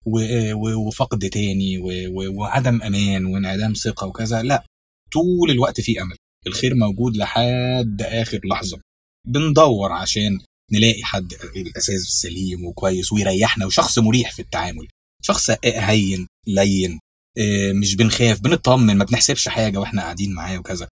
و... 0.05 0.19
و... 0.53 0.87
وفقد 0.87 1.29
تاني 1.29 1.77
و... 1.77 1.85
و... 1.85 2.33
وعدم 2.39 2.81
أمان 2.81 3.25
وانعدام 3.25 3.73
ثقة 3.73 4.07
وكذا 4.07 4.41
لا 4.43 4.65
طول 5.13 5.51
الوقت 5.51 5.81
في 5.81 6.01
أمل. 6.01 6.16
الخير 6.47 6.75
موجود 6.75 7.17
لحد 7.17 8.01
آخر 8.01 8.39
لحظة. 8.45 8.79
بندور 9.27 9.91
عشان 9.91 10.39
نلاقي 10.73 11.03
حد 11.03 11.33
الأساس 11.55 12.01
سليم 12.01 12.65
وكويس 12.65 13.13
ويريحنا 13.13 13.65
وشخص 13.65 13.99
مريح 13.99 14.31
في 14.31 14.41
التعامل. 14.41 14.87
شخص 15.23 15.49
هين 15.65 16.27
لين 16.47 16.99
آه، 17.37 17.71
مش 17.71 17.95
بنخاف 17.95 18.41
بنطمن 18.41 18.97
ما 18.97 19.03
بنحسبش 19.03 19.47
حاجة 19.47 19.77
وإحنا 19.77 20.01
قاعدين 20.01 20.33
معاه 20.33 20.57
وكذا. 20.59 20.87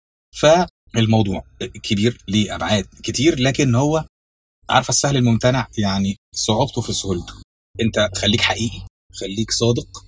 فالموضوع 0.41 1.45
كبير 1.83 2.19
ليه 2.29 2.55
أبعاد 2.55 2.87
كتير 3.03 3.41
لكن 3.41 3.75
هو 3.75 4.07
عارفة 4.71 4.89
السهل 4.89 5.17
الممتنع 5.17 5.69
يعني 5.79 6.17
صعوبته 6.35 6.81
في 6.81 6.93
سهولته. 6.93 7.35
أنت 7.81 8.11
خليك 8.17 8.41
حقيقي 8.41 8.87
خليك 9.13 9.51
صادق 9.51 10.05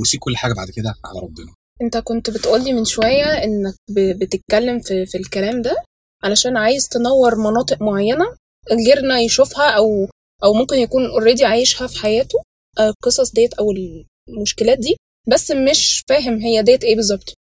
وسيب 0.00 0.20
كل 0.20 0.36
حاجة 0.36 0.52
بعد 0.52 0.70
كده 0.70 0.94
على 1.04 1.20
ربنا. 1.20 1.54
انت 1.82 1.96
كنت 1.96 2.30
بتقولي 2.30 2.72
من 2.72 2.84
شوية 2.84 3.24
انك 3.44 3.74
بتتكلم 3.90 4.80
في, 4.80 5.06
في 5.06 5.18
الكلام 5.18 5.62
ده 5.62 5.76
علشان 6.24 6.56
عايز 6.56 6.88
تنور 6.88 7.34
مناطق 7.36 7.82
معينة 7.82 8.24
غيرنا 8.86 9.20
يشوفها 9.20 9.70
أو 9.70 10.08
أو 10.44 10.52
ممكن 10.54 10.76
يكون 10.76 11.06
اوريدي 11.06 11.44
عايشها 11.44 11.86
في 11.86 11.98
حياته 11.98 12.38
آه، 12.78 12.88
القصص 12.88 13.32
ديت 13.32 13.54
أو 13.54 13.72
المشكلات 14.28 14.78
دي 14.78 14.96
بس 15.28 15.50
مش 15.50 16.02
فاهم 16.08 16.40
هي 16.40 16.62
ديت 16.62 16.84
إيه 16.84 16.96
بالظبط. 16.96 17.34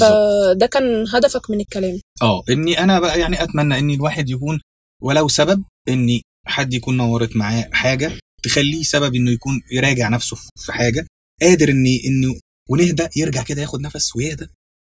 فده 0.00 0.66
كان 0.66 1.06
هدفك 1.08 1.50
من 1.50 1.60
الكلام. 1.60 2.00
آه 2.22 2.42
إني 2.50 2.78
أنا 2.78 3.00
بقى 3.00 3.20
يعني 3.20 3.42
أتمنى 3.42 3.78
ان 3.78 3.90
الواحد 3.90 4.30
يكون 4.30 4.60
ولو 5.02 5.28
سبب 5.28 5.64
إني 5.88 6.22
حد 6.46 6.74
يكون 6.74 6.96
نورت 6.96 7.36
معاه 7.36 7.68
حاجة 7.72 8.12
تخليه 8.42 8.82
سبب 8.82 9.14
إنه 9.14 9.30
يكون 9.30 9.60
يراجع 9.72 10.08
نفسه 10.08 10.36
في 10.56 10.72
حاجة 10.72 11.06
قادر 11.42 11.68
ان 11.68 11.84
إنه 12.06 12.34
ونهدى 12.70 13.08
يرجع 13.16 13.42
كده 13.42 13.62
ياخد 13.62 13.80
نفس 13.80 14.16
ويهدى 14.16 14.46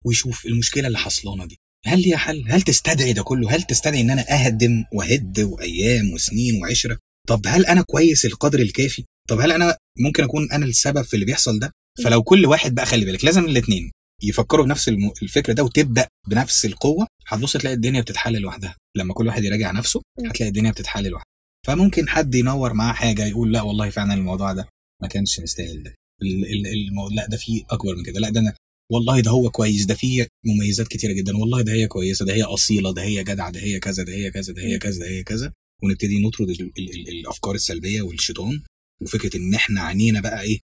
ويشوف 0.05 0.45
المشكلة 0.45 0.88
اللي 0.88 0.97
حصلانة 0.97 1.45
دي 1.45 1.57
هل 1.86 2.01
ليها 2.01 2.18
حل؟ 2.18 2.43
هل 2.47 2.61
تستدعي 2.61 3.13
ده 3.13 3.24
كله؟ 3.24 3.55
هل 3.55 3.63
تستدعي 3.63 4.01
إن 4.01 4.09
أنا 4.09 4.26
أهدم 4.34 4.84
وأهد 4.93 5.39
وأيام 5.39 6.11
وسنين 6.13 6.61
وعشرة؟ 6.61 6.97
طب 7.28 7.41
هل 7.47 7.65
أنا 7.65 7.82
كويس 7.82 8.26
القدر 8.26 8.59
الكافي؟ 8.59 9.05
طب 9.30 9.39
هل 9.39 9.51
أنا 9.51 9.78
ممكن 9.99 10.24
أكون 10.24 10.51
أنا 10.51 10.65
السبب 10.65 11.01
في 11.01 11.13
اللي 11.13 11.26
بيحصل 11.26 11.59
ده؟ 11.59 11.72
فلو 12.03 12.24
كل 12.24 12.45
واحد 12.45 12.76
بقى 12.76 12.86
خلي 12.86 13.05
بالك 13.05 13.26
لازم 13.26 13.45
الاثنين 13.45 13.91
يفكروا 14.24 14.65
بنفس 14.65 14.88
الم- 14.89 15.11
الفكر 15.24 15.53
ده 15.53 15.63
وتبدأ 15.63 16.07
بنفس 16.28 16.65
القوة 16.65 17.07
هتبص 17.28 17.53
تلاقي 17.57 17.74
الدنيا 17.74 18.01
بتتحل 18.01 18.34
لوحدها 18.41 18.76
لما 18.97 19.13
كل 19.13 19.28
واحد 19.28 19.43
يراجع 19.43 19.72
نفسه 19.72 20.01
هتلاقي 20.30 20.47
الدنيا 20.47 20.72
بتتحل 20.72 21.03
لوحدها 21.07 21.26
فممكن 21.68 22.09
حد 22.09 22.36
ينور 22.36 22.74
معاه 22.74 22.93
حاجة 22.93 23.26
يقول 23.26 23.53
لا 23.53 23.61
والله 23.61 23.89
فعلا 23.89 24.13
الموضوع 24.13 24.53
ده 24.53 24.68
ما 25.01 25.07
كانش 25.07 25.39
مستاهل 25.39 25.84
ده. 25.84 25.95
لا 27.11 27.28
ده 27.28 27.38
فيه 27.38 27.63
أكبر 27.70 27.95
من 27.95 28.03
كده. 28.03 28.20
لا 28.20 28.30
ده 28.30 28.39
أنا 28.39 28.53
والله 28.91 29.20
ده 29.20 29.32
هو 29.32 29.49
كويس. 29.49 29.86
ده 29.86 29.95
فيه 29.95 30.28
مميزات 30.45 30.88
كتيرة 30.88 31.13
جدا. 31.13 31.38
والله 31.38 31.61
ده 31.61 31.72
هي 31.74 31.88
كويسة. 31.88 32.26
ده 32.26 32.34
هي 32.34 32.43
أصيلة. 32.43 32.93
ده 32.93 33.03
هي 33.03 33.24
جدعة. 33.24 33.51
ده 33.51 33.59
هي 33.59 33.80
كذا. 33.80 34.03
ده 34.03 34.13
هي 34.13 34.32
كذا. 34.32 34.53
ده 34.53 34.61
هي 34.61 34.78
كذا. 34.80 34.99
ده 34.99 35.09
هي 35.09 35.24
كذا. 35.24 35.53
ونبتدي 35.84 36.20
نطرد 36.20 36.49
ال... 36.49 36.61
ال... 36.61 36.89
ال... 36.95 37.09
الأفكار 37.09 37.55
السلبية 37.55 38.01
والشيطان. 38.01 38.61
وفكرة 39.01 39.38
إن 39.38 39.53
إحنا 39.53 39.82
عينينا 39.82 40.22
بقى 40.22 40.41
إيه 40.41 40.59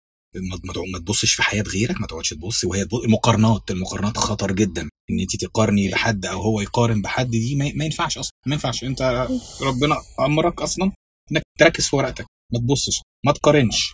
ما 0.92 1.00
تبصش 1.00 1.34
في 1.34 1.44
حياة 1.44 1.62
غيرك. 1.62 2.02
ما 2.02 2.08
تقعدش 2.08 2.30
تبص. 2.30 2.64
وهي 2.64 2.88
المقارنات. 3.06 3.72
المقارنات 3.72 4.18
خطر 4.18 4.52
جدا. 4.52 4.82
إن 5.12 5.20
أنت 5.20 5.36
تقارني 5.36 5.90
بحد 5.90 6.26
أو 6.26 6.42
هو 6.42 6.62
يقارن 6.62 7.02
بحد. 7.02 7.30
دي 7.30 7.56
ما 7.56 7.86
ينفعش 7.86 8.18
أصلا. 8.18 8.32
ما 8.48 8.54
ينفعش. 8.54 8.84
أنت 8.84 9.28
ربنا 9.62 9.96
أمرك 10.20 10.62
أصلا 10.62 10.92
إنك 11.32 11.42
تركز 11.60 11.88
في 11.88 11.96
ورقتك. 11.96 12.26
ما 12.54 12.60
تبصش. 12.60 13.02
ما 13.26 13.32
تقارنش. 13.32 13.94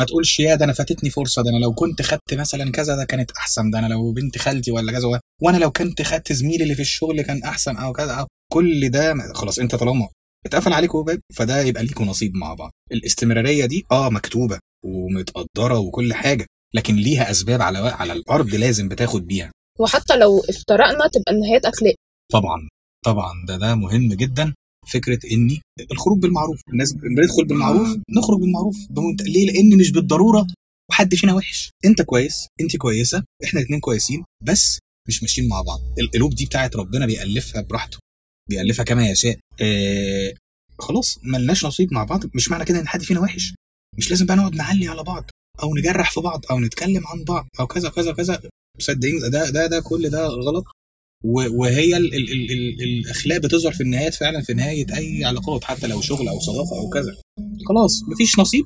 ما 0.00 0.06
تقولش 0.06 0.40
يا 0.40 0.54
ده 0.54 0.64
أنا 0.64 0.72
فاتتني 0.72 1.10
فرصة 1.10 1.42
ده 1.42 1.50
أنا 1.50 1.56
لو 1.56 1.72
كنت 1.74 2.02
خدت 2.02 2.34
مثلا 2.34 2.70
كذا 2.72 2.96
ده 2.96 3.04
كانت 3.04 3.30
أحسن 3.30 3.70
ده 3.70 3.78
أنا 3.78 3.86
لو 3.86 4.12
بنت 4.12 4.38
خالتي 4.38 4.70
ولا 4.70 4.92
كذا 4.92 5.08
و- 5.08 5.18
وأنا 5.42 5.56
لو 5.58 5.70
كنت 5.70 6.02
خدت 6.02 6.32
زميلي 6.32 6.62
اللي 6.62 6.74
في 6.74 6.82
الشغل 6.82 7.22
كان 7.22 7.42
أحسن 7.42 7.76
أو 7.76 7.92
كذا 7.92 8.12
أو 8.12 8.26
كل 8.52 8.88
ده 8.90 9.14
خلاص 9.34 9.58
أنت 9.58 9.74
طالما 9.74 10.08
اتقفل 10.46 10.72
عليكوا 10.72 11.02
باب 11.02 11.20
فده 11.34 11.60
يبقى 11.60 11.82
ليكوا 11.82 12.04
نصيب 12.06 12.34
مع 12.34 12.54
بعض. 12.54 12.70
الاستمرارية 12.92 13.66
دي 13.66 13.84
آه 13.92 14.10
مكتوبة 14.10 14.58
ومتقدرة 14.84 15.78
وكل 15.78 16.14
حاجة 16.14 16.46
لكن 16.74 16.94
ليها 16.96 17.30
أسباب 17.30 17.62
على 17.62 17.78
على 17.78 18.12
الأرض 18.12 18.54
لازم 18.54 18.88
بتاخد 18.88 19.26
بيها. 19.26 19.50
وحتى 19.80 20.16
لو 20.16 20.40
افترقنا 20.48 21.06
تبقى 21.06 21.32
النهايات 21.32 21.64
أخلاق. 21.64 21.94
طبعا 22.32 22.68
طبعا 23.04 23.32
ده 23.48 23.56
ده 23.56 23.74
مهم 23.74 24.08
جدا. 24.14 24.54
فكرة 24.90 25.18
إني 25.32 25.60
الخروج 25.90 26.18
بالمعروف. 26.18 26.60
الناس 26.72 26.92
بندخل 26.92 27.44
بالمعروف 27.44 27.88
نخرج 27.88 28.38
بالمعروف. 28.40 28.76
ليه؟ 29.20 29.46
لأن 29.46 29.76
مش 29.78 29.90
بالضرورة 29.92 30.46
وحد 30.90 31.14
فينا 31.14 31.34
وحش. 31.34 31.70
أنت 31.84 32.02
كويس 32.02 32.46
أنت 32.60 32.76
كويسة 32.76 33.24
إحنا 33.44 33.60
الاثنين 33.60 33.80
كويسين 33.80 34.24
بس 34.44 34.78
مش 35.08 35.22
ماشيين 35.22 35.48
مع 35.48 35.62
بعض. 35.62 35.80
القلوب 36.00 36.34
دي 36.34 36.44
بتاعت 36.46 36.76
ربنا 36.76 37.06
بيألفها 37.06 37.62
براحته 37.62 37.98
بيألفها 38.50 38.84
كما 38.84 39.10
يشاء. 39.10 39.38
آه 39.60 40.34
خلاص 40.78 41.18
ملناش 41.22 41.64
نصيب 41.64 41.94
مع 41.94 42.04
بعض. 42.04 42.24
مش 42.34 42.50
معنى 42.50 42.64
كده 42.64 42.80
إن 42.80 42.88
حد 42.88 43.02
فينا 43.02 43.20
وحش. 43.20 43.54
مش 43.98 44.10
لازم 44.10 44.26
بقى 44.26 44.36
نقعد 44.36 44.54
نعلي 44.54 44.88
على 44.88 45.02
بعض 45.02 45.30
أو 45.62 45.74
نجرح 45.76 46.10
في 46.10 46.20
بعض 46.20 46.44
أو 46.50 46.60
نتكلم 46.60 47.06
عن 47.06 47.24
بعض 47.24 47.48
أو 47.60 47.66
كذا 47.66 47.88
كذا 47.88 48.12
كذا. 48.12 48.42
صدقيني 48.78 49.20
ده 49.20 49.50
ده 49.50 49.66
ده 49.66 49.80
كل 49.80 50.08
ده 50.10 50.26
غلط. 50.26 50.64
وهي 51.24 51.96
ال 51.96 52.14
ال 52.14 52.32
ال 52.32 52.50
ال 52.52 52.82
الأخلاق 52.82 53.38
بتظهر 53.38 53.72
في 53.72 53.82
النهايات 53.82 54.14
فعلا 54.14 54.40
في 54.42 54.54
نهاية 54.54 54.86
أي 54.96 55.24
علاقات 55.24 55.64
حتى 55.64 55.86
لو 55.86 56.00
شغل 56.00 56.28
أو 56.28 56.40
صداقة 56.40 56.78
أو 56.80 56.88
كذا. 56.88 57.16
خلاص 57.68 58.02
مفيش 58.12 58.38
نصيب 58.38 58.64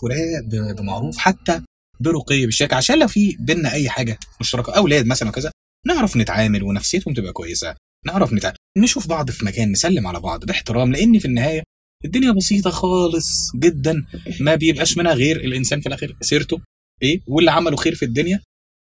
فراق 0.00 0.72
بمعروف 0.78 1.16
حتى 1.18 1.60
برقي 2.00 2.46
بالشياكه 2.46 2.76
عشان 2.76 2.98
لو 2.98 3.06
في 3.08 3.36
بينا 3.40 3.72
أي 3.72 3.88
حاجة 3.88 4.18
مشتركة 4.40 4.72
أولاد 4.72 5.06
مثلا 5.06 5.30
كذا 5.30 5.50
نعرف 5.86 6.16
نتعامل 6.16 6.62
ونفسيتهم 6.62 7.14
تبقى 7.14 7.32
كويسة 7.32 7.74
نعرف 8.06 8.32
نتعامل 8.32 8.56
نشوف 8.78 9.08
بعض 9.08 9.30
في 9.30 9.44
مكان 9.44 9.72
نسلم 9.72 10.06
على 10.06 10.20
بعض 10.20 10.44
باحترام 10.44 10.92
لأن 10.92 11.18
في 11.18 11.24
النهاية 11.24 11.62
الدنيا 12.04 12.30
بسيطة 12.32 12.70
خالص 12.70 13.50
جدا 13.56 14.04
ما 14.40 14.54
بيبقاش 14.54 14.98
منها 14.98 15.12
غير 15.14 15.36
الإنسان 15.36 15.80
في 15.80 15.86
الآخر 15.86 16.16
سيرته 16.20 16.60
إيه 17.02 17.20
واللي 17.26 17.50
عمله 17.50 17.76
خير 17.76 17.94
في 17.94 18.04
الدنيا 18.04 18.40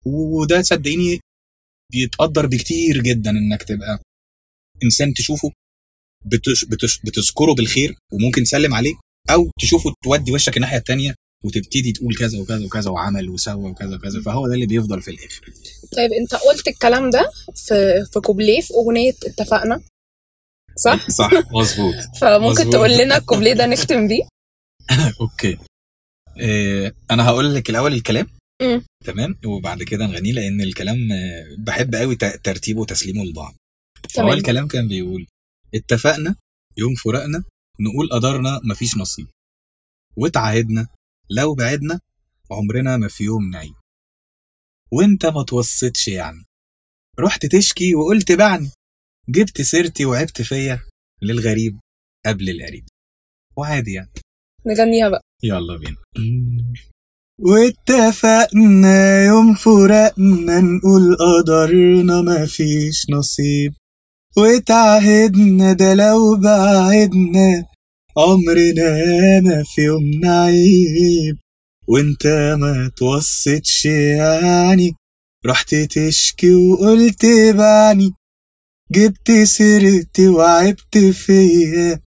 وده 0.07 0.63
صدقيني 0.63 1.21
بيتقدر 1.93 2.47
بكتير 2.47 3.03
جدا 3.03 3.31
إنك 3.31 3.63
تبقى 3.63 3.99
إنسان 4.85 5.15
تشوفه 5.15 5.51
بتش 6.27 6.65
بتش 6.65 7.01
بتذكره 7.01 7.55
بالخير 7.55 7.95
وممكن 8.13 8.43
تسلم 8.43 8.75
عليه 8.75 8.95
أو 9.31 9.51
تشوفه 9.61 9.93
تودي 10.05 10.33
وشك 10.33 10.57
الناحية 10.57 10.79
التانية 10.79 11.15
وتبتدي 11.45 11.93
تقول 11.93 12.15
كذا 12.17 12.39
وكذا 12.41 12.65
وكذا 12.67 12.91
وعمل 12.91 13.29
وسوى 13.29 13.71
وكذا 13.71 13.97
وكذا 13.97 14.23
فهو 14.23 14.49
ده 14.49 14.55
اللي 14.55 14.67
بيفضل 14.67 15.03
في 15.03 15.11
الآخر 15.11 15.41
طيب 15.97 16.11
أنت 16.13 16.35
قلت 16.35 16.69
الكلام 16.69 17.11
ده 17.11 17.31
في 17.55 18.05
في 18.13 18.21
كوبليه 18.21 18.61
في 18.61 18.75
أغنية 18.75 19.13
اتفقنا 19.27 19.81
صح 20.77 21.11
صح 21.11 21.31
مظبوط 21.53 21.95
فممكن 22.21 22.51
مظبوط. 22.61 22.73
تقول 22.73 22.99
لنا 22.99 23.17
الكوبليه 23.17 23.53
ده 23.53 23.67
نختم 23.67 24.09
بيه 24.09 24.23
أوكي 25.21 25.59
إيه 26.41 26.95
أنا 27.11 27.29
هقول 27.29 27.55
لك 27.55 27.71
الأول 27.71 27.93
الكلام. 27.93 28.27
تمام؟ 29.05 29.39
وبعد 29.45 29.83
كده 29.83 30.07
نغنيه 30.07 30.33
لأن 30.33 30.61
الكلام 30.61 31.13
آه، 31.13 31.57
بحب 31.59 31.95
قوي 31.95 32.17
ترتيبه 32.17 32.81
وتسليمه 32.81 33.25
لبعض. 33.25 33.55
فهو 34.11 34.25
تمام. 34.27 34.39
الكلام 34.39 34.69
كان 34.69 34.89
بيقول 34.89 35.27
اتفقنا 35.75 36.37
يوم 36.77 36.95
فراقنا 36.95 37.45
نقول 37.81 38.09
قدرنا 38.13 38.61
مفيش 38.65 38.97
نصيب. 38.97 39.27
واتعاهدنا 40.17 40.87
لو 41.31 41.55
بعدنا 41.55 42.01
عمرنا 42.51 42.97
ما 42.97 43.09
في 43.09 43.25
يوم 43.25 43.51
نعيب. 43.51 43.75
وانت 44.93 45.27
ما 45.27 45.43
توصيتش 45.43 46.09
يعني. 46.09 46.45
رحت 47.21 47.47
تشكي 47.47 47.95
وقلت 47.95 48.33
بعني. 48.33 48.71
جبت 49.29 49.63
سيرتي 49.63 50.05
وعبت 50.05 50.43
فيا 50.43 50.81
للغريب 51.23 51.79
قبل 52.27 52.51
القريب. 52.51 52.85
وعادي 53.57 53.93
يعني. 53.93 54.11
نغنيها 54.67 55.09
بقى. 55.09 55.23
يلا 55.43 55.77
بينا. 55.77 55.97
واتفقنا 57.41 59.25
يوم 59.25 59.55
فراقنا 59.55 60.61
نقول 60.61 61.17
قدرنا 61.17 62.23
مفيش 62.23 63.07
نصيب. 63.11 63.73
واتعهدنا 64.37 65.73
ده 65.73 65.95
لو 65.95 66.37
بعدنا 66.37 67.65
عمرنا 68.17 69.41
ما 69.41 69.65
في 69.75 69.83
يوم 69.83 70.11
نعيب. 70.23 71.37
وانت 71.89 72.27
ما 72.61 72.91
توصيتش 72.97 73.87
يعني 73.87 74.93
رحت 75.47 75.75
تشكي 75.75 76.55
وقلت 76.55 77.27
بعني. 77.55 78.11
جبت 78.93 79.31
سيرتي 79.31 80.29
وعبت 80.29 80.99
فيا 80.99 82.01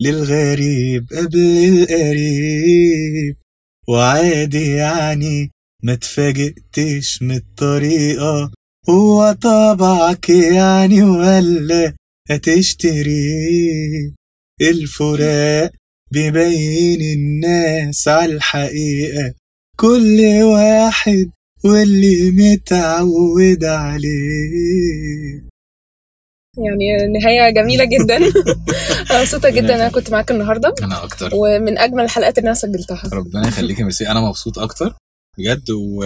للغريب 0.00 1.06
قبل 1.12 1.38
القريب. 1.68 3.43
وعادي 3.88 4.70
يعني 4.70 5.50
ما 5.82 5.94
تفاجئتش 5.94 7.22
من 7.22 7.36
الطريقة 7.36 8.50
هو 8.90 9.32
طبعك 9.32 10.30
يعني 10.30 11.02
ولا 11.02 11.94
هتشتري 12.30 14.14
الفراق 14.60 15.70
بيبين 16.12 17.00
الناس 17.18 18.08
على 18.08 18.32
الحقيقة 18.34 19.34
كل 19.76 20.20
واحد 20.42 21.30
واللي 21.64 22.30
متعود 22.30 23.64
عليه. 23.64 25.44
يعني 26.58 27.18
نهاية 27.18 27.50
جميلة 27.50 27.84
جدا. 27.84 28.16
أنا 29.10 29.20
مبسوطة 29.20 29.48
جدا 29.50 29.74
أنا 29.74 29.88
كنت 29.88 30.10
معاك 30.10 30.30
النهارده. 30.30 30.74
أنا 30.82 31.04
أكتر. 31.04 31.30
ومن 31.34 31.78
أجمل 31.78 32.04
الحلقات 32.04 32.38
اللي 32.38 32.46
أنا 32.46 32.54
سجلتها. 32.54 33.02
ربنا 33.12 33.48
يخليك 33.48 33.78
يا 33.78 33.84
ميرسي 33.84 34.08
أنا 34.08 34.20
مبسوط 34.20 34.58
أكتر 34.58 34.94
بجد 35.38 35.70
و... 35.70 36.04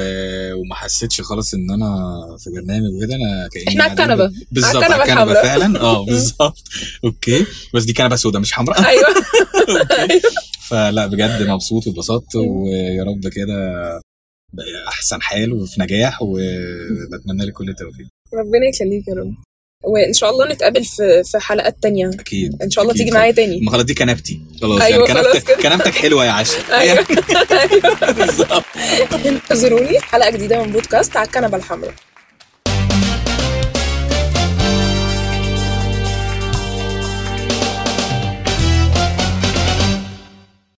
وما 0.55 0.74
حسيتش 0.74 1.20
خالص 1.20 1.55
إن 1.55 1.70
أنا 1.70 2.16
في 2.38 2.51
برنامج 2.51 2.94
وكده. 2.94 3.14
أنا 3.16 3.49
كأني 3.53 3.68
إحنا 3.68 3.84
على 3.84 3.92
الكنبة. 3.92 4.32
بالظبط 4.53 4.82
على 4.82 5.03
الكنبة. 5.03 5.34
فعلا. 5.42 5.80
آه 5.80 6.05
بالظبط. 6.07 6.59
Okay. 7.04 7.46
بس 7.74 7.84
دي 7.84 7.92
كنبة 7.92 8.16
سودا 8.16 8.38
مش 8.38 8.53
حمراء. 8.53 8.88
أيوه. 8.88 9.05
Okay. 10.02 10.20
فلا 10.68 11.07
بجد 11.07 11.42
مبسوط 11.42 11.86
واتبسطت 11.86 12.36
ويا 12.36 13.05
رب 13.05 13.28
كده 13.28 13.55
أحسن 14.88 15.22
حال 15.22 15.53
وفي 15.53 15.80
نجاح 15.82 16.22
وبتمنى 16.22 17.44
لك 17.44 17.53
كل 17.53 17.68
التوفيق. 17.68 18.07
ربنا 18.34 18.66
يخليك 18.68 19.09
يا 19.09 19.14
رب. 19.14 19.34
وإن 19.84 20.12
شاء 20.12 20.30
الله 20.30 20.48
نتقابل 20.48 20.84
في 20.84 21.22
في 21.24 21.38
حلقات 21.38 21.76
تانية. 21.82 22.10
أكيد 22.20 22.62
إن 22.62 22.70
شاء 22.70 22.82
الله 22.82 22.94
أكيد. 22.94 23.04
تيجي 23.04 23.14
معايا 23.16 23.32
تاني. 23.32 23.60
ما 23.60 23.70
خلاص 23.72 23.84
دي 23.84 23.94
كنبتي. 23.94 24.40
خلاص 24.62 24.80
أيوة، 24.82 25.08
يعني 25.08 25.22
خلاص 25.22 25.36
كنبتك. 25.36 25.62
كنبتك 25.62 25.94
حلوة 25.94 26.24
يا 26.24 26.30
عشا 26.30 26.78
أيوه. 26.78 27.06
بالظبط 28.12 28.64
انتظروني. 29.26 30.00
حلقة 30.00 30.30
جديدة 30.30 30.62
من 30.62 30.72
بودكاست 30.72 31.16
على 31.16 31.26
الكنبه 31.26 31.56
الحمراء 31.56 31.94